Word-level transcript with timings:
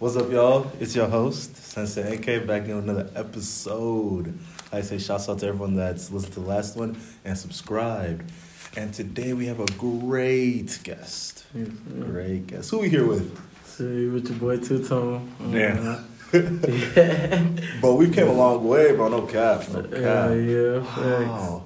What's 0.00 0.14
up, 0.14 0.30
y'all? 0.30 0.70
It's 0.78 0.94
your 0.94 1.08
host, 1.08 1.56
Sensei 1.56 2.18
NK, 2.18 2.46
back 2.46 2.66
in 2.66 2.70
another 2.70 3.10
episode. 3.16 4.38
I 4.70 4.80
say 4.80 4.96
shouts 4.96 5.28
out 5.28 5.40
to 5.40 5.48
everyone 5.48 5.74
that's 5.74 6.12
listened 6.12 6.34
to 6.34 6.40
the 6.40 6.46
last 6.46 6.76
one 6.76 6.96
and 7.24 7.36
subscribed. 7.36 8.30
And 8.76 8.94
today 8.94 9.32
we 9.32 9.46
have 9.46 9.58
a 9.58 9.66
great 9.72 10.78
guest. 10.84 11.46
Yes. 11.52 11.66
Great 11.98 12.46
guest. 12.46 12.70
Who 12.70 12.78
we 12.78 12.90
here 12.90 13.04
with? 13.04 13.36
See, 13.64 14.06
with 14.06 14.28
your 14.28 14.38
boy 14.38 14.58
Two 14.58 14.84
Tone. 14.86 15.32
Damn. 15.50 15.88
Um, 15.88 16.06
yeah, 16.32 17.48
but 17.82 17.94
we 17.94 18.08
came 18.08 18.28
a 18.28 18.32
long 18.32 18.68
way, 18.68 18.94
bro. 18.94 19.08
No 19.08 19.22
cap. 19.22 19.68
No 19.70 19.82
cap. 19.82 19.92
yeah, 20.00 20.32
yeah. 20.32 20.78
Wow. 21.26 21.64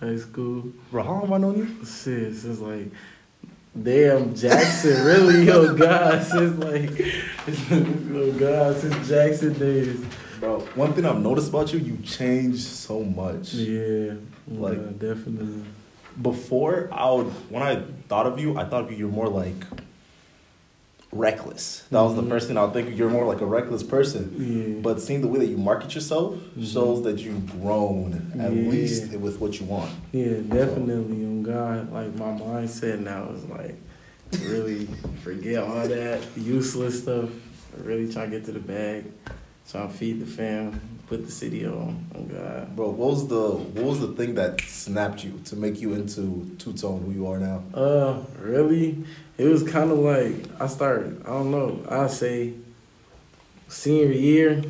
High 0.00 0.16
school. 0.16 0.72
Bro, 0.90 1.02
how 1.02 1.10
long 1.10 1.20
have 1.20 1.32
I 1.32 1.38
known 1.38 1.58
you? 1.58 1.84
Shit, 1.84 2.36
since 2.36 2.58
like, 2.58 2.88
damn 3.82 4.34
Jackson, 4.34 5.04
really, 5.04 5.44
yo, 5.46 5.74
God, 5.74 6.22
since 6.24 6.58
like, 6.62 6.98
yo, 7.70 8.32
God, 8.32 8.76
since 8.76 9.08
Jackson 9.08 9.52
days. 9.54 10.04
Bro, 10.40 10.60
one 10.74 10.92
thing 10.92 11.04
I've 11.06 11.20
noticed 11.20 11.48
about 11.48 11.72
you, 11.72 11.78
you 11.78 11.96
changed 12.04 12.60
so 12.60 13.02
much. 13.02 13.54
Yeah, 13.54 14.14
Like- 14.48 14.78
like 14.78 14.98
definitely. 14.98 15.64
Before, 16.20 16.88
I 16.92 17.10
would, 17.10 17.26
when 17.50 17.62
I 17.62 17.82
thought 18.08 18.26
of 18.26 18.38
you, 18.40 18.56
I 18.58 18.64
thought 18.64 18.84
of 18.84 18.90
you, 18.90 18.96
you're 18.96 19.08
more 19.10 19.28
like 19.28 19.54
reckless. 21.18 21.82
That 21.90 22.00
was 22.02 22.14
the 22.16 22.22
Mhm. 22.22 22.28
first 22.28 22.48
thing 22.48 22.56
I 22.56 22.64
would 22.64 22.72
think. 22.72 22.96
You're 22.96 23.10
more 23.10 23.26
like 23.26 23.40
a 23.40 23.46
reckless 23.46 23.82
person. 23.82 24.34
Yeah, 24.38 24.80
But 24.82 25.00
seeing 25.00 25.20
the 25.20 25.28
way 25.28 25.38
that 25.40 25.46
you 25.46 25.56
market 25.56 25.94
yourself 25.94 26.34
Mhm. 26.58 26.66
shows 26.72 27.02
that 27.04 27.18
you've 27.24 27.50
grown 27.60 28.32
at 28.38 28.52
Yeah. 28.52 28.70
least 28.70 29.12
with 29.16 29.40
what 29.40 29.58
you 29.60 29.66
want. 29.66 29.90
yeah, 30.12 30.34
definitely. 30.48 31.24
On 31.24 31.42
God, 31.42 31.92
like 31.92 32.16
my 32.18 32.32
mindset 32.38 33.00
now 33.00 33.30
is 33.36 33.44
like, 33.48 33.76
really 34.48 34.86
forget 35.22 35.62
all 35.62 35.86
that 35.88 36.20
useless 36.36 37.02
stuff. 37.02 37.28
Really 37.84 38.10
try 38.12 38.24
to 38.24 38.30
get 38.30 38.44
to 38.46 38.52
the 38.52 38.58
bag. 38.58 39.04
Try 39.70 39.82
to 39.82 39.88
feed 39.92 40.20
the 40.20 40.26
fam. 40.26 40.80
Put 41.06 41.24
the 41.24 41.30
city 41.30 41.64
on. 41.64 42.04
On 42.14 42.26
God. 42.26 42.74
Bro, 42.74 42.90
what 42.90 43.10
was 43.10 43.28
the 43.28 43.50
what 43.50 43.84
was 43.84 44.00
the 44.00 44.08
thing 44.08 44.34
that 44.34 44.60
snapped 44.60 45.22
you 45.22 45.40
to 45.44 45.56
make 45.56 45.80
you 45.80 45.94
into 45.94 46.50
two 46.58 46.72
tone 46.72 47.02
who 47.04 47.12
you 47.12 47.28
are 47.28 47.38
now? 47.38 47.62
Uh, 47.72 48.22
really? 48.40 49.04
It 49.38 49.44
was 49.44 49.62
kind 49.62 49.92
of 49.92 49.98
like 49.98 50.34
I 50.60 50.66
started. 50.66 51.22
I 51.24 51.28
don't 51.28 51.52
know. 51.52 51.84
I 51.88 52.08
say 52.08 52.54
senior 53.68 54.10
year, 54.10 54.62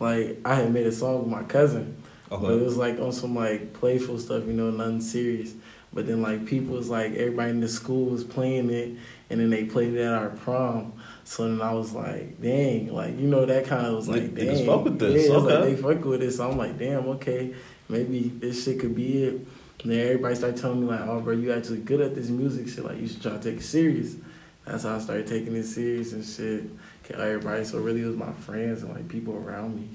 like 0.00 0.38
I 0.44 0.54
had 0.54 0.72
made 0.72 0.86
a 0.86 0.92
song 0.92 1.20
with 1.20 1.28
my 1.28 1.42
cousin, 1.42 1.96
but 2.30 2.52
it 2.52 2.64
was 2.64 2.76
like 2.76 2.98
on 2.98 3.12
some 3.12 3.34
like 3.34 3.74
playful 3.74 4.18
stuff, 4.18 4.46
you 4.46 4.52
know, 4.54 4.70
nothing 4.70 5.00
serious. 5.00 5.54
But 5.92 6.06
then 6.06 6.22
like 6.22 6.46
people 6.46 6.76
was 6.76 6.88
like 6.88 7.12
everybody 7.12 7.50
in 7.50 7.60
the 7.60 7.68
school 7.68 8.06
was 8.06 8.24
playing 8.24 8.70
it, 8.70 8.96
and 9.28 9.40
then 9.40 9.50
they 9.50 9.64
played 9.64 9.94
it 9.94 10.00
at 10.00 10.14
our 10.14 10.30
prom. 10.30 10.94
So 11.24 11.48
then 11.48 11.62
I 11.62 11.72
was 11.72 11.92
like, 11.92 12.40
dang, 12.40 12.92
like 12.92 13.18
you 13.18 13.28
know 13.28 13.46
that 13.46 13.66
kind 13.66 13.86
of 13.86 13.94
was 13.94 14.08
like, 14.08 14.34
they, 14.34 14.46
dang, 14.46 14.66
fuck 14.66 14.84
with 14.84 14.98
this, 14.98 15.28
Yeah, 15.28 15.36
it's 15.36 15.44
like 15.44 15.62
they 15.62 15.76
fuck 15.76 16.04
with 16.04 16.22
it. 16.22 16.32
So 16.32 16.50
I'm 16.50 16.58
like, 16.58 16.78
damn, 16.78 17.06
okay, 17.08 17.54
maybe 17.88 18.32
this 18.36 18.64
shit 18.64 18.80
could 18.80 18.94
be 18.94 19.24
it. 19.24 19.34
And 19.82 19.90
then 19.92 20.00
everybody 20.00 20.34
started 20.34 20.60
telling 20.60 20.80
me 20.80 20.86
like, 20.86 21.00
oh, 21.00 21.20
bro, 21.20 21.34
you 21.34 21.52
actually 21.52 21.78
good 21.78 22.00
at 22.00 22.14
this 22.14 22.28
music 22.28 22.68
shit. 22.68 22.84
Like 22.84 23.00
you 23.00 23.08
should 23.08 23.22
try 23.22 23.32
to 23.32 23.38
take 23.38 23.60
it 23.60 23.62
serious. 23.62 24.16
That's 24.64 24.84
how 24.84 24.94
I 24.94 24.98
started 25.00 25.26
taking 25.26 25.56
it 25.56 25.64
serious 25.64 26.12
and 26.12 26.24
shit. 26.24 26.64
Okay, 27.04 27.20
everybody. 27.20 27.64
So 27.64 27.78
really, 27.78 28.02
it 28.02 28.06
was 28.06 28.16
my 28.16 28.32
friends 28.32 28.82
and 28.82 28.92
like 28.94 29.08
people 29.08 29.34
around 29.36 29.76
me. 29.76 29.88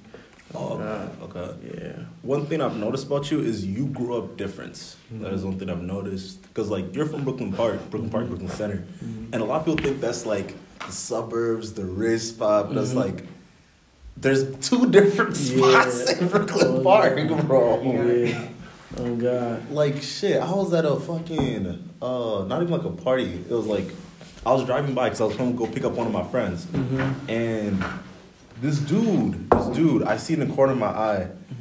Oh, 0.53 0.77
God. 0.77 1.21
okay. 1.23 1.39
okay. 1.39 1.77
Yeah. 1.77 2.03
One 2.21 2.45
thing 2.45 2.61
I've 2.61 2.77
noticed 2.77 3.07
about 3.07 3.29
you 3.31 3.39
is 3.41 3.65
you 3.65 3.87
grew 3.87 4.17
up 4.17 4.37
different. 4.37 4.95
That 5.11 5.33
is 5.33 5.43
one 5.43 5.59
thing 5.59 5.69
I've 5.69 5.81
noticed. 5.81 6.41
Because, 6.43 6.69
like, 6.69 6.95
you're 6.95 7.05
from 7.05 7.25
Brooklyn 7.25 7.51
Park, 7.51 7.89
Brooklyn 7.89 8.09
Park, 8.09 8.27
Brooklyn 8.27 8.49
Center. 8.49 8.85
Mhm. 9.03 9.33
And 9.33 9.35
a 9.35 9.45
lot 9.45 9.59
of 9.59 9.65
people 9.65 9.83
think 9.83 9.99
that's 9.99 10.25
like 10.25 10.55
the 10.85 10.91
suburbs, 10.91 11.73
the 11.73 11.85
rich 11.85 12.21
spot. 12.21 12.69
But 12.69 12.77
it's 12.83 12.91
Mhm. 12.93 12.95
like, 12.95 13.23
there's 14.15 14.55
two 14.67 14.89
different 14.89 15.35
spots 15.47 16.05
Yeah. 16.11 16.19
in 16.19 16.27
Brooklyn 16.27 16.67
Oh, 16.77 16.83
Park, 16.83 17.17
yeah. 17.17 17.41
bro. 17.41 17.81
Yeah. 17.83 18.47
Oh 18.99 19.15
God. 19.15 19.69
Like, 19.71 20.01
shit, 20.01 20.41
I 20.41 20.51
was 20.53 20.73
at 20.73 20.85
a 20.85 20.95
fucking, 20.95 21.89
uh, 22.01 22.45
not 22.47 22.61
even 22.61 22.71
like 22.71 22.85
a 22.85 22.89
party. 22.89 23.43
It 23.49 23.53
was 23.53 23.67
like, 23.67 23.93
I 24.45 24.53
was 24.53 24.63
driving 24.65 24.93
by 24.95 25.05
because 25.09 25.21
I 25.21 25.25
was 25.25 25.35
going 25.35 25.51
to 25.51 25.57
go 25.57 25.67
pick 25.67 25.83
up 25.83 25.91
one 25.93 26.07
of 26.07 26.13
my 26.13 26.23
friends. 26.23 26.65
Mm-hmm. 26.67 27.29
And 27.29 27.83
this 28.61 28.79
dude, 28.79 29.49
this 29.49 29.67
dude, 29.75 30.03
I 30.03 30.17
see 30.17 30.33
in 30.35 30.39
the 30.39 30.47
corner 30.55 30.71
of 30.73 30.79
my 30.79 30.87
eye, 30.87 31.27
Mm-hmm. 31.53 31.56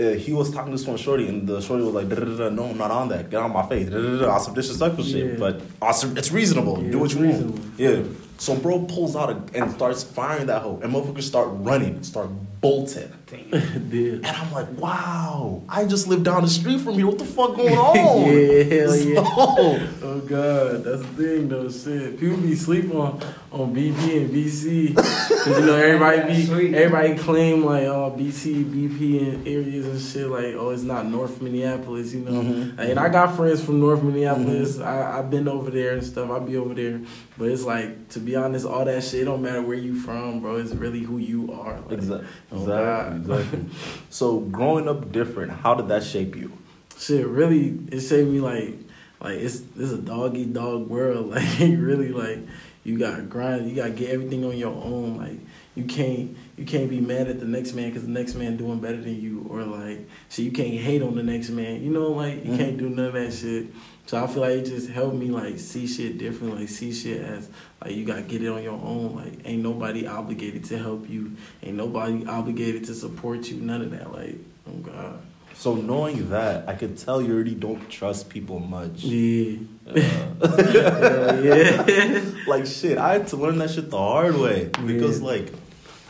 Uh, 0.00 0.10
he 0.12 0.32
was 0.32 0.50
talking 0.52 0.70
to 0.72 0.76
this 0.78 0.86
one 0.86 0.96
shorty, 0.96 1.26
and 1.28 1.46
the 1.48 1.60
shorty 1.60 1.82
was 1.82 1.92
like, 1.94 2.06
"No, 2.08 2.64
I'm 2.66 2.78
not 2.78 2.90
on 2.90 3.08
that. 3.08 3.30
Get 3.30 3.40
on 3.40 3.52
my 3.52 3.66
face." 3.66 3.88
On 3.92 4.40
some 4.40 4.54
disrespectful 4.54 5.04
shit, 5.04 5.32
Yeah. 5.32 5.38
but 5.38 5.60
awesome. 5.82 6.16
It's 6.16 6.30
reasonable. 6.30 6.82
Yeah, 6.82 6.90
Do 6.92 6.98
what 7.00 7.12
you 7.14 7.20
reasonable. 7.20 7.52
want. 7.58 7.72
Yeah. 7.78 8.02
So 8.38 8.54
bro 8.54 8.84
pulls 8.84 9.16
out 9.16 9.30
a, 9.30 9.58
and 9.60 9.72
starts 9.72 10.04
firing 10.04 10.46
that 10.46 10.62
hoe, 10.62 10.78
and 10.82 10.92
motherfuckers 10.92 11.22
start 11.24 11.48
running, 11.52 12.02
start 12.04 12.28
bolting, 12.60 13.12
Did. 13.26 14.24
and 14.24 14.26
I'm 14.26 14.52
like, 14.52 14.68
"Wow, 14.78 15.62
I 15.68 15.84
just 15.84 16.08
live 16.08 16.22
down 16.22 16.42
the 16.42 16.48
street 16.48 16.80
from 16.80 16.94
here. 16.94 17.06
What 17.06 17.18
the 17.18 17.24
fuck 17.24 17.56
going 17.56 17.76
on?" 17.78 17.96
yeah, 18.26 18.62
hell 18.64 18.96
yeah. 18.96 19.88
Oh 20.02 20.20
God, 20.26 20.84
that's 20.84 21.02
the 21.02 21.08
thing 21.16 21.48
though. 21.48 21.68
Shit, 21.70 22.18
people 22.18 22.36
be 22.38 22.54
sleep 22.54 22.92
on 22.94 23.20
on 23.52 23.74
BP 23.74 24.16
and 24.22 24.30
BC 24.30 24.88
because 24.94 25.46
you 25.60 25.66
know 25.66 25.74
everybody 25.76 26.34
be 26.34 26.44
Sweet. 26.46 26.74
everybody 26.74 27.16
claim 27.16 27.64
like 27.64 27.84
oh 27.84 28.14
BC, 28.18 28.64
BP 28.64 29.20
and 29.34 29.46
areas 29.48 29.86
and 29.86 30.00
shit 30.00 30.28
like 30.28 30.54
oh 30.54 30.70
it's 30.70 30.82
not 30.82 31.06
North 31.06 31.40
Minneapolis, 31.42 32.12
you 32.14 32.20
know. 32.20 32.32
Mhm. 32.42 32.78
And 32.78 32.98
I 32.98 33.08
got 33.08 33.36
friends 33.36 33.62
from 33.62 33.80
North 33.80 34.02
Minneapolis. 34.02 34.76
Mm-hmm. 34.78 34.88
I 34.88 35.18
I've 35.18 35.30
been 35.30 35.48
over 35.48 35.70
there 35.70 35.92
and 35.94 36.04
stuff. 36.04 36.30
I 36.30 36.38
be 36.38 36.56
over 36.56 36.74
there, 36.74 37.00
but 37.36 37.48
it's 37.48 37.64
like 37.64 38.08
to 38.10 38.20
be 38.20 38.36
honest, 38.36 38.66
all 38.66 38.84
that 38.84 39.02
shit 39.04 39.18
it 39.18 39.24
don't 39.24 39.42
matter 39.42 39.60
where 39.62 39.76
you 39.76 39.94
from, 39.98 40.40
bro. 40.40 40.56
It's 40.56 40.72
really 40.74 41.00
who 41.00 41.18
you 41.18 41.52
are. 41.52 41.80
Like, 41.80 41.92
Exactly. 41.98 42.26
Oh, 42.50 42.60
Exactly. 42.62 43.36
Exactly. 43.36 43.64
so 44.10 44.40
growing 44.40 44.88
up 44.88 45.12
different, 45.12 45.52
how 45.52 45.74
did 45.74 45.88
that 45.88 46.02
shape 46.04 46.36
you? 46.36 46.52
shit 46.98 47.24
really 47.28 47.78
it 47.92 48.00
shaped 48.00 48.28
me 48.28 48.40
like 48.40 48.74
like 49.20 49.38
it's 49.38 49.60
this 49.76 49.92
a 49.92 49.98
dog 49.98 50.36
eat 50.36 50.52
dog 50.52 50.88
world 50.88 51.28
like 51.30 51.58
really 51.60 52.08
like 52.08 52.40
you 52.82 52.98
gotta 52.98 53.22
grind 53.22 53.68
you 53.70 53.76
gotta 53.76 53.90
get 53.90 54.10
everything 54.10 54.44
on 54.44 54.56
your 54.56 54.74
own 54.74 55.16
like 55.16 55.38
you 55.76 55.84
can't 55.84 56.36
you 56.56 56.64
can't 56.64 56.90
be 56.90 57.00
mad 57.00 57.28
at 57.28 57.38
the 57.38 57.46
next 57.46 57.74
man 57.74 57.88
because 57.88 58.02
the 58.02 58.10
next 58.10 58.34
man 58.34 58.56
doing 58.56 58.80
better 58.80 59.00
than 59.00 59.14
you 59.20 59.46
or 59.48 59.62
like 59.62 60.08
so 60.28 60.42
you 60.42 60.50
can't 60.50 60.74
hate 60.74 61.00
on 61.00 61.14
the 61.14 61.22
next 61.22 61.50
man 61.50 61.80
you 61.84 61.90
know 61.90 62.08
like 62.08 62.44
you 62.44 62.50
Mhm. 62.50 62.58
can't 62.58 62.76
do 62.78 62.88
none 62.90 63.04
of 63.04 63.12
that 63.12 63.32
shit 63.32 63.66
so 64.08 64.24
I 64.24 64.26
feel 64.26 64.40
like 64.40 64.52
it 64.52 64.64
just 64.64 64.88
helped 64.88 65.16
me 65.16 65.26
like 65.26 65.58
see 65.58 65.86
shit 65.86 66.16
different 66.16 66.58
like 66.58 66.70
see 66.70 66.94
shit 66.94 67.20
as 67.20 67.50
like 67.84 67.94
you 67.94 68.06
gotta 68.06 68.22
get 68.22 68.42
it 68.42 68.48
on 68.48 68.62
your 68.62 68.72
own. 68.72 69.14
Like 69.16 69.40
ain't 69.44 69.62
nobody 69.62 70.06
obligated 70.06 70.64
to 70.64 70.78
help 70.78 71.10
you. 71.10 71.36
Ain't 71.62 71.76
nobody 71.76 72.24
obligated 72.26 72.84
to 72.86 72.94
support 72.94 73.48
you. 73.50 73.58
None 73.60 73.82
of 73.82 73.90
that. 73.90 74.10
Like 74.10 74.36
oh 74.66 74.78
god. 74.78 75.20
So 75.52 75.74
knowing 75.74 76.30
that, 76.30 76.66
I 76.68 76.74
could 76.74 76.96
tell 76.96 77.20
you 77.20 77.34
already 77.34 77.54
don't 77.54 77.86
trust 77.90 78.30
people 78.30 78.60
much. 78.60 79.02
yeah. 79.04 79.58
Uh, 79.86 81.40
yeah. 81.44 82.22
like 82.46 82.64
shit, 82.64 82.96
I 82.96 83.12
had 83.12 83.26
to 83.28 83.36
learn 83.36 83.58
that 83.58 83.72
shit 83.72 83.90
the 83.90 83.98
hard 83.98 84.36
way. 84.36 84.70
Because 84.86 85.20
Yeah. 85.20 85.26
like 85.26 85.52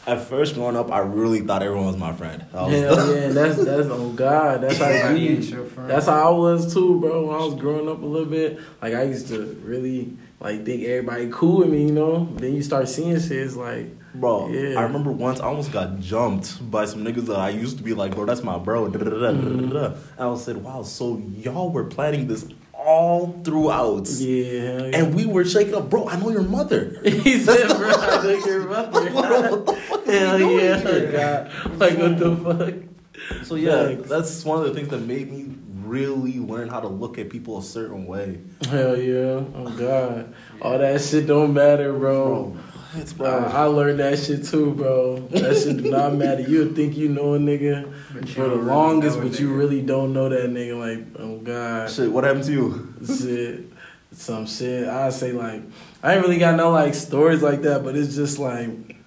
at 0.08 0.20
first 0.22 0.54
growing 0.54 0.76
up, 0.76 0.90
I 0.90 1.00
really 1.00 1.40
thought 1.40 1.62
everyone 1.62 1.86
was 1.86 1.96
my 1.96 2.12
friend. 2.12 2.44
I 2.54 2.62
was 2.66 2.72
Hell 2.74 3.14
yeah, 3.16 3.28
that's 3.28 3.56
that's 3.64 3.88
oh 3.90 4.12
God, 4.12 4.60
that's 4.62 4.78
how 4.78 4.86
it 4.86 4.94
Everybody 4.96 5.28
be. 5.28 5.34
ain't 5.34 5.44
your 5.44 5.64
friend. 5.66 5.90
That's 5.90 6.06
how 6.06 6.28
I 6.28 6.36
was 6.36 6.72
too, 6.74 7.00
bro. 7.00 7.26
When 7.26 7.34
I 7.36 7.44
was 7.44 7.54
growing 7.54 7.88
up 7.88 8.02
a 8.02 8.06
little 8.06 8.28
bit, 8.28 8.58
like 8.82 8.94
I 8.94 9.02
used 9.04 9.28
to 9.28 9.42
really 9.64 10.16
like 10.40 10.64
think 10.64 10.84
everybody 10.84 11.28
cool 11.32 11.58
with 11.58 11.68
me, 11.70 11.84
you 11.86 11.92
know. 11.92 12.28
Then 12.36 12.54
you 12.54 12.62
start 12.62 12.88
seeing 12.88 13.18
shit, 13.20 13.32
it's 13.32 13.56
like, 13.56 13.86
Bro, 14.14 14.48
Yeah. 14.50 14.78
I 14.78 14.82
remember 14.82 15.12
once 15.12 15.38
I 15.40 15.44
almost 15.44 15.70
got 15.70 16.00
jumped 16.00 16.70
by 16.70 16.86
some 16.86 17.04
niggas 17.04 17.26
that 17.26 17.36
I 17.38 17.50
used 17.50 17.76
to 17.78 17.82
be 17.84 17.92
like, 17.94 18.14
bro, 18.14 18.24
that's 18.24 18.42
my 18.42 18.58
bro. 18.58 18.88
Mm-hmm. 18.88 19.76
And 19.76 19.94
I 20.18 20.26
was 20.26 20.44
said, 20.44 20.56
wow, 20.56 20.82
so 20.82 21.22
y'all 21.36 21.70
were 21.70 21.84
planning 21.84 22.26
this 22.26 22.46
all 22.72 23.38
throughout. 23.44 24.08
yeah, 24.08 24.44
yeah. 24.44 24.90
And 24.98 25.14
we 25.14 25.26
were 25.26 25.44
shaking 25.44 25.74
up, 25.74 25.90
bro, 25.90 26.08
I 26.08 26.18
know 26.18 26.30
your 26.30 26.42
mother. 26.42 26.98
he 27.04 27.38
said, 27.38 27.68
bro, 27.76 27.90
I 27.90 28.18
think 28.22 28.46
you're 28.46 28.64
Like, 28.70 28.92
what, 28.92 29.12
mother. 29.12 29.50
what 29.56 29.66
the 29.66 29.72
fuck 29.74 29.97
is 29.97 29.97
Hell 30.08 30.38
he 30.38 30.44
doing 30.44 30.58
yeah, 30.58 30.78
here? 30.80 31.12
God. 31.12 31.50
Like 31.78 31.98
what 31.98 32.18
the 32.18 32.36
fuck? 32.36 33.44
So 33.44 33.54
yeah, 33.56 33.88
Facts. 33.96 34.08
that's 34.08 34.44
one 34.44 34.58
of 34.58 34.64
the 34.64 34.74
things 34.74 34.88
that 34.88 35.00
made 35.00 35.30
me 35.30 35.54
really 35.84 36.38
learn 36.38 36.68
how 36.68 36.80
to 36.80 36.88
look 36.88 37.18
at 37.18 37.30
people 37.30 37.58
a 37.58 37.62
certain 37.62 38.06
way. 38.06 38.38
Hell 38.68 38.96
yeah, 38.96 39.44
oh 39.54 39.74
God. 39.76 40.34
All 40.62 40.78
that 40.78 41.00
shit 41.00 41.26
don't 41.26 41.52
matter, 41.54 41.92
Bro, 41.92 42.56
it's 42.94 43.18
Uh, 43.20 43.50
I 43.52 43.64
learned 43.64 44.00
that 44.00 44.18
shit 44.18 44.44
too, 44.44 44.72
bro. 44.72 45.18
That 45.30 45.56
shit 45.56 45.82
do 45.82 45.90
not 45.90 46.14
matter. 46.14 46.42
You'll 46.42 46.74
think 46.74 46.96
you 46.96 47.08
know 47.08 47.34
a 47.34 47.38
nigga 47.38 47.92
for 48.28 48.42
the 48.42 48.50
really 48.50 48.62
longest, 48.64 49.18
know 49.18 49.26
a 49.26 49.28
but 49.28 49.40
you 49.40 49.52
really 49.52 49.82
don't 49.82 50.12
know 50.12 50.28
that 50.28 50.50
nigga. 50.50 50.78
Like, 50.78 51.20
oh 51.20 51.38
god, 51.38 51.90
Shit, 51.90 52.10
what 52.10 52.24
happened 52.24 52.44
to 52.44 52.52
you? 52.52 52.94
shit, 53.04 53.64
some 54.12 54.46
shit. 54.46 54.88
I 54.88 55.10
say 55.10 55.32
like, 55.32 55.62
I 56.02 56.14
ain't 56.14 56.22
really 56.22 56.38
got 56.38 56.56
no 56.56 56.70
like 56.70 56.94
stories 56.94 57.42
like 57.42 57.62
that, 57.62 57.84
but 57.84 57.94
it's 57.96 58.14
just 58.14 58.38
like, 58.38 58.97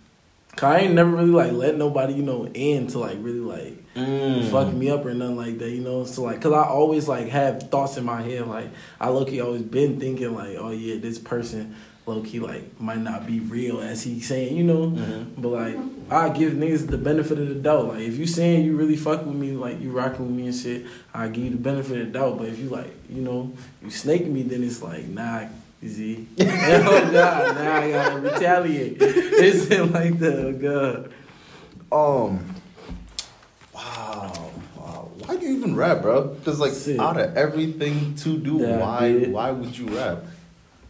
'cause 0.56 0.64
I 0.76 0.80
ain't 0.80 0.94
never 0.94 1.12
really 1.12 1.30
like 1.32 1.52
let 1.54 1.78
nobody 1.78 2.14
you 2.14 2.24
know 2.24 2.48
in 2.54 2.88
to 2.88 3.00
like 3.00 3.18
really 3.22 3.40
like 3.40 3.78
Mm. 3.96 4.50
fuck 4.50 4.74
me 4.74 4.90
up 4.90 5.06
or 5.06 5.14
nothing 5.14 5.36
like 5.36 5.58
that, 5.60 5.70
you 5.70 5.82
know. 5.82 6.06
So 6.06 6.24
like, 6.24 6.40
cause 6.40 6.54
I 6.54 6.64
always 6.64 7.10
like 7.10 7.28
have 7.28 7.64
thoughts 7.64 7.98
in 7.98 8.06
my 8.06 8.22
head. 8.22 8.48
Like 8.48 8.70
I 9.02 9.10
look, 9.10 9.28
always 9.42 9.64
been 9.64 10.00
thinking 10.00 10.34
like, 10.34 10.56
oh 10.58 10.72
yeah, 10.72 10.96
this 11.00 11.20
person 11.20 11.76
low 12.08 12.22
key 12.24 12.40
like 12.40 12.80
might 12.80 12.98
not 13.00 13.28
be 13.28 13.42
real 13.42 13.80
as 13.82 14.02
he 14.04 14.22
saying, 14.22 14.56
you 14.56 14.64
know. 14.64 14.92
Mm-hmm. 14.92 15.42
But 15.42 15.50
like 15.50 15.78
I 16.10 16.30
give 16.30 16.54
niggas 16.54 16.88
the 16.88 16.98
benefit 16.98 17.38
of 17.38 17.50
the 17.50 17.56
doubt. 17.56 17.90
Like 17.90 18.00
if 18.04 18.18
you 18.18 18.26
saying 18.26 18.64
you 18.64 18.78
really 18.78 18.96
fuck 18.96 19.26
with 19.26 19.36
me, 19.36 19.52
like 19.52 19.82
you 19.82 19.92
rocking 19.92 20.26
with 20.28 20.36
me 20.36 20.46
and 20.46 20.56
shit, 20.56 20.86
I 21.14 21.28
give 21.28 21.44
you 21.44 21.50
the 21.52 21.58
benefit 21.58 22.00
of 22.00 22.08
the 22.14 22.14
doubt. 22.20 22.38
But 22.38 22.48
if 22.48 22.60
you 22.60 22.70
like, 22.70 22.94
you 23.10 23.22
know, 23.22 23.52
you 23.84 23.90
snake 23.90 24.26
me, 24.26 24.44
then 24.44 24.64
it's 24.64 24.82
like 24.82 25.06
nah. 25.08 25.48
Z. 25.86 26.28
oh 26.40 27.12
God, 27.12 27.56
now 27.56 27.76
I 27.76 27.92
gotta 27.92 28.20
retaliate. 28.20 28.98
It's 29.00 29.70
like 29.92 30.20
that, 30.20 30.40
oh 30.40 30.54
God. 30.54 31.12
Um, 31.92 32.56
wow, 33.74 34.52
wow. 34.78 35.12
Why 35.26 35.38
do 35.38 35.46
you 35.46 35.58
even 35.58 35.76
rap, 35.76 36.02
bro? 36.04 36.28
Because 36.28 36.60
like 36.60 36.74
Shit. 36.74 37.00
out 37.00 37.20
of 37.20 37.36
everything 37.36 38.16
to 38.16 38.38
do, 38.38 38.60
yeah, 38.60 38.78
why, 38.78 39.14
why 39.26 39.52
would 39.52 39.78
you 39.78 39.88
rap? 39.88 40.24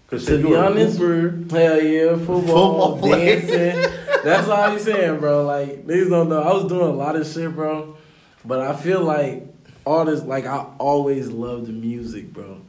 Cause 0.07 0.25
to 0.25 0.43
be 0.43 0.53
honest, 0.53 0.99
hell 0.99 1.81
yeah, 1.81 2.17
football, 2.17 2.97
football 2.97 3.11
dancing. 3.11 3.91
That's 4.23 4.47
all 4.49 4.61
I'm 4.61 4.77
saying, 4.77 5.19
bro. 5.19 5.45
Like, 5.45 5.87
these 5.87 6.09
don't 6.09 6.27
know. 6.27 6.41
I 6.41 6.53
was 6.53 6.65
doing 6.65 6.81
a 6.81 6.91
lot 6.91 7.15
of 7.15 7.25
shit, 7.25 7.55
bro. 7.55 7.95
But 8.43 8.59
I 8.59 8.75
feel 8.75 9.01
like 9.01 9.47
all 9.85 10.05
this, 10.05 10.21
like, 10.23 10.45
I 10.45 10.65
always 10.79 11.29
loved 11.29 11.69
music, 11.69 12.33
bro. 12.33 12.59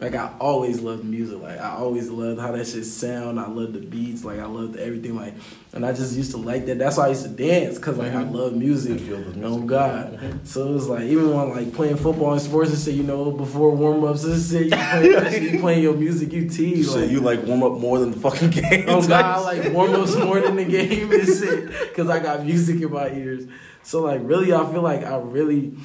Like 0.00 0.14
I 0.14 0.32
always 0.40 0.80
loved 0.80 1.04
music. 1.04 1.42
Like 1.42 1.60
I 1.60 1.72
always 1.72 2.08
loved 2.08 2.40
how 2.40 2.52
that 2.52 2.66
shit 2.66 2.86
sound. 2.86 3.38
I 3.38 3.46
loved 3.46 3.74
the 3.74 3.80
beats. 3.80 4.24
Like 4.24 4.40
I 4.40 4.46
loved 4.46 4.76
everything. 4.76 5.14
Like, 5.14 5.34
and 5.74 5.84
I 5.84 5.92
just 5.92 6.16
used 6.16 6.30
to 6.30 6.38
like 6.38 6.64
that. 6.66 6.78
That's 6.78 6.96
why 6.96 7.06
I 7.06 7.08
used 7.10 7.24
to 7.24 7.28
dance 7.28 7.76
because 7.76 7.98
like 7.98 8.12
mm-hmm. 8.12 8.34
I 8.34 8.38
love 8.38 8.54
music. 8.54 9.02
music. 9.02 9.42
Oh 9.42 9.60
God. 9.60 10.14
Mm-hmm. 10.14 10.38
So 10.44 10.68
it 10.68 10.72
was 10.72 10.88
like 10.88 11.02
even 11.02 11.34
when 11.34 11.50
like 11.50 11.74
playing 11.74 11.96
football 11.96 12.32
and 12.32 12.40
sports 12.40 12.70
and 12.70 12.80
shit, 12.80 12.94
you 12.94 13.02
know, 13.02 13.30
before 13.30 13.72
warm 13.72 14.02
ups 14.04 14.24
and 14.24 14.42
shit, 14.42 14.66
you 14.66 14.70
playing, 14.70 15.42
you 15.54 15.60
playing 15.60 15.82
your 15.82 15.94
music, 15.94 16.32
you 16.32 16.48
tease. 16.48 16.96
Like, 16.96 17.10
you 17.10 17.20
like 17.20 17.42
warm 17.44 17.62
up 17.62 17.72
more 17.72 17.98
than 17.98 18.12
the 18.12 18.20
fucking 18.20 18.50
game. 18.70 18.86
Oh 18.88 19.06
God, 19.06 19.22
I 19.22 19.38
like 19.40 19.72
warm 19.74 19.94
ups 19.94 20.16
more 20.16 20.40
than 20.40 20.56
the 20.56 20.64
game 20.64 21.12
and 21.12 21.26
shit 21.26 21.68
because 21.90 22.08
I 22.08 22.20
got 22.20 22.46
music 22.46 22.80
in 22.80 22.90
my 22.90 23.10
ears. 23.10 23.46
So 23.82 24.00
like 24.00 24.22
really, 24.24 24.54
I 24.54 24.64
feel 24.72 24.82
like 24.82 25.04
I 25.04 25.18
really 25.18 25.76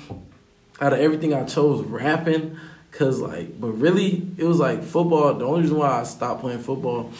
out 0.80 0.94
of 0.94 1.00
everything 1.00 1.34
I 1.34 1.44
chose 1.44 1.86
rapping. 1.86 2.58
Cause 2.98 3.20
like, 3.20 3.60
but 3.60 3.72
really, 3.72 4.26
it 4.38 4.46
was 4.46 4.60
like 4.60 4.82
football. 4.82 5.34
The 5.34 5.46
only 5.46 5.62
reason 5.62 5.78
why 5.78 6.00
I 6.00 6.04
stopped 6.04 6.42
playing 6.42 6.60
football 6.60 7.12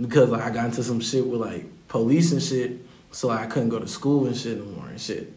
because 0.00 0.30
like 0.30 0.42
I 0.42 0.50
got 0.50 0.66
into 0.66 0.82
some 0.82 1.00
shit 1.00 1.26
with 1.26 1.40
like 1.40 1.66
police 1.88 2.32
and 2.32 2.42
shit, 2.42 2.78
so 3.10 3.28
like, 3.28 3.40
I 3.40 3.46
couldn't 3.46 3.68
go 3.68 3.78
to 3.78 3.88
school 3.88 4.26
and 4.26 4.34
shit 4.34 4.58
anymore 4.58 4.88
and 4.88 5.00
shit. 5.00 5.32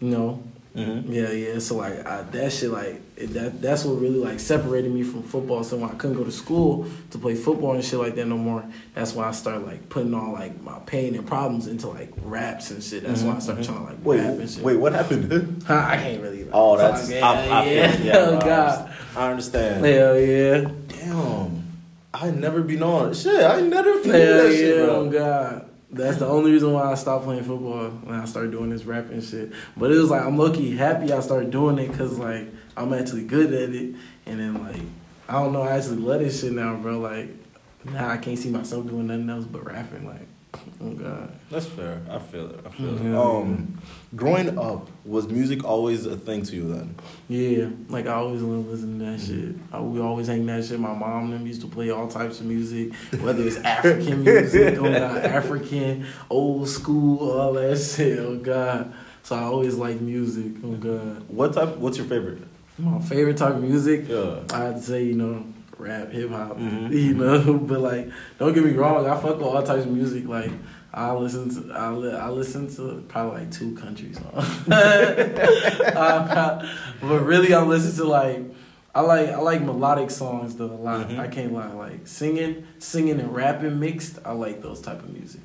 You 0.00 0.08
know, 0.08 0.42
Mm-hmm. 0.76 1.10
Yeah, 1.10 1.30
yeah. 1.30 1.58
So 1.58 1.76
like 1.76 2.06
I, 2.06 2.22
that 2.22 2.52
shit, 2.52 2.70
like 2.70 3.00
it, 3.16 3.28
that 3.28 3.62
that's 3.62 3.84
what 3.86 3.94
really 3.94 4.18
like 4.18 4.38
separated 4.38 4.92
me 4.92 5.02
from 5.02 5.22
football. 5.22 5.64
So 5.64 5.78
when 5.78 5.88
I 5.88 5.94
couldn't 5.94 6.18
go 6.18 6.24
to 6.24 6.30
school 6.30 6.86
to 7.12 7.18
play 7.18 7.34
football 7.34 7.72
and 7.72 7.82
shit 7.82 7.98
like 7.98 8.14
that 8.16 8.26
no 8.26 8.36
more, 8.36 8.62
that's 8.94 9.14
why 9.14 9.26
I 9.26 9.30
started 9.30 9.66
like 9.66 9.88
putting 9.88 10.12
all 10.12 10.34
like 10.34 10.60
my 10.60 10.78
pain 10.80 11.14
and 11.14 11.26
problems 11.26 11.66
into 11.66 11.88
like 11.88 12.12
raps 12.18 12.70
and 12.70 12.82
shit. 12.82 13.04
That's 13.04 13.20
mm-hmm. 13.20 13.30
why 13.30 13.36
I 13.36 13.38
started 13.38 13.64
mm-hmm. 13.64 13.72
trying 13.72 13.86
to 13.86 13.92
like 13.94 14.04
wait, 14.04 14.20
rap 14.20 14.38
and 14.38 14.50
shit. 14.50 14.62
Wait, 14.62 14.76
what 14.76 14.92
happened? 14.92 15.64
I 15.68 15.96
can't 15.96 16.22
really. 16.22 16.44
Like, 16.44 16.52
oh, 16.52 16.76
that's 16.76 17.10
yeah, 17.10 17.26
I, 17.26 17.32
I 17.32 17.64
yeah. 17.64 17.96
yeah. 17.96 18.16
oh 18.18 18.40
God, 18.40 18.92
I 19.16 19.30
understand. 19.30 19.82
Hell 19.82 20.20
yeah. 20.20 20.70
Damn, 20.88 21.72
I 22.12 22.30
never 22.30 22.60
been 22.60 22.82
on 22.82 23.14
shit. 23.14 23.42
I 23.42 23.62
never 23.62 23.94
been 24.02 24.10
Hell 24.10 24.44
that 24.44 24.52
yeah, 24.52 24.56
shit, 24.56 24.84
bro. 24.84 24.94
Oh 24.94 25.10
God. 25.10 25.70
That's 25.90 26.18
the 26.18 26.26
only 26.26 26.50
reason 26.52 26.72
why 26.72 26.90
I 26.90 26.94
stopped 26.94 27.24
playing 27.24 27.44
football 27.44 27.90
when 27.90 28.18
I 28.18 28.24
started 28.24 28.50
doing 28.50 28.70
this 28.70 28.84
rapping 28.84 29.20
shit. 29.20 29.52
But 29.76 29.92
it 29.92 29.98
was 29.98 30.10
like 30.10 30.22
I'm 30.22 30.36
lucky 30.36 30.76
happy 30.76 31.12
I 31.12 31.20
started 31.20 31.50
doing 31.50 31.78
it 31.78 31.90
because 31.90 32.18
like 32.18 32.48
I'm 32.76 32.92
actually 32.92 33.24
good 33.24 33.52
at 33.52 33.70
it, 33.70 33.94
and 34.26 34.40
then 34.40 34.62
like 34.62 34.82
I 35.28 35.34
don't 35.34 35.52
know 35.52 35.62
I 35.62 35.76
actually 35.76 35.98
love 35.98 36.20
this 36.20 36.40
shit 36.40 36.52
now, 36.52 36.74
bro. 36.76 36.98
Like 36.98 37.30
now 37.84 38.08
I 38.08 38.16
can't 38.16 38.38
see 38.38 38.50
myself 38.50 38.86
doing 38.86 39.06
nothing 39.06 39.30
else 39.30 39.44
but 39.44 39.64
rapping. 39.64 40.06
Like 40.06 40.26
Oh 40.80 40.90
God. 40.90 41.32
That's 41.50 41.66
fair. 41.66 42.02
I 42.10 42.18
feel 42.18 42.50
it. 42.50 42.60
I 42.66 42.70
feel 42.70 42.92
mm-hmm. 42.92 43.14
it. 43.14 43.18
Um, 43.18 43.82
growing 44.14 44.58
up, 44.58 44.88
was 45.04 45.28
music 45.28 45.64
always 45.64 46.06
a 46.06 46.16
thing 46.16 46.42
to 46.44 46.56
you 46.56 46.72
then? 46.72 46.94
Yeah, 47.28 47.68
like 47.88 48.06
I 48.06 48.14
always 48.14 48.42
loved 48.42 48.68
listening 48.68 48.98
to 49.00 49.04
that 49.06 49.20
mm-hmm. 49.20 49.52
shit. 49.52 49.56
I, 49.72 49.80
we 49.80 50.00
always 50.00 50.26
hang 50.26 50.46
that 50.46 50.64
shit. 50.64 50.78
My 50.80 50.94
mom 50.94 51.24
and 51.24 51.34
them 51.34 51.46
used 51.46 51.60
to 51.62 51.66
play 51.66 51.90
all 51.90 52.08
types 52.08 52.40
of 52.40 52.46
music, 52.46 52.94
whether 53.20 53.42
it's 53.46 53.56
African 53.64 54.24
music 54.24 54.78
or 54.78 54.90
not 54.90 55.24
African, 55.24 56.06
old 56.30 56.68
school, 56.68 57.30
all 57.30 57.52
that 57.54 57.78
shit. 57.78 58.18
Oh 58.18 58.36
God. 58.36 58.92
So 59.22 59.36
I 59.36 59.42
always 59.42 59.76
like 59.76 60.00
music. 60.00 60.52
Oh 60.64 60.72
God. 60.72 61.28
What 61.28 61.54
type? 61.54 61.76
What's 61.76 61.98
your 61.98 62.06
favorite? 62.06 62.42
My 62.78 63.00
favorite 63.00 63.38
type 63.38 63.54
of 63.54 63.62
music. 63.62 64.06
Yeah. 64.08 64.40
I'd 64.52 64.82
say 64.82 65.04
you 65.04 65.14
know 65.14 65.44
rap, 65.78 66.10
hip 66.10 66.30
hop, 66.30 66.58
mm-hmm. 66.58 66.92
you 66.92 67.14
know. 67.14 67.58
But 67.66 67.80
like, 67.80 68.10
don't 68.38 68.52
get 68.52 68.64
me 68.64 68.72
wrong, 68.72 69.06
I 69.06 69.14
fuck 69.20 69.36
with 69.36 69.46
all 69.46 69.62
types 69.62 69.84
of 69.84 69.90
music. 69.90 70.26
Like, 70.26 70.50
I 70.92 71.12
listen 71.12 71.50
to 71.50 71.74
I, 71.74 71.90
li- 71.90 72.16
I 72.16 72.28
listen 72.30 72.74
to 72.76 73.04
probably 73.08 73.40
like 73.40 73.50
two 73.50 73.74
country 73.74 74.12
songs. 74.12 74.68
uh, 74.68 76.66
but 77.00 77.20
really, 77.20 77.52
I 77.52 77.62
listen 77.62 77.96
to 77.96 78.04
like 78.04 78.42
I 78.94 79.00
like 79.00 79.28
I 79.28 79.36
like 79.36 79.60
melodic 79.60 80.10
songs 80.10 80.56
though 80.56 80.66
a 80.66 80.72
lot. 80.72 81.08
Mm-hmm. 81.08 81.20
I 81.20 81.28
can't 81.28 81.52
lie. 81.52 81.70
Like 81.72 82.06
singing, 82.06 82.66
singing 82.78 83.20
and 83.20 83.34
rapping 83.34 83.78
mixed. 83.78 84.18
I 84.24 84.32
like 84.32 84.62
those 84.62 84.80
type 84.80 85.00
of 85.00 85.12
music. 85.12 85.42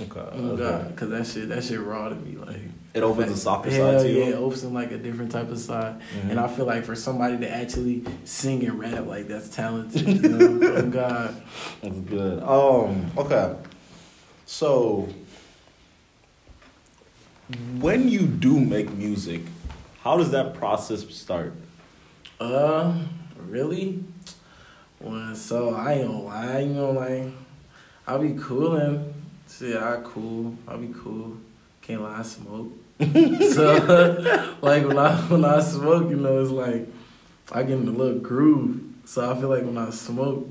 Okay. 0.00 0.20
Oh 0.32 0.56
God, 0.56 0.88
because 0.88 1.10
that 1.10 1.26
shit 1.26 1.50
that 1.50 1.62
shit 1.64 1.80
raw 1.80 2.08
to 2.08 2.14
me. 2.14 2.38
Like 2.38 2.62
it 2.94 3.02
opens 3.02 3.26
like, 3.26 3.36
a 3.36 3.38
softer 3.38 3.70
side 3.72 4.00
to 4.00 4.08
you. 4.08 4.18
Yeah, 4.20 4.26
it 4.26 4.34
opens 4.34 4.64
like 4.64 4.92
a 4.92 4.98
different 4.98 5.32
type 5.32 5.50
of 5.50 5.58
side. 5.58 6.00
Mm-hmm. 6.00 6.30
And 6.30 6.40
I 6.40 6.46
feel 6.46 6.64
like 6.64 6.84
for 6.84 6.94
somebody 6.94 7.36
to 7.38 7.50
actually 7.50 8.04
sing 8.24 8.64
and 8.64 8.78
rap, 8.78 9.06
like 9.06 9.26
that's 9.26 9.48
talented. 9.48 10.06
You 10.06 10.28
know? 10.28 10.68
oh 10.76 10.82
God. 10.88 11.42
That's 11.82 11.98
good. 11.98 12.42
Um. 12.44 13.10
Okay. 13.18 13.56
So 14.46 15.08
when 17.80 18.08
you 18.08 18.26
do 18.26 18.60
make 18.60 18.92
music, 18.92 19.42
how 20.02 20.16
does 20.16 20.30
that 20.30 20.54
process 20.54 21.04
start? 21.14 21.52
Uh, 22.38 22.94
really? 23.48 24.04
Well, 25.00 25.34
so 25.34 25.74
I 25.74 25.94
ain't 25.94 26.06
gonna 26.06 26.22
lie, 26.22 26.58
you 26.60 26.74
know, 26.74 26.92
like 26.92 27.24
I'll 28.06 28.20
be 28.20 28.34
coolin'. 28.40 29.12
See, 29.46 29.76
I 29.76 30.00
cool. 30.04 30.56
I'll 30.68 30.78
be 30.78 30.94
cool. 30.96 31.36
Can't 31.82 32.02
lie, 32.02 32.20
I 32.20 32.22
smoke. 32.22 32.72
so, 33.00 34.54
like 34.62 34.86
when 34.86 34.98
I 34.98 35.16
when 35.28 35.44
I 35.44 35.60
smoke, 35.60 36.10
you 36.10 36.16
know, 36.16 36.40
it's 36.40 36.50
like 36.50 36.86
I 37.50 37.64
get 37.64 37.78
in 37.78 37.88
a 37.88 37.90
little 37.90 38.20
groove. 38.20 38.82
So 39.04 39.28
I 39.28 39.38
feel 39.38 39.48
like 39.48 39.64
when 39.64 39.76
I 39.76 39.90
smoke, 39.90 40.48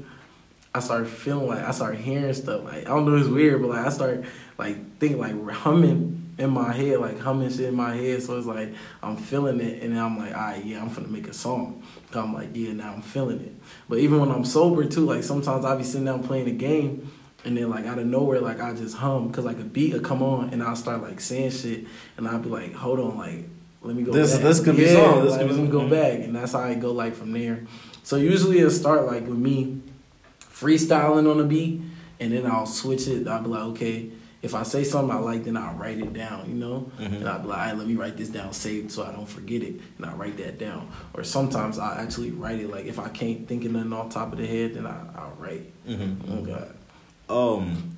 I 0.76 0.80
start 0.80 1.08
feeling 1.08 1.48
like 1.48 1.64
I 1.64 1.72
start 1.72 1.96
hearing 1.96 2.34
stuff. 2.34 2.66
Like 2.66 2.86
I 2.86 2.90
don't 2.90 3.06
know, 3.06 3.16
it's 3.16 3.30
weird, 3.30 3.62
but 3.62 3.70
like 3.70 3.86
I 3.86 3.90
start 3.90 4.26
like 4.58 5.00
thinking 5.00 5.20
like 5.20 5.52
humming 5.52 6.34
in 6.38 6.50
my 6.50 6.74
head, 6.74 7.00
like 7.00 7.18
humming 7.18 7.50
shit 7.50 7.70
in 7.70 7.76
my 7.76 7.96
head. 7.96 8.22
So 8.22 8.38
it's 8.38 8.48
like 8.48 8.74
I'm 9.02 9.16
feeling 9.16 9.62
it, 9.62 9.82
and 9.82 9.98
I'm 9.98 10.18
like, 10.18 10.34
right, 10.34 10.66
yeah, 10.66 10.82
I'm 10.82 10.94
gonna 10.94 11.08
make 11.08 11.30
a 11.30 11.34
song. 11.34 11.82
I'm 12.14 12.34
like, 12.34 12.50
yeah, 12.54 12.74
now 12.74 12.92
I'm 12.92 13.02
feeling 13.02 13.40
it. 13.40 13.56
But 13.88 14.00
even 14.00 14.20
when 14.20 14.30
I'm 14.30 14.44
sober 14.44 14.84
too, 14.86 15.06
like 15.06 15.24
sometimes 15.24 15.64
I 15.64 15.78
be 15.78 15.84
sitting 15.84 16.06
down 16.06 16.24
playing 16.24 16.50
a 16.50 16.52
game 16.52 17.10
and 17.46 17.58
then 17.58 17.70
like 17.70 17.86
out 17.86 18.00
of 18.00 18.06
nowhere, 18.06 18.40
like 18.40 18.60
I 18.60 18.74
just 18.74 18.98
hum 18.98 19.28
because 19.28 19.46
like 19.46 19.60
a 19.60 19.64
beat 19.64 19.94
will 19.94 20.02
come 20.02 20.24
on 20.24 20.50
and 20.52 20.64
I'll 20.64 20.76
start 20.76 21.02
like 21.02 21.20
saying 21.20 21.52
shit 21.52 21.86
and 22.18 22.28
I'll 22.28 22.40
be 22.40 22.50
like, 22.50 22.74
hold 22.74 23.00
on, 23.00 23.18
like 23.18 23.50
let 23.84 23.96
me 23.96 24.04
go. 24.04 24.12
This 24.12 24.34
back. 24.34 24.44
this 24.44 24.60
could 24.62 24.78
yeah, 24.78 24.86
be 24.86 24.94
song. 24.94 25.24
This 25.24 25.32
like, 25.32 25.42
could 25.42 25.52
let 25.52 25.60
me 25.60 25.68
go 25.68 25.88
back, 25.88 26.20
and 26.20 26.36
that's 26.36 26.54
how 26.54 26.60
I 26.60 26.74
go 26.76 26.92
like 26.92 27.16
from 27.16 27.34
there. 27.34 27.66
So 28.04 28.16
usually 28.16 28.60
it'll 28.60 28.72
start 28.72 29.06
like 29.06 29.28
with 29.28 29.38
me 29.38 29.82
freestyling 30.40 31.30
on 31.30 31.40
a 31.40 31.44
beat, 31.44 31.82
and 32.20 32.32
then 32.32 32.46
I'll 32.46 32.66
switch 32.66 33.08
it. 33.08 33.28
I'll 33.28 33.42
be 33.42 33.50
like, 33.50 33.64
okay, 33.64 34.10
if 34.42 34.54
I 34.54 34.64
say 34.64 34.84
something 34.84 35.16
I 35.16 35.20
like, 35.20 35.46
then 35.46 35.58
I'll 35.58 35.76
write 35.76 36.00
it 36.00 36.14
down, 36.14 36.50
you 36.50 36.56
know? 36.56 36.92
Mm-hmm. 37.00 37.16
And 37.16 37.30
I'll 37.30 37.40
be 37.40 37.48
like, 37.48 37.58
all 37.58 37.66
right, 37.66 37.78
let 37.78 37.88
me 37.88 37.96
write 37.96 38.18
this 38.18 38.28
down, 38.28 38.52
save 38.52 38.92
so 38.92 39.04
I 39.04 39.12
don't 39.12 39.26
forget 39.26 39.64
it, 39.64 39.80
and 39.98 40.06
I 40.06 40.14
write 40.14 40.38
that 40.38 40.60
down. 40.60 40.90
Or 41.14 41.24
sometimes 41.24 41.80
I 41.80 42.02
actually 42.02 42.32
write 42.32 42.60
it, 42.60 42.70
like 42.70 42.86
if 42.86 43.00
I 43.00 43.08
can't 43.10 43.48
think 43.48 43.64
of 43.66 43.72
nothing 43.72 43.94
off 43.94 44.14
top 44.14 44.34
of 44.34 44.38
the 44.38 44.46
head, 44.46 44.76
then 44.76 44.86
I, 44.86 45.06
I'll 45.16 45.36
write. 45.40 45.72
Mm-hmm. 45.88 46.32
Oh, 46.32 46.42
God. 46.42 46.76
Um, 47.34 47.98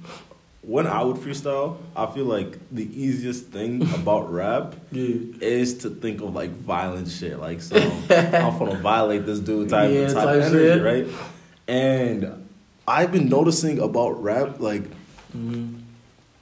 when 0.62 0.88
I 0.88 1.04
would 1.04 1.18
freestyle, 1.18 1.78
I 1.96 2.08
feel 2.08 2.26
like 2.26 2.58
the 2.72 2.84
easiest 2.84 3.48
thing 3.48 3.84
about 3.96 4.32
rap 4.32 4.76
yeah. 4.92 5.18
is 5.42 5.80
to 5.80 5.90
think 5.90 6.22
of 6.22 6.34
like 6.34 6.52
violent 6.52 7.10
shit. 7.10 7.40
Like, 7.40 7.62
so 7.62 7.78
I'm 7.78 8.58
gonna 8.58 8.76
violate 8.82 9.26
this 9.26 9.40
dude 9.40 9.70
type, 9.70 9.92
yeah, 9.92 10.08
type, 10.08 10.26
type 10.26 10.44
energy, 10.44 10.58
shit. 10.58 10.84
right? 10.84 11.08
And 11.68 12.48
I've 12.88 13.12
been 13.12 13.30
noticing 13.30 13.80
about 13.80 14.22
rap, 14.22 14.60
like, 14.60 14.84
mm-hmm. 15.36 15.80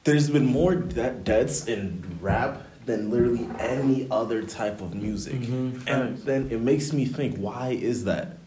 there's 0.04 0.30
been 0.30 0.46
more 0.46 0.76
de- 0.76 1.12
deaths 1.12 1.68
in 1.68 2.18
rap 2.22 2.62
than 2.86 3.10
literally 3.10 3.48
any 3.60 4.08
other 4.12 4.44
type 4.44 4.82
of 4.82 4.94
music. 4.94 5.36
Mm-hmm. 5.40 5.88
And 5.88 6.18
then 6.20 6.50
it 6.52 6.60
makes 6.60 6.92
me 6.92 7.06
think, 7.06 7.38
why 7.38 7.70
is 7.70 8.04
that? 8.06 8.38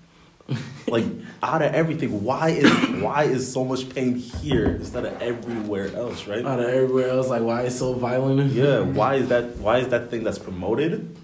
like 0.88 1.04
out 1.42 1.62
of 1.62 1.74
everything, 1.74 2.22
why 2.22 2.50
is 2.50 2.70
why 3.02 3.24
is 3.24 3.52
so 3.52 3.64
much 3.64 3.88
pain 3.88 4.14
here 4.14 4.66
instead 4.66 5.04
of 5.04 5.20
everywhere 5.20 5.94
else, 5.94 6.26
right? 6.26 6.44
Out 6.44 6.60
of 6.60 6.66
everywhere 6.66 7.08
else, 7.08 7.28
like 7.28 7.42
why 7.42 7.62
is 7.62 7.78
so 7.78 7.94
violent? 7.94 8.52
Yeah, 8.52 8.80
why 8.80 9.16
is 9.16 9.28
that? 9.28 9.56
Why 9.56 9.78
is 9.78 9.88
that 9.88 10.10
thing 10.10 10.22
that's 10.24 10.38
promoted? 10.38 11.16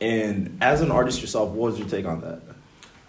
And 0.00 0.58
as 0.60 0.80
an 0.80 0.90
artist 0.90 1.20
yourself, 1.20 1.50
what 1.50 1.72
was 1.72 1.78
your 1.78 1.88
take 1.88 2.04
on 2.04 2.20
that? 2.20 2.40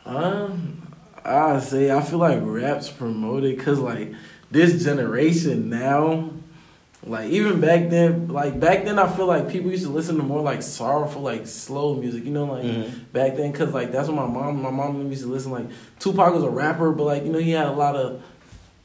Um, 0.06 0.96
I 1.24 1.60
say 1.60 1.92
I 1.92 2.02
feel 2.02 2.20
like 2.20 2.40
rap's 2.42 2.90
promoted 2.90 3.58
because 3.58 3.80
like 3.80 4.14
this 4.50 4.84
generation 4.84 5.70
now, 5.70 6.32
like 7.04 7.30
even 7.30 7.62
back 7.62 7.90
then, 7.90 8.28
like 8.28 8.60
back 8.60 8.84
then, 8.84 9.00
I 9.00 9.08
feel 9.08 9.26
like 9.26 9.50
people 9.50 9.72
used 9.72 9.86
to 9.86 9.90
listen 9.90 10.18
to 10.18 10.24
more 10.24 10.42
like 10.42 10.62
sorrowful, 10.62 11.22
like 11.22 11.48
slow 11.48 11.96
music. 11.96 12.26
You 12.26 12.32
know, 12.32 12.46
like 12.46 12.64
mm-hmm. 12.64 13.04
back 13.14 13.38
then, 13.38 13.54
cause 13.54 13.74
like 13.74 13.92
that's 13.92 14.10
what 14.10 14.18
my 14.18 14.28
mom, 14.28 14.62
my 14.62 14.70
mom 14.70 15.08
used 15.10 15.24
to 15.24 15.30
listen. 15.30 15.52
Like 15.52 15.68
Tupac 16.00 16.34
was 16.34 16.44
a 16.44 16.50
rapper, 16.50 16.92
but 16.92 17.06
like 17.06 17.24
you 17.24 17.32
know 17.32 17.40
he 17.40 17.52
had 17.52 17.68
a 17.68 17.72
lot 17.72 17.96
of. 17.96 18.22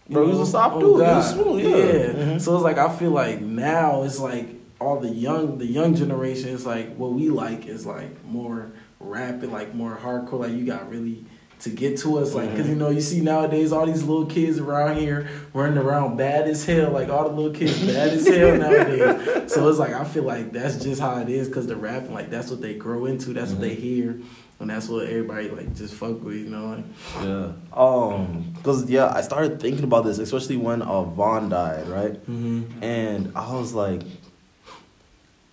Bro, 0.08 0.26
he 0.26 0.32
was 0.32 0.48
a 0.48 0.52
soft 0.52 0.76
oh, 0.76 0.80
dude. 0.80 1.08
He 1.08 1.14
was 1.14 1.30
smooth, 1.30 1.64
yeah. 1.64 1.76
yeah. 1.76 2.06
Mm-hmm. 2.12 2.38
So 2.38 2.54
it's 2.54 2.62
like 2.62 2.78
I 2.78 2.94
feel 2.94 3.10
like 3.10 3.40
now 3.40 4.02
it's 4.02 4.20
like 4.20 4.48
all 4.78 5.00
the 5.00 5.08
young, 5.08 5.58
the 5.58 5.66
young 5.66 5.94
generation 5.96 6.50
is 6.50 6.64
like 6.64 6.94
what 6.96 7.12
we 7.12 7.30
like 7.30 7.66
is 7.66 7.84
like 7.84 8.24
more 8.24 8.70
rapid, 9.00 9.50
like 9.50 9.74
more 9.74 9.96
hardcore. 9.96 10.40
Like 10.40 10.52
you 10.52 10.64
got 10.64 10.88
really 10.88 11.24
to 11.60 11.70
get 11.70 11.98
to 11.98 12.18
us, 12.18 12.34
like, 12.34 12.50
because 12.50 12.68
you 12.68 12.74
know, 12.74 12.90
you 12.90 13.00
see 13.00 13.20
nowadays 13.20 13.72
all 13.72 13.86
these 13.86 14.02
little 14.02 14.26
kids 14.26 14.58
around 14.58 14.96
here 14.96 15.28
running 15.52 15.78
around 15.78 16.16
bad 16.16 16.46
as 16.48 16.64
hell, 16.64 16.90
like 16.90 17.08
all 17.08 17.28
the 17.28 17.34
little 17.34 17.52
kids 17.52 17.80
bad 17.86 18.08
as 18.10 18.26
hell 18.26 18.56
nowadays. 18.58 19.52
So 19.52 19.68
it's 19.68 19.78
like 19.78 19.92
I 19.92 20.04
feel 20.04 20.24
like 20.24 20.52
that's 20.52 20.82
just 20.82 21.00
how 21.00 21.18
it 21.18 21.28
is, 21.28 21.48
because 21.48 21.66
the 21.66 21.76
rapping, 21.76 22.12
like 22.12 22.30
that's 22.30 22.50
what 22.50 22.60
they 22.60 22.74
grow 22.74 23.06
into, 23.06 23.32
that's 23.32 23.50
mm-hmm. 23.50 23.60
what 23.60 23.68
they 23.68 23.76
mm-hmm. 23.76 23.82
hear, 23.82 24.20
and 24.60 24.70
that's 24.70 24.88
what 24.88 25.06
everybody 25.06 25.48
like 25.48 25.74
just 25.74 25.94
fuck 25.94 26.22
with, 26.22 26.36
you 26.36 26.50
know. 26.50 26.66
Like, 26.66 26.84
yeah. 27.22 27.52
Um. 27.72 28.52
Because 28.56 28.88
yeah, 28.90 29.12
I 29.14 29.22
started 29.22 29.60
thinking 29.60 29.84
about 29.84 30.04
this, 30.04 30.18
especially 30.18 30.56
when 30.56 30.82
uh, 30.82 31.02
Von 31.02 31.48
died, 31.48 31.88
right? 31.88 32.12
Mm-hmm. 32.12 32.82
And 32.82 33.32
I 33.34 33.54
was 33.54 33.72
like, 33.72 34.02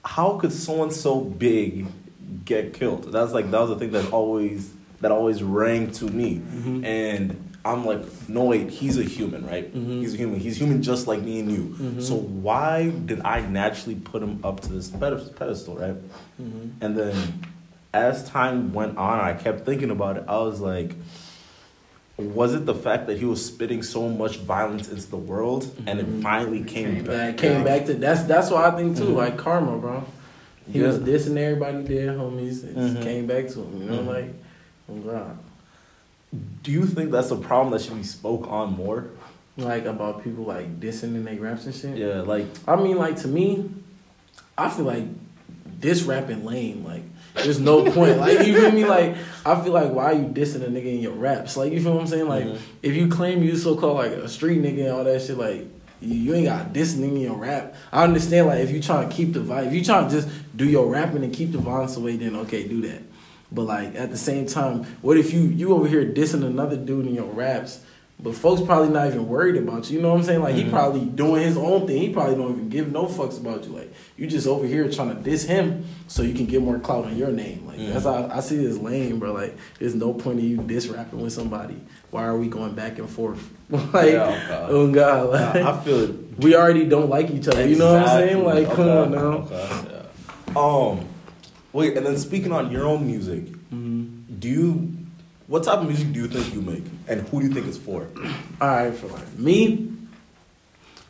how 0.03 0.37
could 0.37 0.51
someone 0.51 0.91
so 0.91 1.21
big 1.21 1.87
get 2.43 2.73
killed? 2.73 3.11
That's 3.11 3.33
like 3.33 3.49
that 3.51 3.59
was 3.61 3.69
the 3.69 3.77
thing 3.77 3.91
that 3.91 4.11
always 4.11 4.73
that 5.01 5.11
always 5.11 5.43
rang 5.43 5.91
to 5.91 6.05
me. 6.05 6.37
Mm-hmm. 6.37 6.85
And 6.85 7.53
I'm 7.63 7.85
like, 7.85 8.03
no 8.27 8.45
wait, 8.45 8.69
he's 8.69 8.97
a 8.97 9.03
human, 9.03 9.45
right? 9.45 9.73
Mm-hmm. 9.73 10.01
He's 10.01 10.13
a 10.13 10.17
human. 10.17 10.39
He's 10.39 10.57
human 10.57 10.81
just 10.81 11.07
like 11.07 11.21
me 11.21 11.39
and 11.39 11.51
you. 11.51 11.63
Mm-hmm. 11.63 12.01
So 12.01 12.15
why 12.15 12.89
did 12.89 13.21
I 13.21 13.41
naturally 13.41 13.95
put 13.95 14.23
him 14.23 14.39
up 14.43 14.61
to 14.61 14.69
this 14.69 14.89
pedestal, 14.89 15.75
right? 15.77 15.95
Mm-hmm. 16.41 16.83
And 16.83 16.97
then 16.97 17.45
as 17.93 18.27
time 18.29 18.73
went 18.73 18.97
on, 18.97 19.19
I 19.19 19.33
kept 19.33 19.65
thinking 19.65 19.91
about 19.91 20.17
it. 20.17 20.23
I 20.27 20.37
was 20.37 20.59
like, 20.59 20.95
was 22.17 22.53
it 22.53 22.65
the 22.65 22.75
fact 22.75 23.07
that 23.07 23.17
he 23.17 23.25
was 23.25 23.43
spitting 23.43 23.83
so 23.83 24.07
much 24.07 24.37
violence 24.37 24.89
into 24.89 25.07
the 25.09 25.17
world 25.17 25.71
and 25.87 25.99
it 25.99 26.05
mm-hmm. 26.05 26.21
finally 26.21 26.63
came, 26.63 26.95
came 26.95 27.05
back? 27.05 27.37
Came 27.37 27.63
back 27.63 27.85
to 27.85 27.93
that's 27.95 28.23
that's 28.23 28.49
what 28.51 28.63
I 28.63 28.75
think 28.75 28.97
too. 28.97 29.05
Mm-hmm. 29.05 29.15
Like 29.15 29.37
karma, 29.37 29.77
bro. 29.77 30.03
He 30.71 30.79
yeah. 30.79 30.87
was 30.87 30.99
dissing 30.99 31.37
everybody 31.37 31.83
dead 31.83 32.17
homies. 32.17 32.63
It 32.63 32.75
mm-hmm. 32.75 33.01
came 33.01 33.27
back 33.27 33.47
to 33.49 33.61
him. 33.61 33.81
You 33.81 33.89
know, 33.89 33.97
mm-hmm. 33.99 34.07
like 34.07 34.33
God. 34.99 35.37
Do 36.63 36.71
you 36.71 36.85
think 36.85 37.11
that's 37.11 37.31
a 37.31 37.35
problem 37.35 37.71
that 37.73 37.81
should 37.81 37.95
be 37.95 38.03
spoke 38.03 38.47
on 38.47 38.73
more? 38.75 39.09
Like 39.57 39.85
about 39.85 40.23
people 40.23 40.45
like 40.45 40.79
dissing 40.79 41.15
in 41.15 41.25
their 41.25 41.35
raps 41.35 41.65
and 41.65 41.75
shit. 41.75 41.97
Yeah, 41.97 42.21
like 42.21 42.47
I 42.67 42.77
mean, 42.77 42.97
like 42.97 43.17
to 43.17 43.27
me, 43.27 43.69
I 44.57 44.69
feel 44.69 44.85
like 44.85 45.05
this 45.79 46.03
rapping 46.03 46.45
lame. 46.45 46.85
Like 46.85 47.03
there's 47.33 47.59
no 47.59 47.83
point. 47.91 48.17
Like 48.17 48.47
you 48.47 48.59
feel 48.59 48.71
me? 48.71 48.85
Like 48.85 49.17
I 49.45 49.61
feel 49.61 49.73
like 49.73 49.91
why 49.91 50.05
are 50.05 50.13
you 50.13 50.25
dissing 50.25 50.63
a 50.63 50.67
nigga 50.67 50.85
in 50.85 50.99
your 50.99 51.13
raps? 51.13 51.57
Like 51.57 51.73
you 51.73 51.81
feel 51.81 51.93
what 51.93 52.01
I'm 52.01 52.07
saying? 52.07 52.27
Like 52.27 52.45
mm-hmm. 52.45 52.63
if 52.81 52.95
you 52.95 53.09
claim 53.09 53.43
you 53.43 53.57
so 53.57 53.75
called 53.75 53.97
like 53.97 54.11
a 54.11 54.29
street 54.29 54.61
nigga 54.61 54.85
and 54.85 54.91
all 54.91 55.03
that 55.03 55.21
shit, 55.21 55.37
like 55.37 55.67
you, 56.01 56.33
ain't 56.33 56.45
got 56.47 56.73
dissing 56.73 57.03
in 57.03 57.17
your 57.17 57.35
rap. 57.35 57.75
I 57.91 58.03
understand 58.03 58.47
like 58.47 58.59
if 58.59 58.71
you 58.71 58.81
trying 58.81 59.09
to 59.09 59.15
keep 59.15 59.33
the 59.33 59.39
vibe, 59.39 59.67
if 59.67 59.73
you 59.73 59.83
trying 59.83 60.09
to 60.09 60.15
just 60.15 60.29
do 60.55 60.67
your 60.67 60.87
rapping 60.87 61.23
and 61.23 61.33
keep 61.33 61.51
the 61.51 61.59
violence 61.59 61.95
away, 61.95 62.15
then 62.17 62.35
okay, 62.37 62.67
do 62.67 62.81
that. 62.81 63.01
But 63.51 63.63
like 63.63 63.95
at 63.95 64.11
the 64.11 64.17
same 64.17 64.45
time, 64.45 64.83
what 65.01 65.17
if 65.17 65.33
you 65.33 65.41
you 65.41 65.73
over 65.73 65.87
here 65.87 66.05
dissing 66.05 66.45
another 66.45 66.77
dude 66.77 67.05
in 67.05 67.15
your 67.15 67.25
raps? 67.25 67.81
But 68.23 68.35
folks 68.35 68.61
probably 68.61 68.89
not 68.89 69.07
even 69.07 69.27
worried 69.27 69.57
about 69.57 69.89
you. 69.89 69.97
You 69.97 70.03
know 70.03 70.09
what 70.09 70.19
I'm 70.19 70.23
saying? 70.23 70.41
Like 70.41 70.53
mm-hmm. 70.53 70.65
he 70.65 70.71
probably 70.71 71.05
doing 71.05 71.41
his 71.41 71.57
own 71.57 71.87
thing. 71.87 71.99
He 71.99 72.13
probably 72.13 72.35
don't 72.35 72.51
even 72.51 72.69
give 72.69 72.91
no 72.91 73.07
fucks 73.07 73.39
about 73.39 73.63
you. 73.63 73.71
Like 73.71 73.91
you 74.15 74.27
just 74.27 74.45
over 74.45 74.67
here 74.67 74.89
trying 74.91 75.15
to 75.15 75.21
diss 75.21 75.43
him 75.43 75.85
so 76.07 76.21
you 76.21 76.35
can 76.35 76.45
get 76.45 76.61
more 76.61 76.77
clout 76.77 77.05
on 77.05 77.17
your 77.17 77.31
name. 77.31 77.65
Like 77.65 77.79
mm-hmm. 77.79 77.93
that's 77.93 78.05
how 78.05 78.29
I 78.31 78.39
see 78.41 78.57
this 78.57 78.77
lame, 78.77 79.17
bro. 79.17 79.33
Like 79.33 79.57
there's 79.79 79.95
no 79.95 80.13
point 80.13 80.37
of 80.37 80.43
you 80.43 80.57
diss 80.57 80.87
rapping 80.87 81.19
with 81.19 81.33
somebody. 81.33 81.81
Why 82.11 82.25
are 82.25 82.37
we 82.37 82.47
going 82.47 82.75
back 82.75 82.99
and 82.99 83.09
forth? 83.09 83.49
like 83.69 84.11
yeah, 84.11 84.67
oh 84.69 84.91
god, 84.91 85.29
like, 85.29 85.55
I 85.55 85.83
feel 85.83 86.01
it. 86.01 86.39
We 86.39 86.55
already 86.55 86.85
don't 86.85 87.09
like 87.09 87.31
each 87.31 87.47
other. 87.47 87.61
Exactly. 87.61 87.71
You 87.71 87.79
know 87.79 87.93
what 87.93 88.03
I'm 88.03 88.17
saying? 88.19 88.43
Like 88.43 88.67
okay. 88.67 88.75
come 88.75 88.89
on 88.89 89.11
now. 89.11 89.19
Okay. 89.19 89.87
Yeah. 89.89 90.55
Um, 90.55 91.07
wait, 91.73 91.97
and 91.97 92.05
then 92.05 92.17
speaking 92.17 92.51
on 92.51 92.71
your 92.71 92.85
own 92.85 93.05
music, 93.05 93.45
mm-hmm. 93.45 94.35
do 94.39 94.49
you? 94.49 94.97
What 95.47 95.63
type 95.65 95.79
of 95.79 95.87
music 95.87 96.13
do 96.13 96.21
you 96.21 96.27
think 96.27 96.53
you 96.53 96.61
make, 96.61 96.83
and 97.07 97.27
who 97.27 97.41
do 97.41 97.47
you 97.47 97.53
think 97.53 97.67
it's 97.67 97.77
for? 97.77 98.07
All 98.61 98.67
right, 98.67 98.93
for 98.93 99.07
like 99.07 99.37
me, 99.37 99.91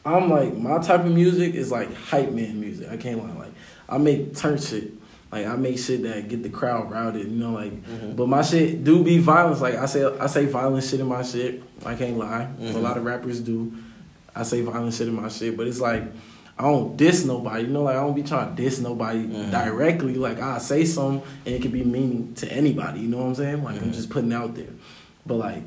I'm 0.06 0.30
like 0.30 0.56
my 0.58 0.80
type 0.80 1.02
of 1.02 1.12
music 1.12 1.54
is 1.54 1.72
like 1.72 1.94
hype 1.94 2.32
man 2.32 2.60
music. 2.60 2.90
I 2.90 2.98
can't 2.98 3.24
lie. 3.24 3.46
Like 3.46 3.54
I 3.88 3.98
make 3.98 4.36
turn 4.36 4.58
shit. 4.58 4.94
Like 5.32 5.46
I 5.46 5.56
make 5.56 5.78
shit 5.78 6.04
that 6.04 6.28
get 6.28 6.44
the 6.44 6.50
crowd 6.50 6.92
routed, 6.92 7.30
you 7.30 7.38
know, 7.38 7.52
like. 7.52 7.72
Mm-hmm. 7.72 8.16
But 8.16 8.28
my 8.28 8.42
shit 8.42 8.84
do 8.84 9.04
be 9.04 9.20
violence. 9.20 9.62
Like 9.62 9.76
I 9.76 9.86
say, 9.86 10.04
I 10.04 10.28
say 10.28 10.46
violent 10.46 10.84
shit 10.84 11.00
in 11.00 11.08
my 11.08 11.24
shit. 11.24 11.64
I 11.86 11.96
can't 11.96 12.18
lie. 12.18 12.50
Mm-hmm. 12.60 12.76
A 12.76 12.80
lot 12.80 12.98
of 12.98 13.06
rappers 13.06 13.40
do. 13.40 13.74
I 14.36 14.44
say 14.44 14.62
violent 14.62 14.94
shit 14.94 15.08
in 15.08 15.16
my 15.16 15.30
shit, 15.30 15.56
but 15.56 15.68
it's 15.68 15.80
like 15.80 16.04
I 16.62 16.66
don't 16.66 16.96
diss 16.96 17.26
nobody. 17.26 17.64
You 17.64 17.70
know, 17.70 17.82
like 17.82 17.96
I 17.96 18.02
don't 18.02 18.14
be 18.14 18.22
trying 18.22 18.56
to 18.56 18.62
diss 18.62 18.80
nobody 18.80 19.26
mm-hmm. 19.26 19.50
directly. 19.50 20.14
Like 20.14 20.40
I 20.40 20.60
say 20.60 20.86
something 20.86 21.28
and 21.44 21.56
it 21.56 21.64
could 21.64 21.72
be 21.72 21.84
meaning 21.84 22.36
to 22.36 22.52
anybody. 22.52 23.00
You 23.00 23.08
know 23.08 23.18
what 23.18 23.26
I'm 23.26 23.36
saying? 23.36 23.64
Like 23.64 23.78
I'm 23.78 23.82
mm-hmm. 23.82 23.92
just 23.94 24.12
putting 24.12 24.32
out 24.32 24.54
there. 24.54 24.70
But 25.26 25.36
like 25.36 25.64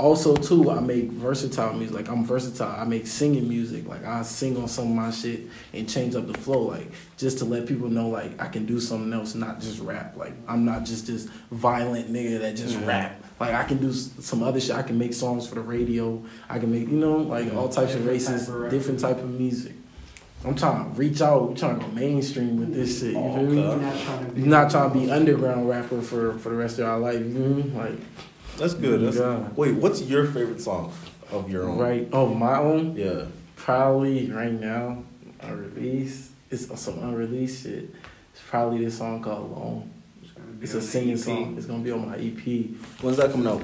also 0.00 0.34
too, 0.34 0.68
I 0.72 0.80
make 0.80 1.12
versatile 1.12 1.74
music. 1.74 1.94
Like 1.94 2.08
I'm 2.08 2.24
versatile. 2.24 2.74
I 2.76 2.82
make 2.82 3.06
singing 3.06 3.48
music. 3.48 3.86
Like 3.86 4.04
I 4.04 4.22
sing 4.22 4.56
on 4.56 4.66
some 4.66 4.86
of 4.86 4.96
my 4.96 5.12
shit 5.12 5.42
and 5.72 5.88
change 5.88 6.16
up 6.16 6.26
the 6.26 6.36
flow. 6.36 6.62
Like 6.62 6.90
just 7.16 7.38
to 7.38 7.44
let 7.44 7.66
people 7.66 7.88
know 7.88 8.08
like 8.08 8.42
I 8.42 8.48
can 8.48 8.66
do 8.66 8.80
something 8.80 9.12
else, 9.12 9.36
not 9.36 9.60
just 9.60 9.78
rap. 9.78 10.16
Like 10.16 10.32
I'm 10.48 10.64
not 10.64 10.84
just 10.84 11.06
this 11.06 11.28
violent 11.52 12.12
nigga 12.12 12.40
that 12.40 12.56
just 12.56 12.74
mm-hmm. 12.74 12.88
rap. 12.88 13.22
Like 13.38 13.54
I 13.54 13.62
can 13.62 13.78
do 13.78 13.92
some 13.92 14.42
other 14.42 14.58
shit. 14.58 14.74
I 14.74 14.82
can 14.82 14.98
make 14.98 15.14
songs 15.14 15.46
for 15.46 15.54
the 15.54 15.60
radio. 15.60 16.20
I 16.48 16.58
can 16.58 16.72
make 16.72 16.88
you 16.88 16.96
know 16.96 17.18
like 17.18 17.54
all 17.54 17.68
types 17.68 17.94
of 17.94 18.04
races, 18.04 18.48
different 18.72 18.98
type 18.98 19.18
of 19.18 19.30
music. 19.30 19.74
I'm 20.44 20.54
trying 20.54 20.84
to 20.84 20.90
reach 20.98 21.20
out. 21.20 21.50
I'm 21.50 21.54
trying 21.56 21.80
to 21.80 21.86
go 21.86 21.92
mainstream 21.92 22.58
with 22.58 22.74
this 22.74 23.00
shit. 23.00 23.12
You 23.12 23.18
oh, 23.18 23.34
feel 23.34 23.42
me? 23.44 23.62
You're 23.62 23.76
not 23.76 24.00
trying 24.00 24.26
to 24.26 24.32
be, 24.32 24.40
not 24.42 24.70
trying 24.70 24.92
to 24.92 24.98
be 24.98 25.10
underground 25.10 25.68
rapper 25.68 26.00
for 26.02 26.38
for 26.38 26.50
the 26.50 26.56
rest 26.56 26.78
of 26.78 26.86
our 26.86 26.98
life. 26.98 27.18
You 27.18 27.32
feel 27.32 27.48
me? 27.48 27.62
Like 27.70 27.98
that's 28.56 28.74
good. 28.74 29.00
Oh 29.00 29.04
that's 29.04 29.18
God. 29.18 29.56
wait. 29.56 29.74
What's 29.74 30.02
your 30.02 30.26
favorite 30.26 30.60
song 30.60 30.92
of 31.30 31.50
your 31.50 31.68
own? 31.68 31.78
Right. 31.78 32.08
Oh, 32.12 32.32
my 32.34 32.58
own. 32.58 32.96
Yeah. 32.96 33.24
Probably 33.56 34.30
right 34.30 34.52
now. 34.52 35.02
I 35.42 35.50
release. 35.50 36.30
It's 36.50 36.80
some 36.80 36.98
unreleased 37.00 37.64
shit. 37.64 37.94
It's 38.32 38.42
probably 38.48 38.84
this 38.84 38.98
song 38.98 39.22
called 39.22 39.50
"Alone." 39.50 39.90
It's 40.60 40.74
a 40.74 40.80
singing 40.80 41.16
song. 41.16 41.56
It's 41.56 41.66
gonna 41.66 41.82
be 41.82 41.90
on 41.90 42.08
my 42.08 42.16
EP. 42.16 42.70
When's 43.02 43.16
that 43.18 43.30
coming 43.30 43.46
out? 43.46 43.62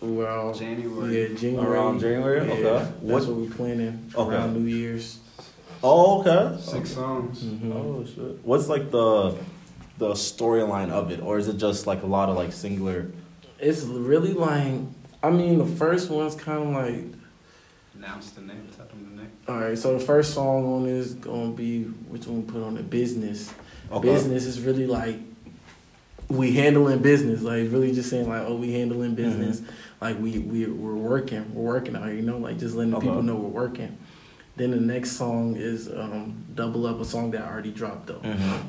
Well, 0.00 0.54
January. 0.54 1.28
Yeah, 1.28 1.36
January. 1.36 1.66
Around 1.66 2.00
January. 2.00 2.46
Yeah, 2.46 2.52
okay. 2.52 2.62
That's 2.62 2.90
what, 3.00 3.26
what 3.26 3.36
we 3.36 3.48
planning 3.48 4.10
okay. 4.14 4.34
around 4.34 4.54
New 4.54 4.70
Year's. 4.70 5.18
Oh, 5.86 6.20
okay. 6.20 6.56
Six 6.60 6.74
okay. 6.74 6.84
songs. 6.86 7.42
Mm-hmm. 7.42 7.72
Oh 7.72 8.04
shit. 8.06 8.42
What's 8.42 8.68
like 8.68 8.90
the 8.90 9.36
the 9.98 10.12
storyline 10.12 10.90
of 10.90 11.10
it, 11.10 11.20
or 11.20 11.38
is 11.38 11.46
it 11.46 11.58
just 11.58 11.86
like 11.86 12.02
a 12.02 12.06
lot 12.06 12.30
of 12.30 12.36
like 12.36 12.52
singular? 12.52 13.12
It's 13.58 13.82
really 13.82 14.32
like 14.32 14.80
I 15.22 15.30
mean 15.30 15.58
the 15.58 15.66
first 15.66 16.10
one's 16.10 16.34
kind 16.34 16.62
of 16.62 16.68
like. 16.68 17.04
Announce 17.94 18.30
the 18.30 18.40
name. 18.40 18.66
Tell 18.74 18.86
them 18.86 19.10
the 19.10 19.22
name. 19.22 19.30
All 19.46 19.60
right, 19.60 19.76
so 19.76 19.96
the 19.96 20.04
first 20.04 20.32
song 20.32 20.64
on 20.64 20.86
is 20.86 21.14
gonna 21.14 21.52
be 21.52 21.84
which 21.84 22.26
one 22.26 22.46
we 22.46 22.52
put 22.52 22.62
on 22.62 22.74
the 22.74 22.82
business. 22.82 23.52
Okay. 23.92 24.08
Business 24.08 24.46
is 24.46 24.60
really 24.62 24.86
like 24.86 25.18
we 26.28 26.52
handling 26.52 27.00
business, 27.00 27.42
like 27.42 27.70
really 27.70 27.92
just 27.92 28.08
saying 28.08 28.28
like, 28.28 28.42
oh, 28.46 28.56
we 28.56 28.72
handling 28.72 29.14
business, 29.14 29.60
mm-hmm. 29.60 29.70
like 30.00 30.18
we 30.18 30.38
we 30.38 30.66
we're 30.66 30.94
working, 30.94 31.54
we're 31.54 31.74
working 31.74 31.94
out, 31.94 32.08
you 32.08 32.22
know, 32.22 32.38
like 32.38 32.58
just 32.58 32.74
letting 32.74 32.94
okay. 32.94 33.06
people 33.06 33.22
know 33.22 33.34
we're 33.34 33.48
working. 33.48 33.98
Then 34.56 34.70
the 34.70 34.76
next 34.76 35.12
song 35.12 35.56
is 35.56 35.88
um, 35.88 36.44
Double 36.54 36.86
Up, 36.86 37.00
a 37.00 37.04
song 37.04 37.32
that 37.32 37.42
I 37.42 37.50
already 37.50 37.72
dropped 37.72 38.06
though. 38.06 38.20
Mm-hmm. 38.20 38.68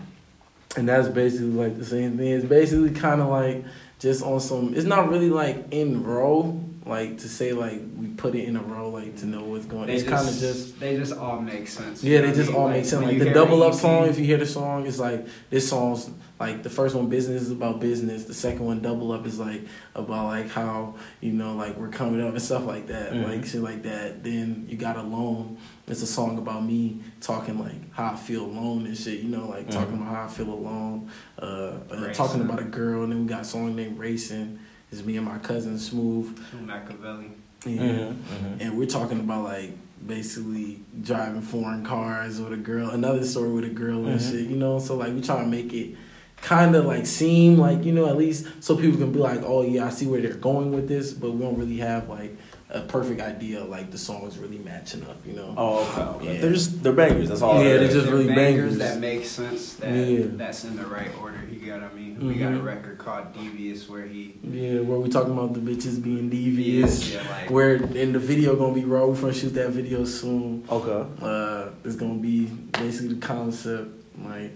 And 0.77 0.89
that's 0.89 1.07
basically 1.07 1.47
like 1.47 1.77
the 1.77 1.85
same 1.85 2.17
thing. 2.17 2.27
It's 2.27 2.45
basically 2.45 2.91
kind 2.91 3.21
of 3.21 3.27
like 3.29 3.63
just 3.99 4.23
on 4.23 4.39
some, 4.39 4.73
it's 4.75 4.85
not 4.85 5.09
really 5.09 5.29
like 5.29 5.67
in 5.71 6.03
row, 6.03 6.61
like 6.85 7.17
to 7.17 7.27
say 7.27 7.51
like 7.51 7.81
we 7.97 8.07
put 8.09 8.35
it 8.35 8.43
in 8.47 8.55
a 8.55 8.61
row 8.61 8.89
like 8.89 9.17
to 9.17 9.25
know 9.25 9.43
what's 9.43 9.65
going. 9.65 9.87
They 9.87 9.95
it's 9.95 10.07
kind 10.07 10.27
of 10.27 10.35
just 10.35 10.79
they 10.79 10.95
just 10.95 11.13
all 11.13 11.41
make 11.41 11.67
sense. 11.67 12.03
Yeah, 12.03 12.21
they 12.21 12.31
just 12.31 12.53
all 12.53 12.65
like, 12.65 12.75
make 12.77 12.85
sense. 12.85 13.05
Like 13.05 13.17
the 13.17 13.31
double 13.31 13.63
up 13.63 13.73
song, 13.73 14.07
if 14.07 14.19
you 14.19 14.25
hear 14.25 14.37
the 14.37 14.45
song, 14.45 14.85
it's 14.85 14.99
like 14.99 15.25
this 15.49 15.67
song's 15.67 16.11
like 16.39 16.61
the 16.61 16.69
first 16.69 16.95
one 16.95 17.09
business 17.09 17.43
is 17.43 17.51
about 17.51 17.79
business. 17.79 18.25
The 18.25 18.35
second 18.35 18.65
one 18.65 18.81
double 18.81 19.11
up 19.13 19.25
is 19.25 19.39
like 19.39 19.61
about 19.95 20.25
like 20.25 20.49
how 20.49 20.95
you 21.21 21.31
know 21.31 21.55
like 21.55 21.75
we're 21.75 21.89
coming 21.89 22.21
up 22.21 22.33
and 22.33 22.41
stuff 22.41 22.65
like 22.65 22.87
that, 22.87 23.13
mm-hmm. 23.13 23.31
like 23.31 23.45
shit 23.45 23.61
like 23.61 23.81
that. 23.83 24.23
Then 24.23 24.67
you 24.69 24.77
got 24.77 24.95
alone. 24.95 25.57
It's 25.87 26.03
a 26.03 26.07
song 26.07 26.37
about 26.37 26.63
me 26.63 27.01
talking 27.19 27.57
like 27.57 27.93
how 27.93 28.13
I 28.13 28.15
feel 28.15 28.45
alone 28.45 28.85
and 28.85 28.95
shit. 28.95 29.21
You 29.21 29.29
know, 29.29 29.47
like 29.47 29.61
mm-hmm. 29.61 29.79
talking 29.79 29.95
about 29.95 30.07
how 30.07 30.23
I 30.25 30.27
feel 30.27 30.49
alone. 30.49 31.09
Uh, 31.39 31.77
uh, 31.89 32.13
talking 32.13 32.41
about 32.41 32.59
a 32.59 32.65
girl, 32.65 33.03
and 33.03 33.11
then 33.11 33.21
we 33.23 33.27
got 33.27 33.41
a 33.41 33.45
song 33.45 33.75
named 33.75 33.97
Racing. 33.97 34.59
It's 34.91 35.03
me 35.03 35.17
and 35.17 35.25
my 35.25 35.37
cousin 35.39 35.77
Smooth. 35.79 36.37
Machiavelli. 36.65 37.31
Yeah. 37.65 37.81
Mm-hmm. 37.81 38.61
And 38.61 38.77
we're 38.77 38.87
talking 38.87 39.19
about 39.19 39.43
like 39.43 39.71
basically 40.05 40.79
driving 41.01 41.41
foreign 41.41 41.83
cars 41.83 42.39
with 42.39 42.53
a 42.53 42.57
girl, 42.57 42.89
another 42.91 43.23
story 43.25 43.49
with 43.51 43.65
a 43.65 43.69
girl 43.69 44.05
and 44.05 44.19
Mhm. 44.19 44.31
shit, 44.31 44.49
you 44.49 44.55
know? 44.57 44.77
So 44.79 44.95
like 44.95 45.13
we 45.13 45.21
trying 45.21 45.45
to 45.45 45.49
make 45.49 45.73
it 45.73 45.95
kind 46.41 46.75
of 46.75 46.85
like 46.85 47.07
seem 47.07 47.57
like, 47.57 47.83
you 47.83 47.91
know, 47.91 48.05
at 48.07 48.17
least 48.17 48.45
so 48.59 48.75
people 48.75 48.99
can 48.99 49.11
be 49.11 49.19
like, 49.19 49.41
oh 49.43 49.63
yeah, 49.63 49.87
I 49.87 49.89
see 49.89 50.05
where 50.05 50.21
they're 50.21 50.33
going 50.35 50.71
with 50.71 50.87
this, 50.87 51.11
but 51.13 51.31
we 51.31 51.41
don't 51.41 51.57
really 51.57 51.77
have 51.77 52.07
like 52.07 52.37
a 52.69 52.81
perfect 52.81 53.21
idea 53.21 53.63
like 53.63 53.89
the 53.89 53.97
songs 53.97 54.37
really 54.37 54.57
matching 54.59 55.01
up, 55.03 55.17
you 55.25 55.33
know? 55.33 55.53
Oh, 55.57 55.79
okay. 55.89 56.01
okay. 56.01 56.35
Yeah. 56.35 56.41
They're 56.41 56.53
just 56.53 56.83
they're 56.83 56.93
bangers. 56.93 57.29
That's 57.29 57.41
all. 57.41 57.55
Yeah, 57.63 57.69
it 57.71 57.77
they're 57.79 57.87
is. 57.87 57.93
just 57.93 58.09
really 58.09 58.27
bangers. 58.27 58.77
that 58.77 58.99
make 58.99 59.25
sense. 59.25 59.73
That 59.75 59.91
Yeah. 59.95 60.25
that's 60.33 60.65
in 60.65 60.75
the 60.75 60.85
right 60.85 61.09
order. 61.19 61.39
He 61.65 61.71
got. 61.71 61.81
I 61.81 61.91
mean, 61.95 62.27
we 62.27 62.35
got 62.35 62.53
a 62.53 62.57
Mhm. 62.57 62.63
record 62.63 62.97
called 62.99 63.33
Devious 63.33 63.89
where 63.89 64.05
he. 64.05 64.35
Yeah, 64.43 64.81
where 64.81 64.99
we 64.99 65.09
talking 65.09 65.33
about 65.33 65.55
the 65.55 65.59
bitches 65.59 66.01
being 66.01 66.29
devious. 66.29 67.11
Yeah, 67.11 67.23
like 67.27 67.49
Where 67.49 67.75
in 67.77 68.13
the 68.13 68.19
video 68.19 68.55
gonna 68.55 68.73
be 68.75 68.85
raw. 68.85 69.07
We're 69.07 69.15
gonna 69.19 69.33
shoot 69.33 69.55
that 69.55 69.71
video 69.71 70.05
soon. 70.05 70.63
Okay. 70.69 71.09
Uh, 71.21 71.69
it's 71.83 71.95
gonna 71.95 72.19
be 72.19 72.45
basically 72.71 73.15
the 73.15 73.19
concept. 73.25 73.89
Like, 74.23 74.51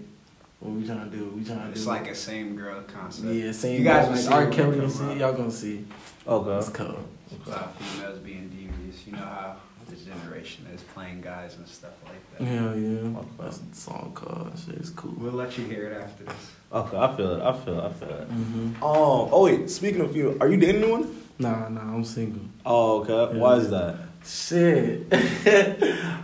what 0.60 0.70
we 0.72 0.86
trying 0.86 1.10
to 1.10 1.16
do? 1.16 1.32
We 1.36 1.44
trying 1.44 1.62
to 1.64 1.70
it's 1.72 1.82
do 1.82 1.88
like 1.88 2.08
a 2.08 2.14
same 2.14 2.54
girl 2.54 2.80
concept. 2.82 3.26
yeah, 3.34 3.50
same. 3.50 3.78
You 3.78 3.84
guys 3.84 4.06
will 4.06 4.12
like 4.14 4.22
see 4.22 4.32
R. 4.32 4.46
Kelly 4.46 4.78
and 4.78 4.92
see. 4.92 5.14
Y'all 5.18 5.32
gonna 5.32 5.50
see. 5.50 5.84
Okay. 6.28 6.58
It's 6.58 6.68
cold. 6.68 6.96
About 7.44 7.76
females 7.80 8.18
being 8.20 8.48
devious. 8.50 9.04
You 9.06 9.12
know 9.14 9.18
how 9.18 9.56
this 9.90 10.02
generation 10.04 10.66
is 10.74 10.82
playing 10.94 11.20
guys 11.20 11.56
and 11.56 11.66
stuff 11.66 11.92
like 12.04 12.38
that. 12.38 12.44
Hell 12.44 12.78
yeah. 12.78 13.22
That's 13.38 13.60
a 13.60 13.74
song 13.74 14.12
called. 14.14 14.52
Shit, 14.64 14.76
it's 14.76 14.90
cool. 14.90 15.12
We'll 15.16 15.32
let 15.32 15.56
you 15.58 15.64
hear 15.64 15.86
it 15.88 16.00
after 16.00 16.24
this. 16.24 16.50
Okay. 16.72 16.96
I 16.96 17.16
feel 17.16 17.32
it. 17.32 17.42
I 17.42 17.52
feel 17.52 17.78
it. 17.80 17.84
I 17.84 17.92
feel 17.92 18.08
it. 18.08 18.30
Mm-hmm. 18.30 18.72
Oh. 18.82 19.28
Oh 19.32 19.44
wait. 19.44 19.68
Speaking 19.70 20.00
of 20.00 20.14
you, 20.16 20.36
are 20.40 20.48
you 20.48 20.56
dating 20.56 20.82
anyone? 20.82 21.16
Nah, 21.38 21.68
nah, 21.68 21.80
I'm 21.80 22.04
single. 22.04 22.42
Oh, 22.66 23.00
okay. 23.00 23.34
Yeah. 23.36 23.40
Why 23.42 23.54
is 23.56 23.70
that? 23.70 23.96
Shit. 24.24 25.06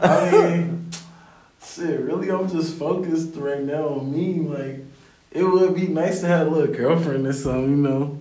I 0.02 0.30
mean, 0.30 0.90
shit, 1.64 2.00
really, 2.00 2.30
I'm 2.30 2.48
just 2.50 2.76
focused 2.78 3.34
right 3.36 3.62
now 3.62 3.88
on 3.88 4.12
me. 4.12 4.40
Like, 4.40 4.84
it 5.30 5.42
would 5.42 5.74
be 5.74 5.86
nice 5.88 6.20
to 6.20 6.26
have 6.26 6.46
a 6.46 6.50
little 6.50 6.74
girlfriend 6.74 7.26
or 7.26 7.32
something, 7.32 7.70
you 7.70 7.76
know? 7.76 8.18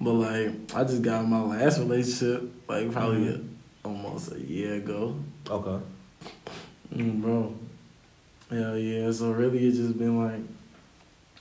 But, 0.00 0.12
like, 0.14 0.50
I 0.74 0.84
just 0.84 1.02
got 1.02 1.26
my 1.28 1.42
last 1.42 1.78
relationship, 1.78 2.50
like, 2.68 2.90
probably 2.90 3.18
Mhm. 3.18 3.48
Almost 4.10 4.32
a 4.32 4.40
year 4.40 4.74
ago. 4.74 5.16
Okay. 5.48 5.84
Mm, 6.94 7.22
bro. 7.22 7.54
Hell 8.50 8.76
yeah. 8.76 9.10
So, 9.12 9.30
really, 9.30 9.66
it's 9.66 9.76
just 9.76 9.96
been 9.96 10.18
like, 10.18 10.40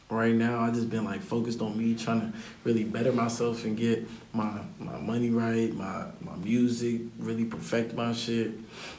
right 0.09 0.35
now, 0.35 0.59
I 0.61 0.69
just 0.69 0.89
been 0.89 1.03
like 1.03 1.21
focused 1.21 1.61
on 1.61 1.77
me 1.77 1.95
trying 1.95 2.21
to 2.21 2.37
really 2.63 2.83
better 2.83 3.11
myself 3.11 3.65
and 3.65 3.75
get 3.75 4.07
my 4.33 4.61
my 4.77 4.97
money 4.99 5.31
right, 5.31 5.73
my 5.73 6.05
my 6.21 6.35
music, 6.37 7.01
really 7.17 7.45
perfect 7.45 7.95
my 7.95 8.13
shit. 8.13 8.51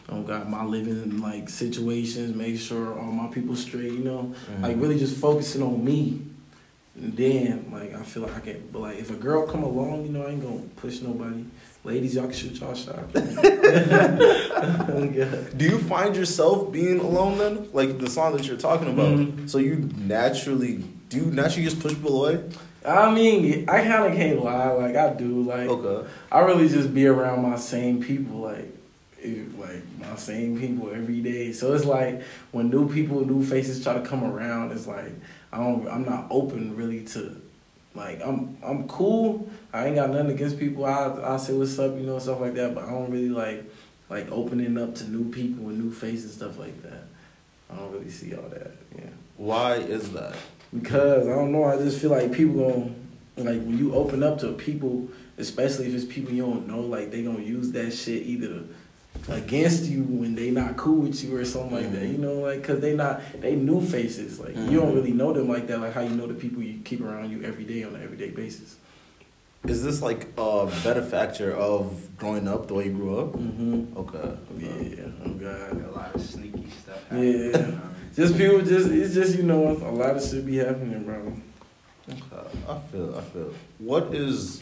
I 0.09 0.19
got 0.23 0.51
my 0.51 0.65
living 0.65 1.21
like 1.21 1.49
situations, 1.49 2.35
make 2.35 2.59
sure 2.59 2.99
all 2.99 3.13
my 3.13 3.29
people 3.33 3.55
straight, 3.55 3.93
you 3.93 4.05
know. 4.05 4.35
Mm-hmm. 4.51 4.63
Like 4.65 4.77
really 4.79 4.99
just 4.99 5.17
focusing 5.17 5.63
on 5.63 5.85
me. 5.85 6.27
And 7.03 7.17
then 7.17 7.71
like 7.73 7.95
I 7.95 8.03
feel 8.03 8.25
like 8.25 8.37
I 8.37 8.41
can 8.41 8.69
but 8.73 8.81
like 8.81 8.99
if 8.99 9.11
a 9.11 9.15
girl 9.15 9.47
come 9.47 9.63
along, 9.63 10.05
you 10.07 10.13
know, 10.13 10.27
I 10.27 10.31
ain't 10.31 10.43
gonna 10.43 10.61
push 10.77 11.01
nobody. 11.01 11.45
Ladies, 11.83 12.15
y'all 12.15 12.25
can 12.25 12.35
shoot 12.35 12.61
y'all 12.61 12.75
shot. 12.75 13.05
yeah. 13.15 15.27
Do 15.57 15.65
you 15.65 15.79
find 15.79 16.15
yourself 16.15 16.71
being 16.71 17.01
alone 17.01 17.39
then? 17.39 17.69
Like 17.73 17.99
the 17.99 18.11
song 18.11 18.37
that 18.37 18.47
you're 18.47 18.59
talking 18.59 18.89
about. 18.91 19.17
Mhm. 19.19 19.49
So 19.49 19.59
you 19.59 19.89
naturally 19.97 20.85
do 21.09 21.17
you 21.17 21.27
naturally 21.27 21.65
just 21.69 21.81
push 21.81 21.95
people 21.95 22.25
away? 22.25 22.41
I 22.87 23.13
mean, 23.13 23.69
I 23.69 23.83
kind 23.83 24.13
of 24.13 24.19
can't 24.19 24.43
lie. 24.45 24.71
Like 24.71 24.97
I 24.97 25.13
do. 25.15 25.43
Like 25.43 25.69
Okay. 25.69 26.09
I 26.31 26.41
really 26.41 26.69
just 26.69 26.93
be 26.95 27.07
around 27.07 27.43
my 27.43 27.57
same 27.57 28.03
people. 28.03 28.41
Like, 28.41 28.69
it, 29.19 29.59
like 29.59 29.83
my 29.99 30.17
same 30.17 30.59
people 30.59 30.91
every 30.91 31.21
day. 31.21 31.53
So 31.53 31.75
it's 31.75 31.85
like 31.85 32.23
when 32.53 32.71
new 32.71 32.91
people, 32.93 33.25
new 33.27 33.45
faces 33.45 33.83
try 33.83 33.95
to 33.95 34.01
come 34.01 34.25
around, 34.25 34.73
it's 34.73 34.87
like 34.87 35.13
I 35.53 35.59
don't. 35.59 35.89
I'm 35.89 36.05
not 36.05 36.27
open 36.31 36.77
really 36.77 37.05
to. 37.07 37.41
Like 37.95 38.21
I'm, 38.25 38.57
I'm 38.63 38.87
cool. 38.87 39.51
I 39.73 39.87
ain't 39.87 39.97
got 39.97 40.11
nothing 40.11 40.31
against 40.31 40.59
people. 40.59 40.85
I, 40.85 41.35
I 41.35 41.37
say 41.37 41.53
what's 41.55 41.79
up, 41.79 41.97
you 41.97 42.03
know, 42.03 42.19
stuff 42.19 42.41
like 42.41 42.55
that. 42.55 42.75
But 42.75 42.85
I 42.85 42.91
don't 42.91 43.11
really 43.11 43.29
like, 43.29 43.65
like 44.09 44.31
opening 44.31 44.79
up 44.79 44.95
to 44.97 45.11
new 45.11 45.31
people 45.31 45.69
and 45.69 45.79
new 45.79 45.93
faces, 45.93 46.25
and 46.25 46.33
stuff 46.33 46.59
like 46.59 46.83
that. 46.83 47.05
I 47.71 47.77
don't 47.77 47.93
really 47.93 48.11
see 48.11 48.35
all 48.35 48.49
that. 48.49 48.73
Yeah. 48.97 49.11
Why 49.37 49.75
is 49.75 50.13
that? 50.13 50.37
Because 50.73 51.27
I 51.27 51.35
don't 51.35 51.51
know, 51.51 51.65
I 51.65 51.77
just 51.79 52.01
feel 52.01 52.11
like 52.11 52.33
people 52.33 52.55
gon' 52.55 53.09
like 53.37 53.61
when 53.63 53.79
you 53.79 53.95
open 53.95 54.23
up 54.23 54.39
to 54.41 54.53
people, 54.53 55.09
especially 55.39 55.87
if 55.89 55.95
it's 55.95 56.05
people 56.05 56.33
you 56.33 56.45
don't 56.45 56.69
know, 56.69 56.81
like 56.81 57.11
they 57.11 57.23
gonna 57.23 57.43
use 57.43 57.73
that 57.73 57.91
shit 57.93 58.23
either 58.25 58.63
against 59.29 59.85
you 59.85 60.03
when 60.03 60.35
they 60.35 60.51
not 60.51 60.77
cool 60.77 61.03
with 61.03 61.23
you 61.23 61.37
or 61.37 61.45
something 61.45 61.75
like 61.77 61.93
that. 61.93 62.07
You 62.07 62.19
know, 62.19 62.35
like 62.41 62.63
cause 62.65 62.81
they 62.81 62.95
not 62.95 63.21
they 63.41 63.55
new 63.55 63.81
faces. 63.81 64.41
Like 64.41 64.57
you 64.57 64.79
don't 64.81 64.93
Mhm. 64.93 64.95
really 64.95 65.13
know 65.13 65.33
them 65.33 65.49
like 65.49 65.67
that. 65.69 65.81
Like 65.81 65.93
how 65.93 66.01
you 66.01 66.11
know 66.11 66.27
the 66.27 66.35
people 66.35 66.63
you 66.63 66.81
keep 66.85 67.01
around 67.01 67.31
you 67.31 67.43
every 67.43 67.65
day 67.65 67.83
on 67.85 67.95
an 67.95 68.03
everyday 68.03 68.31
basis. 68.31 68.77
Is 69.65 69.85
this 69.85 70.01
like 70.01 70.29
a 70.39 70.67
benefactor 70.83 71.53
of 71.55 72.17
growing 72.17 72.49
up 72.49 72.67
the 72.67 72.75
way 72.75 72.87
you 72.87 72.93
grew 72.93 73.19
up? 73.19 73.33
Mm-hmm. 73.35 73.97
Okay. 73.99 74.31
Yeah. 74.59 75.05
Oh 75.27 75.31
God. 75.35 75.85
A 75.85 75.91
lot 75.91 76.15
of 76.15 76.23
sneaky 76.23 76.67
stuff. 76.83 76.99
Yeah. 77.13 77.19
happening, 77.19 77.23
you 77.27 77.43
know 77.43 77.51
what 77.51 77.61
I 77.61 77.67
mean? 77.67 77.81
Just 78.17 78.37
people. 78.39 78.63
Just 78.63 78.89
it's 78.91 79.15
just 79.15 79.37
you 79.37 79.43
know 79.43 79.69
a 79.69 79.93
lot 79.93 80.17
of 80.17 80.23
shit 80.25 80.47
be 80.47 80.57
happening, 80.57 81.05
bro. 81.05 81.37
Okay. 82.09 82.49
I 82.69 82.79
feel. 82.91 83.15
I 83.17 83.21
feel. 83.21 83.55
What 83.79 84.15
is 84.15 84.61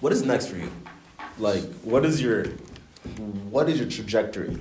what 0.00 0.12
is 0.12 0.22
next 0.22 0.46
for 0.46 0.56
you? 0.56 0.70
Like, 1.38 1.64
what 1.82 2.04
is 2.06 2.22
your 2.22 2.46
what 3.50 3.68
is 3.68 3.78
your 3.78 3.88
trajectory? 3.88 4.56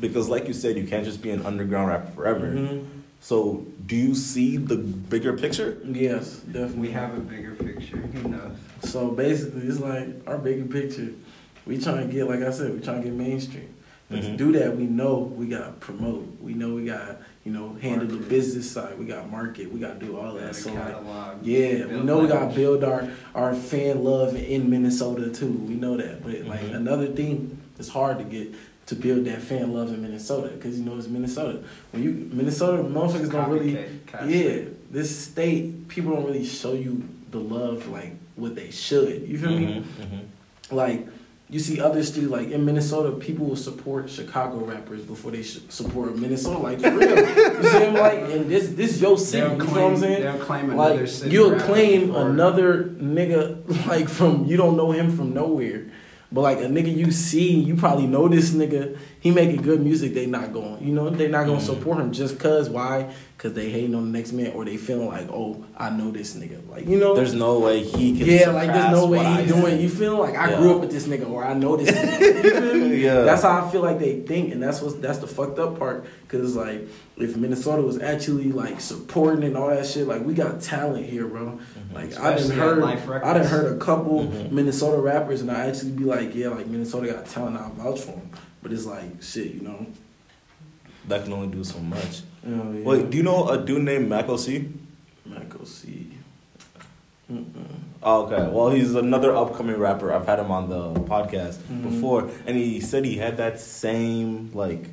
Because, 0.00 0.28
like 0.28 0.48
you 0.48 0.54
said, 0.54 0.76
you 0.76 0.86
can't 0.86 1.04
just 1.04 1.22
be 1.22 1.30
an 1.30 1.44
underground 1.46 1.88
rapper 1.88 2.10
forever. 2.12 2.46
Mhm. 2.46 2.86
So, 3.20 3.66
do 3.86 3.94
you 3.94 4.14
see 4.14 4.56
the 4.56 4.76
bigger 4.76 5.32
picture? 5.34 5.78
Yes, 5.84 6.38
definitely. 6.40 6.80
We 6.80 6.90
have 6.90 7.16
a 7.16 7.20
bigger 7.20 7.52
picture, 7.52 8.02
you 8.14 8.28
know. 8.28 8.50
So 8.84 9.10
basically, 9.12 9.62
it's 9.68 9.78
like 9.78 10.08
our 10.26 10.38
bigger 10.38 10.64
picture. 10.64 11.10
We 11.64 11.78
trying 11.78 12.08
to 12.08 12.12
get, 12.12 12.28
like 12.28 12.40
I 12.42 12.50
said, 12.50 12.74
we 12.74 12.80
trying 12.80 13.02
to 13.02 13.08
get 13.08 13.16
mainstream. 13.16 13.72
But 14.12 14.20
Mhm. 14.20 14.26
to 14.32 14.36
do 14.36 14.52
that, 14.58 14.76
we 14.76 14.84
know 14.84 15.32
we 15.36 15.46
got 15.46 15.64
to 15.66 15.72
promote. 15.86 16.28
We 16.42 16.52
know 16.52 16.74
we 16.74 16.84
got, 16.84 17.22
you 17.46 17.52
know, 17.52 17.74
handle 17.80 18.06
the 18.06 18.18
business 18.18 18.70
side. 18.70 18.98
We 18.98 19.06
got 19.06 19.30
market. 19.30 19.72
We 19.72 19.80
got 19.80 19.98
to 19.98 20.06
do 20.06 20.18
all 20.18 20.34
that. 20.34 20.54
So 20.54 20.70
like, 20.74 20.84
catalog, 20.84 21.36
yeah, 21.42 21.86
we 21.86 22.00
know 22.02 22.18
we 22.18 22.28
got 22.28 22.50
to 22.50 22.54
build 22.54 22.84
our 22.84 23.08
our 23.34 23.54
fan 23.54 24.04
love 24.04 24.36
in 24.36 24.68
Minnesota 24.68 25.30
too. 25.30 25.50
We 25.50 25.74
know 25.74 25.96
that. 25.96 26.22
But 26.22 26.44
like 26.46 26.60
Mhm. 26.60 26.76
another 26.76 27.06
thing, 27.06 27.56
it's 27.78 27.88
hard 27.88 28.18
to 28.18 28.24
get 28.24 28.52
to 28.84 28.94
build 28.94 29.24
that 29.24 29.40
fan 29.40 29.72
love 29.72 29.88
in 29.94 30.02
Minnesota 30.02 30.48
because 30.54 30.78
you 30.78 30.84
know 30.84 30.98
it's 30.98 31.08
Minnesota. 31.08 31.60
When 31.92 32.02
you 32.02 32.28
Minnesota, 32.32 32.82
motherfuckers 32.82 33.32
don't 33.32 33.48
really. 33.50 33.78
Yeah, 34.28 34.56
this 34.90 35.08
state, 35.16 35.88
people 35.88 36.12
don't 36.14 36.26
really 36.26 36.44
show 36.44 36.74
you 36.74 37.02
the 37.30 37.38
love 37.38 37.88
like 37.88 38.12
what 38.36 38.54
they 38.56 38.70
should. 38.70 39.26
You 39.26 39.38
feel 39.38 39.52
me? 39.58 39.66
Mm-hmm. 40.00 40.76
Like 40.76 41.06
you 41.52 41.60
see 41.60 41.80
other 41.80 42.02
states, 42.02 42.26
like 42.28 42.50
in 42.50 42.64
Minnesota, 42.64 43.12
people 43.16 43.44
will 43.46 43.56
support 43.56 44.08
Chicago 44.08 44.56
rappers 44.64 45.02
before 45.02 45.30
they 45.32 45.42
sh- 45.42 45.58
support 45.68 46.16
Minnesota. 46.16 46.58
Like 46.58 46.80
for 46.80 46.90
real, 46.90 47.10
you 47.16 47.62
see 47.72 47.78
them 47.78 47.94
like, 47.94 48.18
and 48.34 48.50
this 48.50 48.70
this 48.70 49.00
your 49.00 49.18
city. 49.18 49.42
They'll 49.46 49.58
You 49.58 49.64
claim, 49.64 49.74
know 49.74 49.82
what 49.84 49.92
I'm 49.92 49.96
saying? 49.98 50.22
They'll 50.22 50.44
claim 50.44 50.70
another 50.70 51.00
Like 51.00 51.08
city 51.08 51.30
you'll 51.30 51.60
claim 51.60 52.06
before- 52.08 52.30
another 52.30 52.84
nigga 52.84 53.86
like 53.92 54.08
from 54.08 54.46
you 54.46 54.56
don't 54.56 54.76
know 54.76 54.92
him 54.92 55.14
from 55.16 55.34
nowhere. 55.34 55.90
But 56.34 56.40
like 56.40 56.58
a 56.58 56.62
nigga 56.76 56.94
you 56.96 57.10
see, 57.12 57.52
you 57.60 57.76
probably 57.76 58.06
know 58.06 58.26
this 58.28 58.52
nigga. 58.52 58.96
He 59.22 59.30
making 59.30 59.62
good 59.62 59.80
music. 59.80 60.14
They 60.14 60.26
not 60.26 60.52
going, 60.52 60.84
you 60.84 60.92
know, 60.92 61.08
they 61.08 61.28
not 61.28 61.46
gonna 61.46 61.58
Mhm. 61.58 61.62
support 61.66 61.98
him 62.00 62.10
just 62.12 62.40
cause 62.40 62.68
why? 62.68 63.06
Cause 63.38 63.52
they 63.54 63.70
hating 63.70 63.94
on 63.94 64.10
the 64.12 64.18
next 64.18 64.32
man 64.32 64.52
or 64.54 64.64
they 64.64 64.76
feeling 64.76 65.06
like, 65.08 65.28
oh, 65.30 65.64
I 65.76 65.90
know 65.90 66.10
this 66.10 66.34
nigga. 66.34 66.58
Like 66.70 66.88
you 66.88 66.98
know, 66.98 67.14
There's 67.14 67.32
no 67.34 67.60
way 67.60 67.80
he 67.84 68.16
can. 68.18 68.26
yeah, 68.26 68.50
like 68.50 68.72
there's 68.72 68.90
no 68.92 69.06
way 69.06 69.18
what 69.18 69.26
I 69.26 69.42
he 69.42 69.48
doing. 69.48 69.76
see. 69.78 69.82
You 69.82 69.88
feel 69.88 70.16
like 70.18 70.36
I 70.36 70.50
Yeah. 70.50 70.58
grew 70.58 70.74
up 70.74 70.80
with 70.80 70.90
this 70.90 71.06
nigga 71.06 71.30
or 71.30 71.44
I 71.44 71.54
know 71.54 71.76
this. 71.76 71.90
nigga. 71.90 72.44
You 72.44 72.50
feel 72.50 72.74
me? 72.88 72.96
Yeah. 73.02 73.22
That's 73.22 73.42
how 73.42 73.64
I 73.64 73.70
feel 73.70 73.82
like 73.82 73.98
they 74.00 74.20
think, 74.20 74.52
and 74.52 74.62
that's 74.62 74.80
what 74.82 75.00
that's 75.00 75.18
the 75.18 75.26
fucked 75.28 75.58
up 75.60 75.78
part. 75.78 76.04
Cause 76.28 76.54
like 76.56 76.88
if 77.16 77.36
Minnesota 77.36 77.82
was 77.82 78.00
actually 78.00 78.50
like 78.52 78.80
supporting 78.80 79.44
and 79.44 79.56
all 79.56 79.68
that 79.70 79.86
shit, 79.86 80.06
like 80.08 80.24
we 80.24 80.34
got 80.34 80.60
talent 80.60 81.06
here, 81.06 81.26
bro. 81.26 81.58
Like 81.94 82.18
I 82.20 82.34
didn't 82.36 82.56
heard, 82.58 82.82
I 82.82 83.34
didn't 83.34 83.48
heard 83.48 83.72
a 83.72 83.76
couple 83.76 84.24
Mhm. 84.26 84.50
Minnesota 84.52 85.00
rappers, 85.00 85.40
and 85.42 85.50
I 85.50 85.66
actually 85.66 85.92
be 85.92 86.04
like, 86.04 86.34
yeah, 86.34 86.48
like 86.48 86.66
Minnesota 86.68 87.06
got 87.12 87.26
talent. 87.26 87.56
I 87.56 87.68
vouch 87.82 88.00
for 88.00 88.12
them, 88.12 88.30
but 88.62 88.72
it's 88.72 88.86
like 88.86 89.22
shit, 89.22 89.54
you 89.54 89.60
know. 89.62 89.86
That 91.08 91.24
can 91.24 91.32
only 91.32 91.48
do 91.48 91.64
so 91.64 91.78
much. 91.80 92.22
Oh, 92.46 92.72
yeah. 92.72 92.84
Wait, 92.84 93.10
do 93.10 93.16
you 93.16 93.22
know 93.24 93.48
a 93.48 93.58
dude 93.58 93.82
named 93.82 94.08
Mac 94.08 94.28
OC? 94.28 94.62
Michael 95.26 95.66
C. 95.66 96.08
Oh, 98.02 98.26
okay. 98.26 98.48
Well, 98.52 98.70
he's 98.70 98.94
another 98.94 99.34
upcoming 99.34 99.76
rapper. 99.78 100.12
I've 100.12 100.26
had 100.26 100.38
him 100.38 100.50
on 100.50 100.68
the 100.68 100.92
podcast 101.00 101.56
Mhm. 101.70 101.82
before, 101.82 102.28
and 102.46 102.56
he 102.56 102.80
said 102.80 103.04
he 103.04 103.16
had 103.16 103.36
that 103.38 103.58
same 103.60 104.50
like 104.52 104.90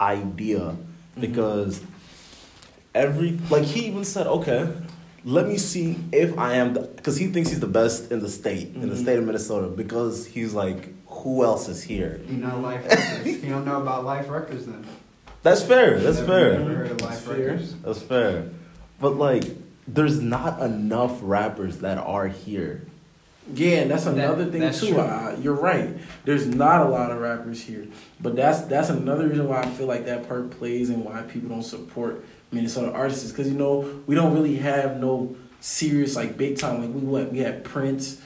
idea 0.00 0.58
Mm-hmm. 0.60 1.20
because 1.20 1.80
every 2.94 3.38
like 3.50 3.64
he 3.64 3.86
even 3.86 4.04
said, 4.04 4.26
okay, 4.26 4.68
let 5.24 5.48
me 5.48 5.56
see 5.58 5.96
if 6.12 6.36
I 6.38 6.54
am 6.54 6.74
the 6.74 6.80
because 6.82 7.16
he 7.16 7.26
thinks 7.28 7.50
he's 7.50 7.60
the 7.60 7.66
best 7.66 8.12
in 8.12 8.20
the 8.20 8.28
state, 8.28 8.74
in 8.74 8.88
the 8.88 8.94
Mhm. 8.94 9.02
state 9.02 9.18
of 9.18 9.24
Minnesota, 9.24 9.68
because 9.68 10.26
he's 10.26 10.54
like, 10.54 10.94
who 11.22 11.44
else 11.44 11.68
is 11.68 11.82
here? 11.82 12.20
You 12.28 12.36
know 12.36 12.58
Life 12.60 12.84
Records. 12.88 13.26
you 13.42 13.48
don't 13.50 13.64
know 13.64 13.80
about 13.80 14.04
Life 14.04 14.28
Records 14.28 14.66
then. 14.66 14.84
That's 15.42 15.62
fair. 15.62 15.98
That's 15.98 16.18
Never- 16.18 16.26
fair. 16.28 16.58
Never 16.58 16.74
heard 16.74 16.90
of 16.90 17.00
Life 17.00 17.10
That's 17.10 17.20
fair. 17.22 17.36
Records. 17.38 17.74
That's 17.76 18.02
fair. 18.02 18.44
But 19.00 19.16
like, 19.16 19.44
there's 19.88 20.20
not 20.20 20.60
enough 20.60 21.18
rappers 21.22 21.78
that 21.78 21.98
are 21.98 22.28
here. 22.28 22.82
Yeah, 23.54 23.78
and 23.78 23.90
that's 23.90 24.04
That- 24.04 24.14
another 24.14 24.44
thing 24.46 24.60
that's 24.60 24.80
too. 24.80 24.98
I, 25.00 25.34
you're 25.42 25.54
right. 25.54 25.96
There's 26.24 26.46
not 26.46 26.86
a 26.86 26.88
lot 26.90 27.10
of 27.10 27.18
rappers 27.20 27.60
here, 27.62 27.86
but 28.20 28.36
that's 28.36 28.60
that's 28.62 28.90
another 28.90 29.26
reason 29.26 29.48
why 29.48 29.62
I 29.62 29.66
feel 29.66 29.86
like 29.86 30.04
that 30.06 30.28
part 30.28 30.50
plays 30.50 30.88
and 30.90 31.04
why 31.04 31.22
people 31.22 31.48
don't 31.48 31.62
support 31.64 32.24
Minnesota 32.52 32.92
artists 32.92 33.30
because 33.30 33.48
you 33.48 33.58
know 33.58 34.00
we 34.06 34.14
don't 34.14 34.34
really 34.34 34.56
have 34.56 35.00
no 35.00 35.34
serious 35.60 36.14
like 36.16 36.36
big 36.36 36.58
time 36.58 36.80
like 36.80 36.90
we 36.94 37.00
what 37.00 37.32
we 37.32 37.38
had 37.38 37.64
Prince, 37.64 38.20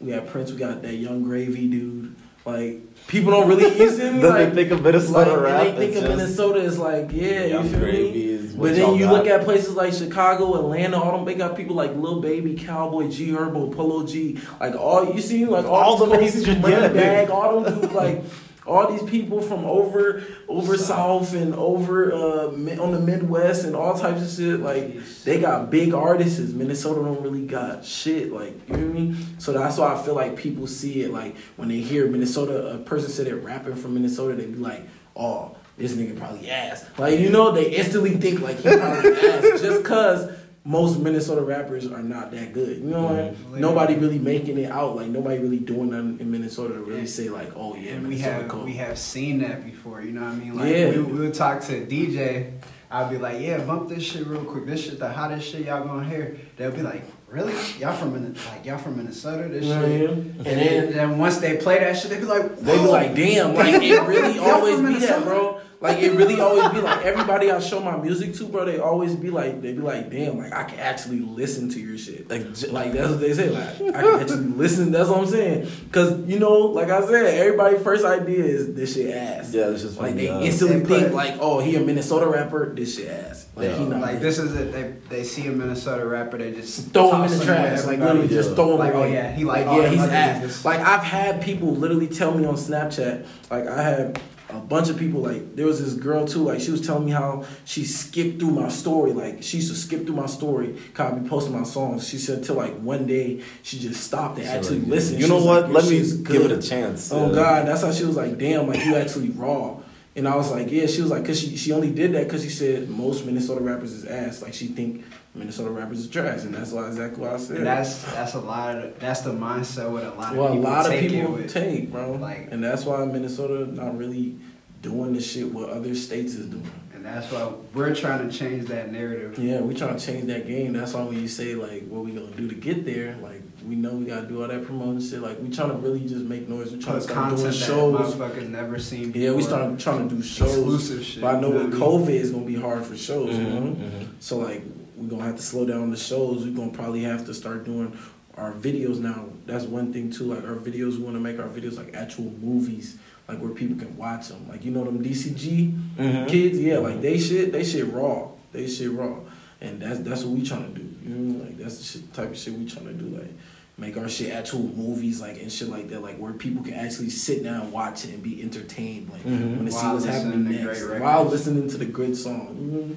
we 0.00 0.10
had 0.12 0.28
Prince, 0.28 0.52
we 0.52 0.58
got 0.58 0.82
that 0.82 0.94
Yung 0.94 1.24
Gravy 1.24 1.66
dude. 1.68 2.14
Like 2.44 3.06
people 3.06 3.30
don't 3.30 3.48
really 3.48 3.78
use 3.78 3.98
him. 3.98 4.20
Then 4.20 4.30
like, 4.30 4.48
they 4.52 4.54
think 4.64 4.72
of 4.72 4.82
Minnesota 4.82 5.32
like, 5.32 5.42
rap. 5.42 5.62
they 5.62 5.72
think 5.76 5.96
of 5.96 6.02
just 6.02 6.16
Minnesota 6.16 6.60
as 6.62 6.78
like 6.78 7.12
yeah, 7.12 7.44
you 7.44 7.62
feel 7.62 7.62
me? 7.62 7.78
Gravy 7.78 8.28
is 8.30 8.54
what 8.54 8.68
But 8.70 8.76
then 8.76 8.94
you 8.96 9.04
got. 9.04 9.12
look 9.12 9.26
at 9.28 9.44
places 9.44 9.74
like 9.74 9.92
Chicago, 9.92 10.54
Atlanta, 10.58 11.00
all 11.00 11.16
them 11.16 11.24
they 11.24 11.34
got 11.34 11.56
people 11.56 11.76
like 11.76 11.94
Lil 11.94 12.20
Baby, 12.20 12.54
Cowboy, 12.54 13.08
G 13.08 13.28
Herbo, 13.28 13.74
Polo 13.74 14.04
G, 14.06 14.40
like 14.60 14.74
all 14.74 15.14
you 15.14 15.20
see 15.20 15.44
like 15.46 15.66
all, 15.66 15.74
All 15.74 15.96
the 15.98 16.06
places, 16.06 16.46
yeah. 16.48 16.88
Bag, 16.88 17.30
all 17.30 17.60
them 17.60 17.80
dudes 17.80 17.92
like 17.92 18.24
all 18.66 18.92
these 18.92 19.08
people 19.08 19.40
from 19.40 19.64
over 19.64 20.22
over 20.48 20.76
south 20.76 21.34
and 21.34 21.54
over 21.54 22.12
uh 22.12 22.46
on 22.46 22.92
the 22.92 23.00
Midwest 23.00 23.64
and 23.64 23.74
all 23.74 23.98
types 23.98 24.22
of 24.22 24.30
shit 24.30 24.60
like 24.60 25.04
they 25.24 25.40
got 25.40 25.70
big 25.70 25.94
artists. 25.94 26.38
Minnesota 26.52 27.02
don't 27.02 27.22
really 27.22 27.46
got 27.46 27.84
shit. 27.84 28.32
Like 28.32 28.54
you 28.68 28.76
know 28.76 28.86
what 28.86 28.90
I 28.90 29.00
mean. 29.00 29.40
So 29.40 29.52
that's 29.52 29.78
why 29.78 29.94
I 29.94 30.02
feel 30.02 30.14
like 30.14 30.36
people 30.36 30.66
see 30.66 31.02
it 31.02 31.10
like 31.10 31.36
when 31.56 31.68
they 31.68 31.80
hear 31.80 32.06
Minnesota, 32.06 32.74
a 32.74 32.78
person 32.78 33.10
said 33.10 33.26
it 33.26 33.36
rapping 33.36 33.74
from 33.74 33.94
Minnesota, 33.94 34.36
they 34.36 34.46
be 34.46 34.56
like, 34.56 34.86
oh, 35.16 35.56
this 35.76 35.94
nigga 35.94 36.16
probably 36.18 36.48
ass. 36.50 36.84
Like 36.98 37.18
you 37.18 37.30
know, 37.30 37.52
they 37.52 37.70
instantly 37.74 38.16
think 38.16 38.40
like 38.40 38.56
he 38.58 38.68
probably 38.76 39.12
ass 39.28 39.60
just 39.60 39.84
cause. 39.84 40.30
Most 40.64 41.00
Minnesota 41.00 41.40
rappers 41.42 41.90
are 41.90 42.02
not 42.02 42.30
that 42.30 42.52
good. 42.52 42.78
You 42.78 42.84
know, 42.90 43.02
what 43.02 43.34
Mhm. 43.52 43.58
nobody 43.58 43.94
really 43.96 44.18
making 44.20 44.58
it 44.58 44.70
out. 44.70 44.94
Like 44.94 45.08
nobody 45.08 45.38
really 45.40 45.58
doing 45.58 45.90
nothing 45.90 46.18
in 46.20 46.30
Minnesota 46.30 46.74
to 46.74 46.80
really 46.80 47.06
say 47.06 47.28
like, 47.30 47.50
oh 47.56 47.74
yeah, 47.74 47.92
And 47.94 48.02
we 48.04 48.10
Minnesota 48.10 48.32
have 48.34 48.48
cold. 48.48 48.64
we 48.66 48.74
have 48.74 48.96
seen 48.96 49.40
that 49.40 49.64
before, 49.64 50.02
you 50.02 50.12
know 50.12 50.20
what 50.20 50.30
I 50.30 50.34
mean? 50.36 50.56
Like 50.56 50.70
Yeah. 50.72 50.90
we, 50.90 50.98
we 51.02 51.18
would 51.20 51.34
talk 51.34 51.62
to 51.62 51.76
a 51.78 51.84
DJ, 51.84 52.52
I'd 52.92 53.10
be 53.10 53.18
like, 53.18 53.40
Yeah, 53.40 53.58
bump 53.58 53.88
this 53.88 54.04
shit 54.04 54.24
real 54.26 54.44
quick. 54.44 54.66
This 54.66 54.84
shit 54.84 55.00
the 55.00 55.08
hottest 55.08 55.48
shit 55.48 55.66
y'all 55.66 55.84
gonna 55.84 56.08
hear. 56.08 56.36
They'll 56.56 56.70
be 56.70 56.82
like, 56.82 57.02
Really? 57.28 57.54
Y'all 57.80 57.94
from 57.96 58.12
Min- 58.12 58.36
like 58.52 58.64
y'all 58.64 58.78
from 58.78 58.98
Minnesota? 58.98 59.48
This 59.48 59.64
Yeah, 59.64 59.80
shit. 59.82 60.00
yeah. 60.00 60.08
And 60.10 60.44
then, 60.46 60.92
then 60.92 61.18
once 61.18 61.38
they 61.38 61.56
play 61.56 61.80
that 61.80 61.96
shit, 61.96 62.10
they 62.10 62.18
be 62.18 62.24
like, 62.26 62.60
They 62.60 62.76
be 62.78 62.84
like, 62.86 63.14
damn, 63.16 63.54
like 63.56 63.82
it 63.82 64.02
really 64.06 64.38
always 64.50 64.78
be 64.78 65.04
that, 65.06 65.24
bro. 65.24 65.58
Like 65.82 65.98
it 65.98 66.12
really 66.12 66.40
always 66.40 66.68
be 66.72 66.80
like 66.80 67.04
everybody 67.04 67.50
I 67.50 67.58
show 67.58 67.80
my 67.80 67.96
music 67.96 68.34
to, 68.34 68.44
bro. 68.46 68.64
They 68.64 68.78
always 68.78 69.16
be 69.16 69.30
like, 69.30 69.60
they 69.60 69.72
be 69.72 69.80
like, 69.80 70.10
damn, 70.10 70.38
like 70.38 70.52
I 70.52 70.62
can 70.64 70.78
actually 70.78 71.18
listen 71.20 71.68
to 71.70 71.80
your 71.80 71.98
shit. 71.98 72.30
Like, 72.30 72.46
Like 72.70 72.92
that's 72.92 73.10
what 73.10 73.20
they 73.20 73.34
say. 73.34 73.50
Like 73.50 73.94
I 73.96 74.02
can 74.02 74.20
actually 74.20 74.44
listen. 74.46 74.92
That's 74.92 75.08
what 75.08 75.18
I'm 75.18 75.26
saying. 75.26 75.68
Cause 75.90 76.20
you 76.26 76.38
know, 76.38 76.52
like 76.58 76.88
I 76.88 77.04
said, 77.06 77.26
everybody 77.34 77.78
first 77.78 78.04
idea 78.04 78.44
is 78.44 78.74
this 78.74 78.94
shit 78.94 79.14
ass. 79.14 79.52
yeah, 79.52 79.70
it's 79.70 79.82
just 79.82 79.98
Like 79.98 80.14
they 80.14 80.28
instantly 80.46 80.78
They 80.80 80.86
put- 80.86 81.00
think 81.00 81.12
like, 81.14 81.34
oh, 81.40 81.58
he 81.60 81.74
a 81.76 81.80
Minnesota 81.80 82.26
rapper. 82.26 82.72
This 82.74 82.96
shit 82.96 83.08
ass. 83.08 83.46
Like 83.56 83.68
Yeah. 83.70 83.78
he 83.78 83.84
not. 83.84 84.00
Like 84.00 84.20
this 84.20 84.38
is 84.38 84.54
it. 84.54 84.72
They 84.72 84.94
they 85.08 85.24
see 85.24 85.46
a 85.48 85.52
Minnesota 85.52 86.06
rapper, 86.06 86.38
they 86.38 86.52
just 86.52 86.92
throw 86.92 87.10
him 87.12 87.30
in 87.30 87.38
the 87.38 87.44
trash, 87.44 87.78
like 87.84 87.98
everybody. 87.98 87.98
literally 88.20 88.28
just 88.28 88.54
throw 88.54 88.72
him 88.74 88.78
Like, 88.78 88.94
oh, 88.94 88.98
away. 89.00 89.12
yeah, 89.14 89.32
he 89.34 89.44
like 89.44 89.66
like 89.66 89.76
yeah, 89.76 89.88
oh, 89.88 89.90
he's 89.90 90.00
ass. 90.00 90.64
Like 90.64 90.80
I've 90.80 91.02
had 91.02 91.42
people 91.42 91.72
literally 91.74 92.06
tell 92.06 92.32
me 92.32 92.46
on 92.46 92.54
Snapchat, 92.54 93.26
like 93.50 93.66
I 93.66 93.82
had 93.82 94.20
a 94.52 94.60
bunch 94.60 94.88
of 94.90 94.98
people, 94.98 95.20
like 95.20 95.56
there 95.56 95.66
was 95.66 95.82
this 95.82 95.94
girl 95.94 96.26
too, 96.26 96.44
like 96.44 96.60
she 96.60 96.70
was 96.70 96.84
telling 96.86 97.06
me 97.06 97.12
how 97.12 97.44
she 97.64 97.84
skipped 97.84 98.38
through 98.38 98.50
my 98.50 98.68
story, 98.68 99.12
like 99.12 99.42
she 99.42 99.58
used 99.58 99.70
to 99.70 99.76
skip 99.76 100.04
through 100.06 100.16
my 100.16 100.26
story, 100.26 100.76
cause 100.94 101.12
I 101.12 101.18
be 101.18 101.28
posting 101.28 101.52
my 101.58 101.64
songs. 101.64 102.06
She 102.08 102.18
said 102.18 102.44
till 102.44 102.56
like 102.56 102.74
one 102.78 103.06
day 103.06 103.42
she 103.62 103.78
just 103.78 104.02
stopped 104.04 104.38
and 104.38 104.46
actually 104.46 104.80
listened. 104.80 105.20
You 105.20 105.26
She 105.26 105.32
know 105.32 105.44
what? 105.44 105.70
like, 105.70 105.84
Let 105.84 105.90
me 105.90 105.98
give 106.24 106.42
it 106.44 106.52
a 106.52 106.60
chance. 106.62 107.12
Oh 107.12 107.28
yeah. 107.28 107.34
God, 107.34 107.68
that's 107.68 107.82
how 107.82 107.92
she 107.92 108.04
was 108.04 108.16
like, 108.16 108.38
damn, 108.38 108.66
like 108.66 108.84
you 108.84 108.94
actually 108.96 109.30
raw. 109.30 109.76
And 110.14 110.28
I 110.28 110.36
was 110.36 110.50
like, 110.50 110.70
yeah, 110.70 110.86
she 110.86 111.00
was 111.00 111.10
like, 111.10 111.24
cause 111.24 111.40
she 111.40 111.56
she 111.56 111.72
only 111.72 111.90
did 111.90 112.12
that 112.12 112.24
because 112.24 112.42
she 112.42 112.50
said 112.50 112.90
most 112.90 113.24
Minnesota 113.24 113.62
rappers 113.62 113.92
is 113.92 114.04
ass. 114.04 114.42
Like 114.42 114.52
she 114.52 114.66
think 114.66 115.04
Minnesota 115.34 115.70
rappers 115.70 116.00
is 116.00 116.10
trash, 116.10 116.42
and 116.42 116.54
that's 116.54 116.72
why 116.72 116.86
exactly 116.88 117.22
what 117.22 117.32
I 117.32 117.36
said. 117.38 117.56
And 117.58 117.66
that's 117.66 118.02
that's 118.12 118.34
a 118.34 118.40
lot 118.40 118.76
of 118.76 118.98
that's 119.00 119.22
the 119.22 119.32
mindset 119.32 119.90
what 119.90 120.04
a 120.04 120.10
lot 120.10 120.18
of 120.24 120.28
people. 120.30 120.44
well, 120.44 120.52
a 120.52 120.60
lot 120.60 120.86
of 120.86 120.92
take 120.92 121.04
it 121.04 121.10
people 121.10 121.32
with. 121.32 121.52
take, 121.52 121.90
bro. 121.90 122.12
Like- 122.12 122.48
and 122.52 122.62
that's 122.62 122.84
why 122.84 123.02
Minnesota 123.06 123.66
not 123.72 123.96
really 123.96 124.36
doing 124.82 125.14
the 125.14 125.20
shit 125.22 125.50
what 125.52 125.70
other 125.70 125.94
states 125.94 126.34
is 126.34 126.46
doing. 126.46 126.70
And 126.94 127.04
that's 127.06 127.32
why 127.32 127.50
we're 127.72 127.94
trying 127.94 128.28
to 128.28 128.36
change 128.36 128.66
that 128.68 128.92
narrative. 128.92 129.38
Yeah, 129.38 129.60
we 129.60 129.74
trying 129.74 129.96
to 129.96 130.04
change 130.04 130.26
that 130.26 130.46
game. 130.46 130.74
That's 130.74 130.92
why 130.92 131.02
when 131.02 131.18
you 131.20 131.28
say 131.28 131.54
like 131.54 131.86
what 131.88 132.04
we 132.04 132.12
gonna 132.12 132.30
do 132.36 132.46
to 132.48 132.54
get 132.54 132.84
there, 132.84 133.16
like 133.22 133.40
we 133.66 133.74
know 133.74 133.90
we 133.94 134.04
gotta 134.04 134.26
do 134.26 134.42
all 134.42 134.48
that 134.48 134.66
promoting 134.66 135.00
shit. 135.00 135.20
Like 135.22 135.40
we 135.40 135.48
trying 135.48 135.70
to 135.70 135.76
really 135.76 136.00
just 136.00 136.24
make 136.26 136.46
noise. 136.46 136.72
We 136.72 136.78
trying 136.82 137.00
to 137.00 137.06
Put 137.06 137.10
start 137.10 137.28
doing 137.30 137.42
content 137.42 137.58
that 137.58 137.66
shows. 137.66 138.14
motherfuckers 138.14 138.48
never 138.50 138.78
seen 138.78 139.12
before. 139.12 139.22
Yeah, 139.30 139.32
we 139.34 139.42
started 139.42 139.80
trying 139.80 140.08
to 140.10 140.14
do 140.14 140.22
shows. 140.22 140.52
exclusive 140.58 141.04
shit. 141.04 141.22
But 141.22 141.36
I 141.36 141.40
know 141.40 141.48
you 141.48 141.54
with 141.54 141.62
what 141.80 141.88
I 141.90 141.96
mean? 141.96 142.06
COVID 142.06 142.20
is 142.20 142.30
gonna 142.32 142.44
be 142.44 142.54
hard 142.56 142.84
for 142.84 142.96
shows, 142.96 143.34
you 143.36 143.44
know. 143.44 143.60
Mhm, 143.62 143.76
mhm. 143.76 144.06
So 144.20 144.36
like 144.38 144.62
we're 145.02 145.08
gonna 145.10 145.24
have 145.24 145.36
to 145.36 145.42
slow 145.42 145.66
down 145.66 145.90
the 145.90 145.96
shows. 145.96 146.44
We're 146.44 146.54
gonna 146.54 146.70
probably 146.72 147.02
have 147.02 147.26
to 147.26 147.34
start 147.34 147.64
doing 147.64 147.96
our 148.36 148.52
videos 148.52 148.98
now. 149.00 149.26
That's 149.46 149.64
one 149.64 149.92
thing 149.92 150.10
too. 150.10 150.24
Like 150.24 150.44
our 150.44 150.54
videos, 150.56 150.96
we 150.96 151.02
want 151.04 151.16
to 151.16 151.20
make 151.20 151.38
our 151.38 151.48
videos 151.48 151.76
like 151.76 151.94
actual 151.94 152.30
movies, 152.40 152.96
like 153.28 153.38
where 153.38 153.50
people 153.50 153.76
can 153.76 153.96
watch 153.96 154.28
them. 154.28 154.48
Like 154.48 154.64
you 154.64 154.70
know 154.70 154.84
them 154.84 155.02
DCG 155.02 155.74
Mhm. 155.98 156.28
kids, 156.28 156.58
yeah, 156.58 156.78
like 156.78 157.00
they 157.02 157.18
shit, 157.18 157.52
they 157.52 157.64
shit 157.64 157.92
raw, 157.92 158.28
they 158.52 158.66
shit 158.68 158.92
raw, 158.92 159.16
and 159.60 159.80
that's 159.82 159.98
that's 160.00 160.22
what 160.24 160.38
we 160.38 160.46
trying 160.46 160.72
to 160.72 160.80
do. 160.80 160.88
You 161.04 161.14
know, 161.14 161.44
like 161.44 161.58
that's 161.58 161.78
the 161.78 161.84
shit, 161.84 162.14
type 162.14 162.30
of 162.30 162.38
shit 162.38 162.54
we 162.54 162.64
trying 162.66 162.86
to 162.86 162.94
do. 162.94 163.06
Like 163.16 163.32
make 163.78 163.96
our 163.96 164.08
shit 164.08 164.32
actual 164.32 164.60
movies, 164.62 165.20
like 165.20 165.40
and 165.42 165.50
shit 165.50 165.68
like 165.68 165.88
that, 165.88 166.00
like 166.02 166.16
where 166.18 166.32
people 166.32 166.62
can 166.62 166.74
actually 166.74 167.10
sit 167.10 167.42
down 167.42 167.62
and 167.62 167.72
watch 167.72 168.04
it 168.04 168.14
and 168.14 168.22
be 168.22 168.40
entertained, 168.42 169.10
like 169.10 169.24
Mhm. 169.24 169.56
when 169.56 169.64
they 169.64 169.70
see 169.70 169.86
what's 169.88 170.04
happening 170.04 170.44
listening 170.48 170.66
next, 170.66 171.00
while 171.00 171.24
listening 171.24 171.68
to 171.68 171.76
the 171.78 171.86
good 171.86 172.16
song. 172.16 172.56
You 172.60 172.66
know? 172.70 172.96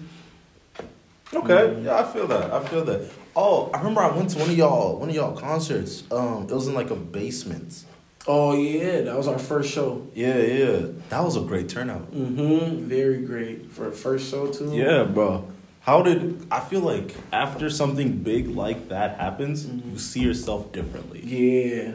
Okay, 1.33 1.81
yeah, 1.83 1.99
I 1.99 2.03
feel 2.03 2.27
that. 2.27 2.51
I 2.51 2.63
feel 2.63 2.85
that. 2.85 3.09
Oh, 3.35 3.69
I 3.73 3.79
remember 3.79 4.01
I 4.01 4.15
went 4.15 4.29
to 4.31 4.39
one 4.39 4.49
of 4.49 4.57
y'all, 4.57 4.99
one 4.99 5.09
of 5.09 5.15
y'all 5.15 5.35
concerts. 5.35 6.03
Um, 6.11 6.43
it 6.43 6.51
was 6.53 6.67
in 6.67 6.73
like 6.73 6.91
a 6.91 6.95
basement. 6.95 7.83
Oh 8.27 8.55
yeah, 8.57 9.01
that 9.01 9.15
was 9.17 9.27
our 9.27 9.38
first 9.39 9.71
show. 9.71 10.07
Yeah, 10.13 10.38
yeah, 10.38 10.88
that 11.09 11.23
was 11.23 11.35
a 11.35 11.41
great 11.41 11.67
turnout. 11.69 12.11
Mm-hmm. 12.13 12.85
Very 12.85 13.21
great 13.21 13.71
for 13.71 13.88
a 13.89 13.91
first 13.91 14.29
show 14.31 14.47
too. 14.51 14.71
Yeah, 14.73 15.03
bro. 15.03 15.47
How 15.81 16.01
did 16.01 16.47
I 16.49 16.61
feel 16.61 16.79
like 16.81 17.15
after 17.31 17.69
something 17.69 18.17
big 18.23 18.47
like 18.47 18.89
that 18.89 19.19
happens, 19.19 19.65
Mhm. 19.67 19.91
you 19.93 19.99
see 19.99 20.21
yourself 20.21 20.71
differently? 20.71 21.21
Yeah, 21.23 21.91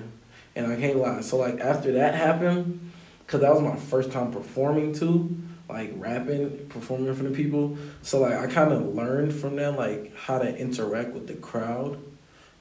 and 0.55 0.73
I 0.73 0.77
can't 0.77 0.99
lie. 0.99 1.21
So 1.23 1.39
like 1.39 1.59
after 1.61 1.93
that 1.93 2.15
happened, 2.15 2.91
cause 3.27 3.41
that 3.41 3.53
was 3.53 3.63
my 3.63 3.77
first 3.77 4.13
time 4.13 4.31
performing 4.31 4.93
too, 4.93 5.37
like 5.73 5.93
rapping, 5.97 6.67
performing 6.69 7.15
for 7.15 7.23
the 7.23 7.31
people. 7.31 7.77
So 8.03 8.21
like 8.21 8.35
I 8.35 8.47
kind 8.47 8.73
of 8.73 8.95
learned 8.95 9.35
from 9.35 9.57
them 9.57 9.77
like 9.77 10.15
how 10.17 10.39
to 10.39 10.57
interact 10.57 11.13
with 11.13 11.27
the 11.27 11.35
crowd. 11.35 11.99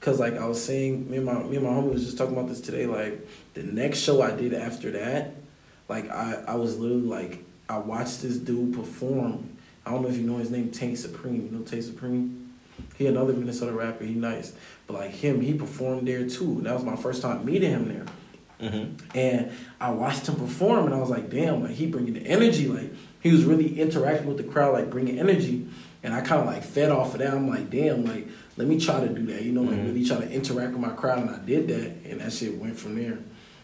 Cause 0.00 0.18
like 0.18 0.38
I 0.38 0.46
was 0.46 0.62
saying, 0.64 1.10
me 1.10 1.18
and 1.18 1.26
my 1.26 1.42
me 1.42 1.56
and 1.56 1.66
my 1.66 1.72
homie 1.72 1.92
was 1.92 2.04
just 2.04 2.16
talking 2.16 2.34
about 2.34 2.48
this 2.48 2.60
today. 2.60 2.86
Like 2.86 3.26
the 3.54 3.62
next 3.62 3.98
show 3.98 4.22
I 4.22 4.30
did 4.30 4.54
after 4.54 4.90
that, 4.92 5.34
like 5.88 6.08
I 6.10 6.42
I 6.46 6.54
was 6.54 6.78
literally 6.78 7.02
like 7.02 7.44
I 7.68 7.78
watched 7.78 8.22
this 8.22 8.38
dude 8.38 8.74
perform. 8.74 9.56
I 9.84 9.90
don't 9.90 10.02
know 10.02 10.08
if 10.08 10.16
you 10.16 10.22
know 10.22 10.38
his 10.38 10.50
name, 10.50 10.70
Tank 10.70 10.96
Supreme. 10.96 11.48
You 11.50 11.58
know 11.58 11.64
Tank 11.64 11.82
Supreme? 11.82 12.52
He 12.96 13.06
another 13.06 13.34
Minnesota 13.34 13.72
rapper. 13.72 14.04
He 14.04 14.14
nice, 14.14 14.54
but 14.86 14.94
like 14.94 15.10
him, 15.10 15.40
he 15.40 15.52
performed 15.52 16.08
there 16.08 16.26
too. 16.26 16.60
That 16.62 16.74
was 16.74 16.84
my 16.84 16.96
first 16.96 17.20
time 17.20 17.44
meeting 17.44 17.70
him 17.70 17.88
there. 17.88 18.06
Mm-hmm. 18.60 19.16
And 19.18 19.52
I 19.80 19.90
watched 19.90 20.26
him 20.28 20.36
perform, 20.36 20.86
and 20.86 20.94
I 20.94 20.98
was 20.98 21.10
like, 21.10 21.30
damn, 21.30 21.62
like 21.62 21.72
he 21.72 21.86
bringing 21.86 22.14
the 22.14 22.26
energy. 22.26 22.66
Like 22.68 22.92
he 23.20 23.32
was 23.32 23.44
really 23.44 23.80
interacting 23.80 24.26
with 24.28 24.36
the 24.36 24.44
crowd, 24.44 24.74
like 24.74 24.90
bringing 24.90 25.18
energy. 25.18 25.66
And 26.02 26.14
I 26.14 26.20
kind 26.22 26.40
of 26.40 26.46
like 26.46 26.62
fed 26.62 26.90
off 26.90 27.12
of 27.14 27.20
that. 27.20 27.34
I'm 27.34 27.48
like, 27.48 27.70
damn, 27.70 28.04
like 28.04 28.26
let 28.56 28.68
me 28.68 28.78
try 28.80 29.00
to 29.00 29.08
do 29.08 29.26
that. 29.26 29.42
You 29.42 29.52
know, 29.52 29.62
like 29.62 29.76
Mhm. 29.78 29.86
really 29.86 30.04
try 30.04 30.18
to 30.18 30.30
interact 30.30 30.72
with 30.72 30.80
my 30.80 30.90
crowd, 30.90 31.18
and 31.20 31.30
I 31.30 31.38
did 31.38 31.68
that, 31.68 32.10
and 32.10 32.20
that 32.20 32.32
shit 32.32 32.58
went 32.58 32.78
from 32.78 32.96
there. 32.96 33.18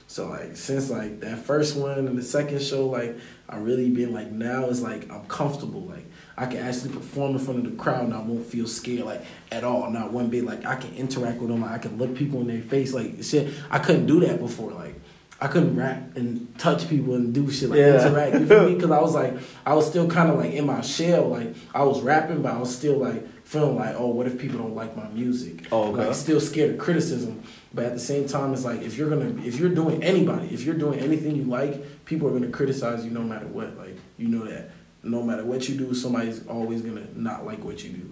So 0.08 0.28
like 0.28 0.56
since 0.56 0.88
like 0.90 1.20
that 1.20 1.38
first 1.38 1.76
one 1.76 1.98
and 1.98 2.16
the 2.16 2.22
second 2.22 2.62
show, 2.62 2.86
like 2.88 3.16
I 3.48 3.56
really 3.56 3.90
been 3.90 4.12
like 4.12 4.30
now 4.30 4.66
it's 4.66 4.80
like 4.80 5.10
I'm 5.10 5.26
comfortable. 5.26 5.80
Like 5.82 6.06
I 6.38 6.46
can 6.46 6.58
actually 6.58 6.94
perform 6.94 7.32
in 7.32 7.38
front 7.40 7.66
of 7.66 7.70
the 7.72 7.76
crowd 7.82 8.04
and 8.04 8.14
I 8.14 8.20
won't 8.20 8.46
feel 8.46 8.66
scared 8.68 9.04
like 9.04 9.22
at 9.50 9.64
all. 9.64 9.90
Not 9.90 10.12
one 10.12 10.28
bit. 10.28 10.44
Like 10.44 10.64
I 10.64 10.76
can 10.76 10.94
interact 10.94 11.40
with 11.40 11.50
them. 11.50 11.62
Like, 11.62 11.72
I 11.72 11.78
can 11.78 11.98
look 11.98 12.14
people 12.14 12.40
in 12.40 12.46
their 12.46 12.62
face. 12.62 12.92
Like 12.94 13.22
shit, 13.22 13.52
I 13.70 13.78
couldn't 13.80 14.06
do 14.06 14.20
that 14.20 14.38
before. 14.38 14.70
Like 14.72 14.94
I 15.40 15.48
couldn't 15.48 15.76
rap 15.76 16.16
and 16.16 16.56
touch 16.58 16.88
people 16.88 17.14
and 17.14 17.34
do 17.34 17.50
shit 17.50 17.68
like 17.70 17.78
Yeah. 17.80 18.06
interact. 18.06 18.34
You 18.40 18.46
feel 18.46 18.68
me? 18.68 18.74
Because 18.76 18.90
I 18.92 19.00
was 19.00 19.12
like 19.14 19.34
I 19.66 19.74
was 19.74 19.86
still 19.88 20.08
kind 20.08 20.30
of 20.30 20.36
like 20.38 20.52
in 20.52 20.66
my 20.66 20.82
shell. 20.82 21.28
Like 21.28 21.54
I 21.74 21.82
was 21.82 22.00
rapping, 22.00 22.42
but 22.42 22.54
I 22.54 22.58
was 22.58 22.74
still 22.74 22.98
like 22.98 23.26
feeling 23.46 23.76
like, 23.76 23.94
oh, 23.96 24.08
what 24.08 24.26
if 24.26 24.38
people 24.38 24.58
don't 24.58 24.74
like 24.74 24.96
my 24.96 25.08
music? 25.08 25.68
Oh, 25.70 25.92
okay. 25.92 26.08
Like 26.08 26.16
still 26.16 26.40
scared 26.40 26.72
of 26.72 26.78
criticism, 26.78 27.42
but 27.72 27.84
at 27.84 27.94
the 27.94 28.00
same 28.00 28.26
time, 28.26 28.52
it's 28.52 28.64
like 28.64 28.82
if 28.82 28.98
you're 28.98 29.08
gonna, 29.08 29.40
if 29.42 29.58
you're 29.58 29.70
doing 29.70 30.02
anybody, 30.02 30.48
if 30.48 30.64
you're 30.64 30.74
doing 30.74 30.98
anything 30.98 31.36
you 31.36 31.44
like, 31.44 32.04
people 32.04 32.28
are 32.28 32.32
gonna 32.32 32.50
criticize 32.50 33.04
you 33.04 33.12
no 33.12 33.22
matter 33.22 33.46
what. 33.46 33.78
Like 33.78 33.96
you 34.18 34.26
know 34.26 34.44
that 34.46 34.70
no 35.04 35.22
matter 35.22 35.44
what 35.44 35.68
you 35.68 35.78
do, 35.78 35.94
somebody's 35.94 36.44
always 36.48 36.82
gonna 36.82 37.06
not 37.14 37.46
like 37.46 37.64
what 37.64 37.84
you 37.84 37.90
do. 37.90 38.10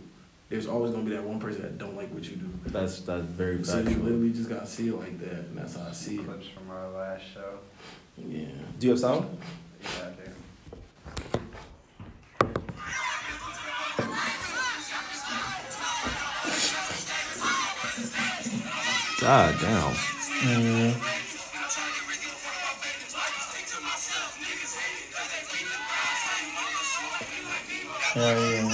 There's 0.51 0.69
always 0.69 0.93
gonna 0.93 1.03
be 1.03 1.11
that 1.11 1.25
one 1.25 1.41
person 1.41 1.63
that 1.63 1.79
don't 1.79 1.97
like 1.97 2.15
what 2.15 2.25
you 2.31 2.37
do. 2.37 2.49
That's 2.67 3.01
that's 3.01 3.25
very 3.25 3.65
So 3.65 3.81
you 3.81 3.97
literally 3.97 4.33
just 4.33 4.49
gotta 4.49 4.69
see 4.69 4.89
it 4.89 4.95
like 4.97 5.19
that, 5.19 5.33
and 5.33 5.59
that's 5.59 5.75
how 5.75 5.89
I 5.89 5.93
see 5.93 6.17
it. 6.17 6.27
Clips 6.27 6.47
from 6.47 6.71
our 6.71 6.91
last 6.91 7.25
show. 7.35 7.59
Yeah. 8.17 8.47
Do 8.79 8.87
you 8.87 8.91
have 8.91 9.01
sound? 9.01 9.37
Yeah, 9.83 10.11
God 19.25 19.55
damn. 19.59 19.95
Hell 28.13 28.41
yeah. 28.41 28.69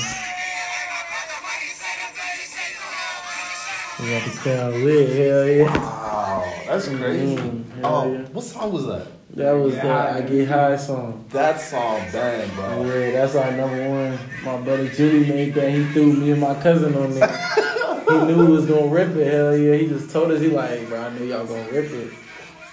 We 4.00 4.10
got 4.10 4.24
the 4.24 4.38
crowd 4.38 4.74
lit, 4.74 5.08
hell 5.16 5.46
yeah. 5.48 5.64
Wow, 5.76 6.52
that's 6.66 6.88
crazy. 6.88 7.36
Mm, 7.36 7.72
hell 7.80 7.94
oh, 7.94 8.12
yeah. 8.12 8.18
what 8.32 8.44
song 8.44 8.72
was 8.72 8.86
that? 8.86 9.06
That 9.36 9.52
was 9.52 9.74
Yeah, 9.76 9.82
the 9.84 9.88
I- 9.90 10.16
I 10.16 10.20
Get 10.22 10.48
High 10.48 10.76
song. 10.76 11.24
That 11.30 11.60
song, 11.60 12.00
bang, 12.12 12.50
bro. 12.56 12.84
Yeah, 12.86 13.10
that's 13.12 13.34
our 13.36 13.52
number 13.52 13.88
one. 13.88 14.18
My 14.44 14.56
brother 14.64 14.88
Julie 14.88 15.28
made 15.28 15.54
that. 15.54 15.70
He 15.70 15.84
threw 15.92 16.12
me 16.12 16.32
and 16.32 16.40
my 16.40 16.54
cousin 16.60 16.94
on 16.96 17.12
it. 17.12 17.76
he 18.10 18.26
knew 18.26 18.46
we 18.46 18.52
was 18.52 18.66
gonna 18.66 18.86
rip 18.86 19.14
it. 19.16 19.32
Hell 19.32 19.56
yeah. 19.56 19.74
He 19.76 19.86
just 19.88 20.10
told 20.10 20.30
us, 20.30 20.40
he 20.40 20.48
like, 20.48 20.88
bro, 20.88 21.00
I 21.00 21.10
knew 21.18 21.24
y'all 21.26 21.46
gonna 21.46 21.70
rip 21.70 21.90
it. 21.90 22.12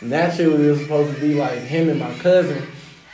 Naturally, 0.02 0.68
it 0.68 0.72
was 0.72 0.82
supposed 0.82 1.16
to 1.16 1.22
be 1.22 1.34
like 1.36 1.60
him 1.60 1.90
and 1.90 2.00
my 2.00 2.14
cousin 2.20 2.62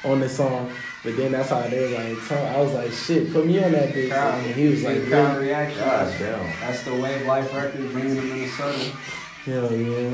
on 0.03 0.19
the 0.19 0.29
song. 0.29 0.71
But 1.03 1.17
then 1.17 1.33
that's 1.33 1.49
how 1.49 1.61
they 1.61 1.81
was 1.81 1.91
like, 1.91 2.27
tell- 2.29 2.45
I 2.47 2.61
was 2.61 2.73
like, 2.73 2.91
shit, 2.91 3.31
put 3.33 3.45
me 3.45 3.61
on 3.63 3.73
that 3.73 3.89
bitch. 3.93 4.09
Crowd, 4.09 4.41
And 4.45 4.55
he 4.55 4.67
was 4.69 4.83
like, 4.83 4.95
big 5.01 5.09
crowd 5.09 5.37
reaction. 5.41 5.79
God 5.79 6.15
damn. 6.17 6.59
That's 6.61 6.83
the 6.83 6.95
Wave 6.95 7.25
Life 7.25 7.53
record 7.53 7.91
bringing 7.91 8.15
them 8.15 8.29
to 8.29 8.33
Minnesota. 8.33 8.91
Hell 9.45 9.73
yeah. 9.73 10.11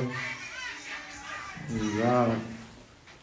Wow. 2.03 2.35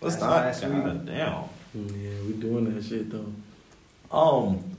Let's 0.01 0.17
That's 0.17 0.21
not. 0.21 0.31
last 0.31 0.63
God 0.63 0.85
week. 0.95 1.07
damn. 1.07 1.43
Yeah, 1.75 2.11
we 2.27 2.33
doing 2.35 2.73
that 2.75 2.85
shit 2.85 3.11
though. 3.11 3.33
Um. 4.17 4.77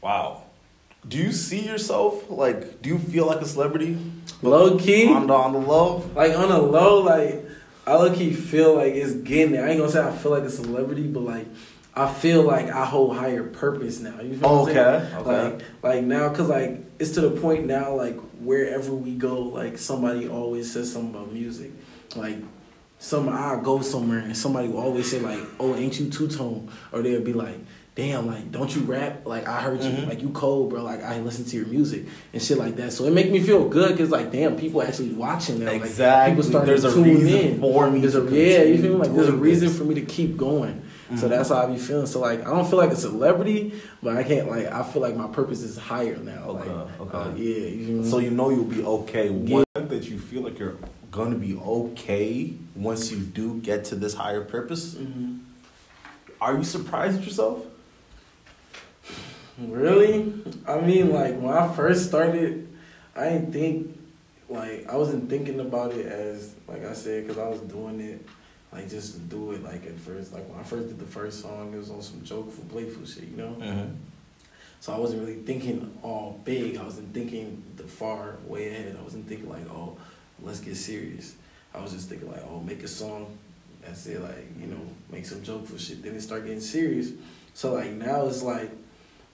Wow. 0.00 0.43
Do 1.08 1.18
you 1.18 1.32
see 1.32 1.60
yourself 1.60 2.30
like? 2.30 2.80
Do 2.82 2.88
you 2.88 2.98
feel 2.98 3.26
like 3.26 3.40
a 3.40 3.46
celebrity? 3.46 3.98
Low 4.42 4.78
key? 4.78 5.08
On 5.08 5.26
the 5.26 5.34
on 5.34 5.52
the 5.52 5.58
low. 5.58 6.10
like 6.14 6.36
on 6.36 6.50
a 6.50 6.58
low, 6.60 7.00
like 7.00 7.44
I 7.86 7.96
low 7.96 8.14
key 8.14 8.32
feel 8.32 8.74
like 8.74 8.94
it's 8.94 9.14
getting 9.14 9.52
there. 9.52 9.66
I 9.66 9.70
ain't 9.70 9.78
gonna 9.80 9.92
say 9.92 10.02
I 10.02 10.12
feel 10.12 10.32
like 10.32 10.44
a 10.44 10.50
celebrity, 10.50 11.06
but 11.06 11.20
like 11.20 11.46
I 11.94 12.12
feel 12.12 12.42
like 12.42 12.70
I 12.70 12.84
hold 12.84 13.16
higher 13.16 13.44
purpose 13.44 14.00
now. 14.00 14.20
You 14.20 14.36
feel 14.36 14.48
Okay, 14.48 15.08
okay. 15.14 15.20
Like 15.24 15.62
like 15.82 16.04
now, 16.04 16.32
cause 16.32 16.48
like 16.48 16.80
it's 16.98 17.12
to 17.12 17.20
the 17.20 17.40
point 17.40 17.66
now, 17.66 17.94
like 17.94 18.18
wherever 18.40 18.94
we 18.94 19.14
go, 19.14 19.40
like 19.42 19.78
somebody 19.78 20.28
always 20.28 20.72
says 20.72 20.92
something 20.92 21.14
about 21.14 21.32
music. 21.32 21.72
Like 22.16 22.38
some 22.98 23.28
I 23.28 23.60
go 23.62 23.82
somewhere 23.82 24.20
and 24.20 24.36
somebody 24.36 24.68
will 24.68 24.80
always 24.80 25.10
say 25.10 25.20
like, 25.20 25.40
"Oh, 25.60 25.74
ain't 25.76 26.00
you 26.00 26.08
two 26.10 26.28
tone?" 26.28 26.70
Or 26.92 27.02
they'll 27.02 27.20
be 27.20 27.34
like. 27.34 27.58
Damn, 27.96 28.26
like, 28.26 28.50
don't 28.50 28.74
you 28.74 28.82
rap? 28.82 29.24
Like, 29.24 29.46
I 29.46 29.60
heard 29.60 29.80
you, 29.80 29.90
Mhm. 29.90 30.08
like, 30.08 30.20
you 30.20 30.30
cold, 30.30 30.70
bro. 30.70 30.82
Like, 30.82 31.04
I 31.04 31.20
listen 31.20 31.44
to 31.44 31.56
your 31.56 31.66
music 31.66 32.06
and 32.32 32.42
shit 32.42 32.58
like 32.58 32.74
that. 32.76 32.92
So 32.92 33.04
it 33.04 33.12
make 33.12 33.30
me 33.30 33.38
feel 33.38 33.68
good, 33.68 33.96
cause 33.96 34.10
like, 34.10 34.32
damn, 34.32 34.56
people 34.56 34.82
actually 34.82 35.10
watching. 35.12 35.64
Like, 35.64 35.76
Exactly. 35.84 36.32
people 36.34 36.42
starting 36.50 36.66
There's 36.70 36.82
to 36.82 36.88
a 36.88 36.92
tune 36.92 37.04
reason 37.04 37.38
in. 37.38 37.60
for 37.60 37.88
me 37.88 38.00
There's 38.00 38.16
a 38.16 38.24
yeah, 38.32 38.62
you 38.64 38.78
feel 38.82 38.94
me? 38.94 38.98
Like 38.98 39.14
there's 39.14 39.28
a 39.28 39.32
reason 39.36 39.68
this. 39.68 39.78
for 39.78 39.84
me 39.84 39.94
to 39.94 40.00
keep 40.00 40.36
going. 40.36 40.82
So 41.16 41.26
Mhm. 41.26 41.28
that's 41.30 41.50
how 41.50 41.56
I 41.62 41.66
be 41.66 41.76
feeling. 41.76 42.06
So 42.06 42.18
like 42.18 42.40
I 42.44 42.50
don't 42.50 42.68
feel 42.68 42.80
like 42.80 42.90
a 42.90 42.96
celebrity, 42.96 43.74
but 44.02 44.16
I 44.16 44.24
can't 44.24 44.50
like 44.50 44.72
I 44.72 44.82
feel 44.82 45.00
like 45.02 45.16
my 45.16 45.28
purpose 45.28 45.62
is 45.62 45.76
higher 45.76 46.16
now. 46.16 46.48
Okay, 46.48 46.70
like, 46.70 47.00
okay. 47.00 47.16
uh, 47.18 47.28
yeah, 47.36 47.66
you 47.68 47.86
me? 47.98 48.10
So 48.10 48.18
you 48.18 48.30
know 48.32 48.50
you'll 48.50 48.64
be 48.64 48.82
okay. 48.82 49.28
Yeah. 49.28 49.54
One 49.74 49.88
that 49.88 50.10
you 50.10 50.18
feel 50.18 50.42
like 50.42 50.58
you're 50.58 50.74
gonna 51.12 51.36
be 51.36 51.56
okay 51.64 52.54
once 52.74 53.12
you 53.12 53.18
do 53.18 53.60
get 53.62 53.84
to 53.86 53.94
this 53.94 54.14
higher 54.14 54.40
purpose. 54.40 54.96
Mhm. 54.96 55.38
Are 56.40 56.56
you 56.56 56.64
surprised 56.64 57.18
at 57.18 57.24
yourself? 57.24 57.58
Really? 59.58 60.32
I 60.66 60.80
mean, 60.80 61.12
like 61.12 61.38
when 61.38 61.54
I 61.54 61.72
first 61.72 62.08
started, 62.08 62.68
I 63.14 63.30
didn't 63.30 63.52
think 63.52 63.98
like 64.48 64.88
I 64.88 64.96
wasn't 64.96 65.30
thinking 65.30 65.60
about 65.60 65.92
it 65.92 66.06
as 66.06 66.54
like 66.68 66.84
I 66.84 66.92
said 66.92 67.26
because 67.26 67.38
I 67.38 67.48
was 67.48 67.60
doing 67.60 68.00
it 68.00 68.26
like 68.72 68.90
just 68.90 69.14
to 69.14 69.20
do 69.20 69.52
it. 69.52 69.62
Like 69.62 69.86
at 69.86 69.98
first, 69.98 70.32
like 70.32 70.48
when 70.48 70.58
I 70.58 70.64
first 70.64 70.88
did 70.88 70.98
the 70.98 71.06
first 71.06 71.40
song, 71.40 71.72
it 71.72 71.76
was 71.76 71.90
on 71.90 72.02
some 72.02 72.22
jokeful, 72.24 72.64
playful 72.64 73.06
shit, 73.06 73.24
you 73.24 73.36
know. 73.36 73.56
Mm-hmm. 73.60 73.94
So 74.80 74.92
I 74.92 74.98
wasn't 74.98 75.20
really 75.20 75.36
thinking 75.36 75.96
all 76.02 76.40
big. 76.44 76.76
I 76.76 76.82
wasn't 76.82 77.14
thinking 77.14 77.62
the 77.76 77.84
far 77.84 78.36
way 78.46 78.68
ahead. 78.68 78.96
I 78.98 79.02
wasn't 79.02 79.26
thinking 79.26 79.48
like, 79.48 79.66
oh, 79.70 79.96
let's 80.42 80.60
get 80.60 80.76
serious. 80.76 81.36
I 81.72 81.80
was 81.80 81.92
just 81.92 82.08
thinking 82.08 82.30
like, 82.30 82.44
oh, 82.50 82.60
make 82.60 82.82
a 82.82 82.88
song. 82.88 83.38
That's 83.82 84.06
it. 84.06 84.20
Like 84.20 84.48
you 84.60 84.66
know, 84.66 84.80
make 85.10 85.24
some 85.24 85.42
jokeful 85.42 85.78
shit. 85.78 86.02
Then 86.02 86.14
it 86.14 86.20
start 86.20 86.44
getting 86.44 86.60
serious. 86.60 87.12
So 87.54 87.74
like 87.74 87.92
now 87.92 88.26
it's 88.26 88.42
like, 88.42 88.70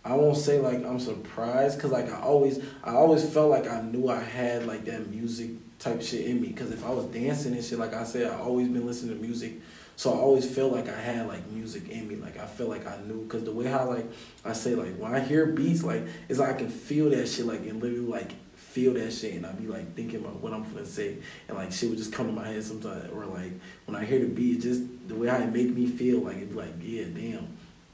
I 0.05 0.15
won't 0.15 0.37
say 0.37 0.59
like 0.59 0.85
I'm 0.85 0.99
surprised 0.99 1.77
because 1.77 1.91
like 1.91 2.11
I 2.11 2.21
always, 2.21 2.63
I 2.83 2.93
always 2.93 3.29
felt 3.29 3.51
like 3.51 3.69
I 3.69 3.83
knew 3.83 4.09
I 4.09 4.21
had 4.21 4.67
like 4.67 4.85
that 4.87 5.09
music 5.09 5.51
type 5.79 6.03
shit 6.03 6.27
in 6.27 6.41
me. 6.41 6.49
Because 6.49 6.71
if 6.71 6.85
I 6.85 6.91
was 6.91 7.07
dancing 7.07 7.55
and 7.55 7.65
shit, 7.65 7.79
like 7.79 7.95
I 7.95 8.05
said, 8.05 8.31
I 8.31 8.39
always 8.39 8.69
been 8.69 8.87
listening 8.87 9.17
to 9.17 9.23
music. 9.23 9.55
So 9.97 10.15
I 10.15 10.17
always 10.17 10.51
felt 10.51 10.73
like 10.73 10.89
I 10.89 10.99
had 10.99 11.27
like 11.29 11.47
music 11.51 11.91
in 11.91 12.09
me. 12.09 12.17
Like 12.17 12.39
I 12.39 12.47
felt 12.47 12.71
like 12.71 12.87
I 12.87 12.97
knew 13.03 13.25
because 13.25 13.45
the 13.45 13.53
way 13.53 13.67
how 13.67 13.87
like 13.87 14.07
I 14.45 14.55
say 14.55 14.75
like 14.75 14.97
when 14.97 15.15
I 15.15 15.21
hear 15.21 15.47
beats, 15.47 15.83
like 15.83 16.05
it's 16.29 16.39
like 16.39 16.55
I 16.55 16.59
can 16.59 16.71
feel 16.71 17.11
that 17.11 17.27
shit, 17.27 17.45
like 17.45 17.61
and 17.61 17.83
literally 17.83 18.07
like 18.07 18.33
feel 18.55 18.95
that 18.95 19.13
shit, 19.13 19.35
and 19.35 19.45
I 19.45 19.53
be 19.53 19.67
like 19.67 19.95
thinking 19.95 20.21
about 20.21 20.37
what 20.37 20.55
I'm 20.55 20.63
gonna 20.63 20.87
say, 20.87 21.19
and 21.49 21.59
like 21.59 21.73
shit 21.73 21.91
would 21.91 21.99
just 21.99 22.15
come 22.15 22.27
to 22.29 22.33
my 22.33 22.47
head 22.47 22.65
sometimes, 22.65 23.11
or 23.11 23.27
like 23.27 23.53
when 23.85 23.95
I 23.95 24.05
hear 24.07 24.21
the 24.21 24.29
beat, 24.29 24.63
just 24.63 24.83
the 25.07 25.15
way 25.15 25.29
how 25.29 25.37
it 25.37 25.53
make 25.53 25.69
me 25.69 25.87
feel, 25.87 26.21
like 26.21 26.39
it 26.39 26.49
be 26.49 26.55
like 26.55 26.73
yeah, 26.81 27.05
damn. 27.05 27.49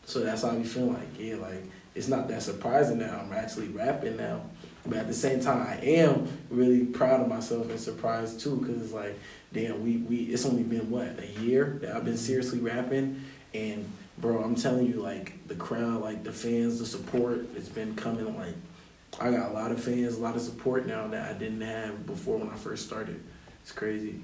So 0.05 0.21
that's 0.21 0.43
how 0.43 0.51
I 0.51 0.59
be 0.59 0.65
feeling 0.65 0.95
like 0.95 1.09
yeah, 1.19 1.35
like 1.37 1.65
it's 1.97 2.09
not 2.09 2.29
that 2.29 2.43
surprising 2.43 2.99
now. 2.99 3.21
I'm 3.23 3.33
actually 3.33 3.69
rapping 3.69 4.17
now, 4.17 4.43
but 4.85 4.99
at 4.99 5.09
the 5.09 5.15
same 5.15 5.41
time, 5.41 5.67
I 5.67 5.81
am 5.83 6.29
really 6.51 6.85
proud 6.85 7.21
of 7.21 7.29
myself 7.29 7.71
and 7.71 7.81
surprised 7.81 8.41
too, 8.41 8.57
because 8.57 8.83
it's 8.83 8.93
like 8.93 9.19
damn, 9.53 9.83
we 9.83 9.97
we 9.97 10.17
it's 10.25 10.45
only 10.45 10.63
been 10.63 10.91
what 10.91 11.19
a 11.19 11.27
year 11.41 11.79
that 11.81 11.97
I've 11.97 12.05
been 12.05 12.19
seriously 12.19 12.59
rapping, 12.59 13.25
and 13.55 13.91
bro, 14.19 14.43
I'm 14.43 14.55
telling 14.55 14.87
you, 14.87 15.01
like 15.01 15.49
the 15.49 15.55
crowd, 15.55 16.03
like 16.03 16.23
the 16.25 16.33
fans, 16.33 16.79
the 16.79 16.87
support, 16.87 17.47
it's 17.57 17.69
been 17.69 17.95
coming. 17.97 18.37
Like 18.37 18.55
I 19.19 19.31
got 19.31 19.51
a 19.51 19.55
lot 19.55 19.73
of 19.73 19.83
fans, 19.83 20.17
a 20.17 20.21
lot 20.21 20.37
of 20.37 20.43
support 20.43 20.87
now 20.87 21.07
that 21.09 21.31
I 21.31 21.39
didn't 21.39 21.63
have 21.63 22.07
before 22.07 22.37
when 22.39 22.51
I 22.51 22.57
first 22.57 22.87
started. 22.87 23.21
It's 23.63 23.73
crazy. 23.73 24.21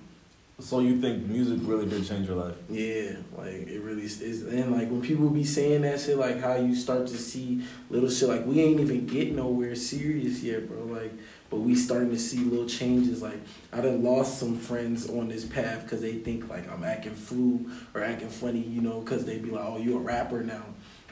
So 0.63 0.79
you 0.79 1.01
think 1.01 1.27
music 1.27 1.59
really 1.63 1.87
did 1.87 2.07
change 2.07 2.29
your 2.29 2.37
life? 2.37 2.55
Yeah, 2.71 3.17
like 3.37 3.67
it 3.67 3.83
really 3.83 4.05
is. 4.05 4.43
And 4.45 4.71
like 4.71 4.89
when 4.89 5.03
people 5.03 5.29
be 5.29 5.43
saying 5.43 5.83
that 5.83 6.01
shit, 6.01 6.17
like 6.17 6.41
how 6.41 6.55
you 6.55 6.77
start 6.77 7.09
to 7.09 7.19
see 7.19 7.65
little 7.91 8.09
shit, 8.09 8.29
like 8.29 8.47
we 8.47 8.61
ain't 8.61 8.79
even 8.79 9.07
get 9.07 9.35
nowhere 9.35 9.75
serious 9.75 10.41
yet, 10.41 10.69
bro. 10.69 10.85
Like, 10.85 11.13
but 11.51 11.59
we 11.59 11.75
starting 11.75 12.11
to 12.11 12.19
see 12.19 12.39
little 12.39 12.69
changes. 12.69 13.23
Like 13.23 13.41
I 13.73 13.81
done 13.81 14.05
lost 14.05 14.39
some 14.39 14.57
friends 14.57 15.11
on 15.11 15.29
this 15.29 15.45
path 15.45 15.83
because 15.83 16.01
they 16.01 16.15
think 16.15 16.49
like 16.49 16.71
I'm 16.71 16.85
acting 16.85 17.17
flu 17.17 17.69
or 17.93 18.05
acting 18.05 18.31
funny, 18.31 18.63
you 18.63 18.83
know, 18.83 19.01
because 19.01 19.25
they 19.25 19.39
be 19.39 19.51
like, 19.51 19.65
oh, 19.67 19.79
you 19.79 19.97
a 19.97 20.01
rapper 20.01 20.45
now. 20.45 20.65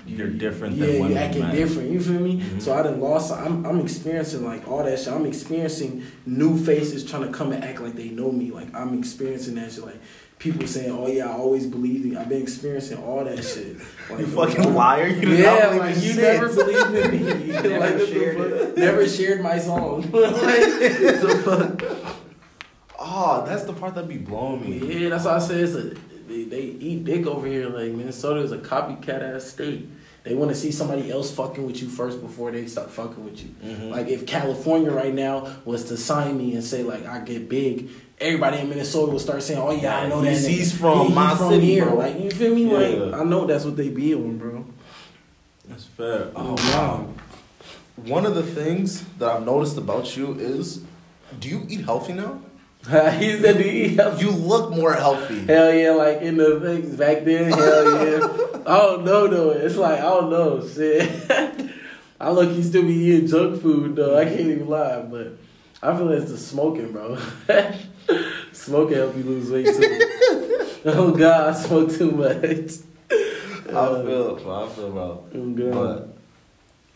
You- 0.07 0.17
You're 0.17 0.29
different 0.29 0.77
yeah, 0.77 0.87
than 0.87 0.95
you 0.97 1.01
when 1.03 1.11
you 1.13 1.17
acting 1.19 1.51
different. 1.51 1.91
You 1.91 2.01
feel 2.01 2.21
me? 2.21 2.41
Mhm. 2.41 2.61
So 2.63 2.73
I 2.75 2.83
done 2.83 3.01
lost. 3.01 3.33
I'm 3.33 3.65
I'm 3.67 3.81
experiencing 3.81 4.45
like 4.45 4.67
all 4.69 4.83
that 4.85 4.99
shit. 4.99 5.13
I'm 5.13 5.27
experiencing 5.27 6.03
new 6.27 6.57
faces 6.59 7.05
trying 7.05 7.23
to 7.23 7.33
come 7.33 7.53
and 7.53 7.63
act 7.63 7.81
like 7.81 7.95
they 7.95 8.09
know 8.09 8.33
me. 8.33 8.51
Like 8.51 8.75
I'm 8.75 8.99
experiencing 8.99 9.55
that 9.57 9.73
shit. 9.73 9.85
Like 9.85 10.01
people 10.39 10.67
saying, 10.67 10.91
"Oh 10.91 11.07
yeah, 11.07 11.29
I 11.29 11.33
always 11.35 11.67
believed 11.67 12.05
in." 12.07 12.13
you." 12.13 12.19
I've 12.19 12.29
been 12.31 12.43
experiencing 12.43 12.99
all 13.05 13.25
that 13.25 13.43
shit. 13.45 13.77
Like 14.11 14.21
You 14.21 14.27
fucking 14.27 14.75
liar! 14.75 15.07
You 15.07 15.29
yeah, 15.37 15.69
like 15.79 15.95
you 15.97 16.13
shit. 16.15 16.17
never 16.17 16.49
believed 16.49 16.95
in 16.95 17.11
me. 17.13 17.45
You 17.47 17.53
Never 17.63 17.79
like, 17.99 18.09
shared? 18.09 18.77
Never 18.79 19.09
shared 19.09 19.41
my 19.43 19.59
song. 19.59 20.01
like, 20.13 20.13
the 20.13 21.43
fuck? 21.45 22.17
Oh, 22.99 23.45
that's 23.47 23.65
the 23.65 23.73
part 23.73 23.95
that 23.95 24.09
be 24.09 24.19
blowing 24.19 24.63
me. 24.69 25.03
Yeah, 25.05 25.11
that's 25.11 25.25
why 25.25 25.37
I 25.37 25.39
say 25.39 25.61
it's 25.61 25.75
a 25.75 25.95
they, 26.31 26.45
they 26.45 26.63
eat 26.63 27.05
dick 27.05 27.27
over 27.27 27.47
here. 27.47 27.69
Like 27.69 27.93
Minnesota 27.93 28.41
is 28.41 28.53
a 28.53 28.59
copycat 28.59 29.21
ass 29.35 29.45
state. 29.45 29.89
They 30.23 30.35
want 30.35 30.51
to 30.51 30.55
see 30.55 30.71
somebody 30.71 31.11
else 31.11 31.31
fucking 31.35 31.67
with 31.67 31.81
you 31.83 31.89
first 31.89 32.21
before 32.21 32.51
they 32.51 32.67
start 32.67 32.91
fucking 32.91 33.25
with 33.25 33.43
you. 33.43 33.51
Mhm. 33.65 33.91
Like 33.91 34.09
if 34.09 34.27
California 34.27 34.91
right 34.91 35.15
now 35.15 35.49
was 35.65 35.85
to 35.87 35.97
sign 35.97 36.37
me 36.39 36.55
and 36.55 36.63
say 36.63 36.83
like 36.83 37.07
I 37.07 37.21
get 37.21 37.49
big, 37.49 37.89
everybody 38.21 38.59
in 38.59 38.69
Minnesota 38.69 39.11
will 39.13 39.19
start 39.19 39.43
saying, 39.43 39.59
"Oh 39.61 39.71
yeah, 39.73 39.97
I 39.99 40.09
know 40.09 40.21
he's- 40.21 40.43
that." 40.45 40.51
nigga. 40.51 40.55
he's 40.57 40.73
from 40.77 40.99
He- 41.01 41.09
he 41.09 41.15
my 41.15 41.37
city, 41.37 41.67
here. 41.67 41.87
bro. 41.87 41.95
Like 41.97 42.21
you 42.21 42.31
feel 42.31 42.55
me? 42.55 42.65
Yeah. 42.71 42.79
Like 43.05 43.21
I 43.21 43.25
know 43.25 43.47
that's 43.47 43.65
what 43.65 43.77
they 43.77 43.89
be 43.89 44.15
on, 44.15 44.37
bro. 44.39 44.65
That's 45.69 45.85
fair. 45.85 46.29
Oh 46.37 46.55
wow. 46.73 47.07
one 47.97 48.25
of 48.27 48.35
the 48.35 48.43
things 48.43 49.05
that 49.19 49.29
I've 49.37 49.45
noticed 49.45 49.77
about 49.79 50.17
you 50.17 50.33
is, 50.39 50.83
do 51.39 51.49
you 51.49 51.67
eat 51.69 51.83
healthy 51.85 52.13
now? 52.15 52.41
he 53.19 53.39
said 53.39 53.59
to 53.59 53.71
eat 53.71 53.97
healthy. 53.97 54.25
You 54.25 54.31
look 54.31 54.71
more 54.71 54.95
healthy. 54.95 55.41
Hell 55.45 55.75
yeah, 55.75 55.91
like 55.91 56.23
in 56.23 56.39
the 56.39 56.61
things 56.61 56.97
back 56.97 57.25
then, 57.25 57.53
hell 57.53 58.07
yeah. 58.07 58.27
I 58.67 58.79
don't 58.79 59.05
know 59.05 59.29
though. 59.29 59.51
It's 59.51 59.77
like 59.77 59.99
I 59.99 60.03
don't 60.03 60.31
know. 60.31 60.67
Shit. 60.67 61.31
I 62.21 62.31
look 62.31 62.55
you 62.57 62.63
still 62.63 62.83
be 62.83 62.95
eating 62.95 63.29
junk 63.29 63.61
food 63.61 63.97
though. 63.97 64.19
I 64.19 64.25
can't 64.25 64.41
even 64.41 64.67
lie, 64.67 65.03
but 65.03 65.37
I 65.83 65.95
feel 65.95 66.07
like 66.07 66.23
it's 66.23 66.31
the 66.31 66.39
smoking, 66.39 66.93
bro. 66.93 67.19
smoking 68.53 68.97
help 68.97 69.17
you 69.17 69.25
lose 69.25 69.51
weight 69.51 69.67
too. 69.67 70.83
oh 70.87 71.15
god, 71.17 71.55
I 71.55 71.59
smoke 71.59 71.93
too 71.93 72.11
much. 72.13 72.81
I 73.11 74.03
feel, 74.03 74.37
bro. 74.37 74.65
I 74.65 74.69
feel, 74.69 74.91
bro. 74.91 75.25
Oh, 75.35 75.51
God. 75.51 75.73
But 75.73 76.17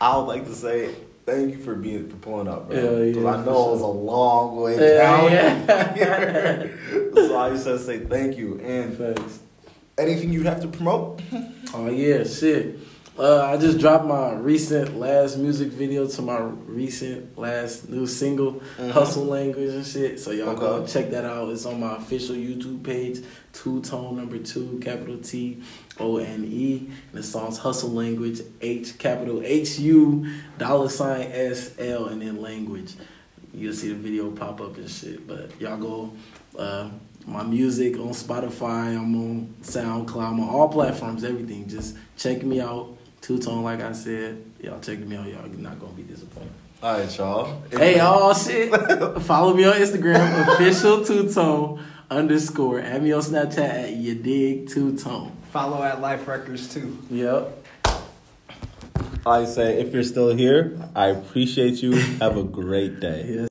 I 0.00 0.16
would 0.16 0.24
like 0.24 0.44
to 0.46 0.54
say 0.54 0.94
thank 1.26 1.52
you 1.54 1.58
for 1.62 1.74
being 1.74 2.08
for 2.08 2.16
pulling 2.16 2.48
up, 2.48 2.68
bro. 2.68 2.76
Yeah, 2.76 3.04
yeah, 3.04 3.14
'Cause 3.14 3.24
I 3.24 3.44
know 3.44 3.68
it 3.68 3.72
was 3.72 3.80
a 3.80 3.86
long 3.86 4.56
way 4.60 4.74
Yeah, 4.76 4.96
down 4.98 5.32
yeah. 5.32 5.94
here. 5.94 6.78
so 7.14 7.38
I 7.38 7.50
just 7.50 7.64
said 7.64 7.80
say 7.80 7.98
thank 8.00 8.36
you. 8.36 8.58
And 8.60 8.96
Thanks. 8.96 9.38
anything 9.98 10.32
you 10.32 10.42
have 10.44 10.60
to 10.62 10.68
promote? 10.68 11.20
Oh 11.76 11.90
yeah, 11.90 12.22
shit. 12.22 12.78
Uh, 13.18 13.40
I 13.42 13.56
just 13.56 13.78
dropped 13.80 14.06
my 14.06 14.32
recent 14.34 14.96
last 14.96 15.36
music 15.38 15.68
video 15.68 16.06
to 16.06 16.22
my 16.22 16.38
recent 16.38 17.36
last 17.36 17.88
new 17.88 18.06
single, 18.06 18.62
Hustle 18.92 19.24
Language 19.24 19.70
and 19.70 19.84
shit. 19.84 20.20
So 20.20 20.30
y'all 20.30 20.54
go 20.54 20.86
check 20.86 21.10
that 21.10 21.24
out. 21.24 21.48
It's 21.50 21.66
on 21.66 21.80
my 21.80 21.96
official 21.96 22.36
YouTube 22.36 22.84
page, 22.84 23.24
two 23.52 23.80
tone 23.82 24.16
number 24.16 24.38
two, 24.38 24.80
capital 24.84 25.18
T 25.18 25.62
O 25.98 26.16
N 26.18 26.44
E. 26.44 26.78
And 26.78 27.12
the 27.12 27.22
song's 27.22 27.58
Hustle 27.58 27.90
Language, 27.90 28.40
H 28.60 28.98
capital 28.98 29.42
H 29.44 29.78
U 29.78 30.26
dollar 30.58 30.88
sign 30.88 31.28
S 31.32 31.74
L 31.78 32.06
and 32.06 32.22
then 32.22 32.40
language. 32.40 32.94
You'll 33.52 33.74
see 33.74 33.88
the 33.88 33.94
video 33.94 34.30
pop 34.30 34.60
up 34.60 34.76
and 34.76 34.90
shit. 34.90 35.26
But 35.26 35.60
y'all 35.60 35.76
go 35.76 36.12
uh, 36.58 36.90
my 37.26 37.42
music 37.42 37.96
on 37.96 38.10
Spotify, 38.10 38.96
I'm 38.96 39.14
on 39.14 39.54
SoundCloud, 39.62 40.32
I'm 40.32 40.40
on 40.40 40.48
all 40.48 40.68
platforms, 40.68 41.24
everything. 41.24 41.68
Just 41.68 41.96
check 42.16 42.42
me 42.42 42.60
out. 42.60 42.96
Two 43.20 43.38
tone, 43.38 43.62
like 43.62 43.80
I 43.80 43.92
said. 43.92 44.44
Y'all 44.60 44.80
check 44.80 44.98
me 44.98 45.16
out, 45.16 45.26
y'all 45.26 45.48
not 45.48 45.80
gonna 45.80 45.92
be 45.92 46.02
disappointed. 46.02 46.52
All 46.82 46.98
right, 46.98 47.16
y'all. 47.16 47.62
Hey, 47.70 47.98
oh 48.02 48.34
shit. 48.34 48.70
Follow 49.22 49.54
me 49.54 49.64
on 49.64 49.74
Instagram, 49.74 50.54
official 50.54 51.02
two 51.02 51.32
tone 51.32 51.82
underscore. 52.10 52.80
Add 52.80 53.02
me 53.02 53.12
on 53.12 53.22
Snapchat 53.22 53.58
at 53.58 53.92
you 53.92 54.14
dig 54.16 54.68
two 54.68 54.96
tone. 54.98 55.34
Follow 55.54 55.84
at 55.84 56.00
Life 56.00 56.26
Records 56.26 56.66
too. 56.74 56.98
Yep. 57.10 57.64
I 59.24 59.44
say 59.44 59.80
if 59.80 59.94
you're 59.94 60.02
still 60.02 60.34
here, 60.34 60.76
I 60.96 61.10
appreciate 61.10 61.80
you. 61.80 61.92
Have 62.18 62.36
a 62.36 62.42
great 62.42 62.98
day. 62.98 63.24
Yes. 63.28 63.38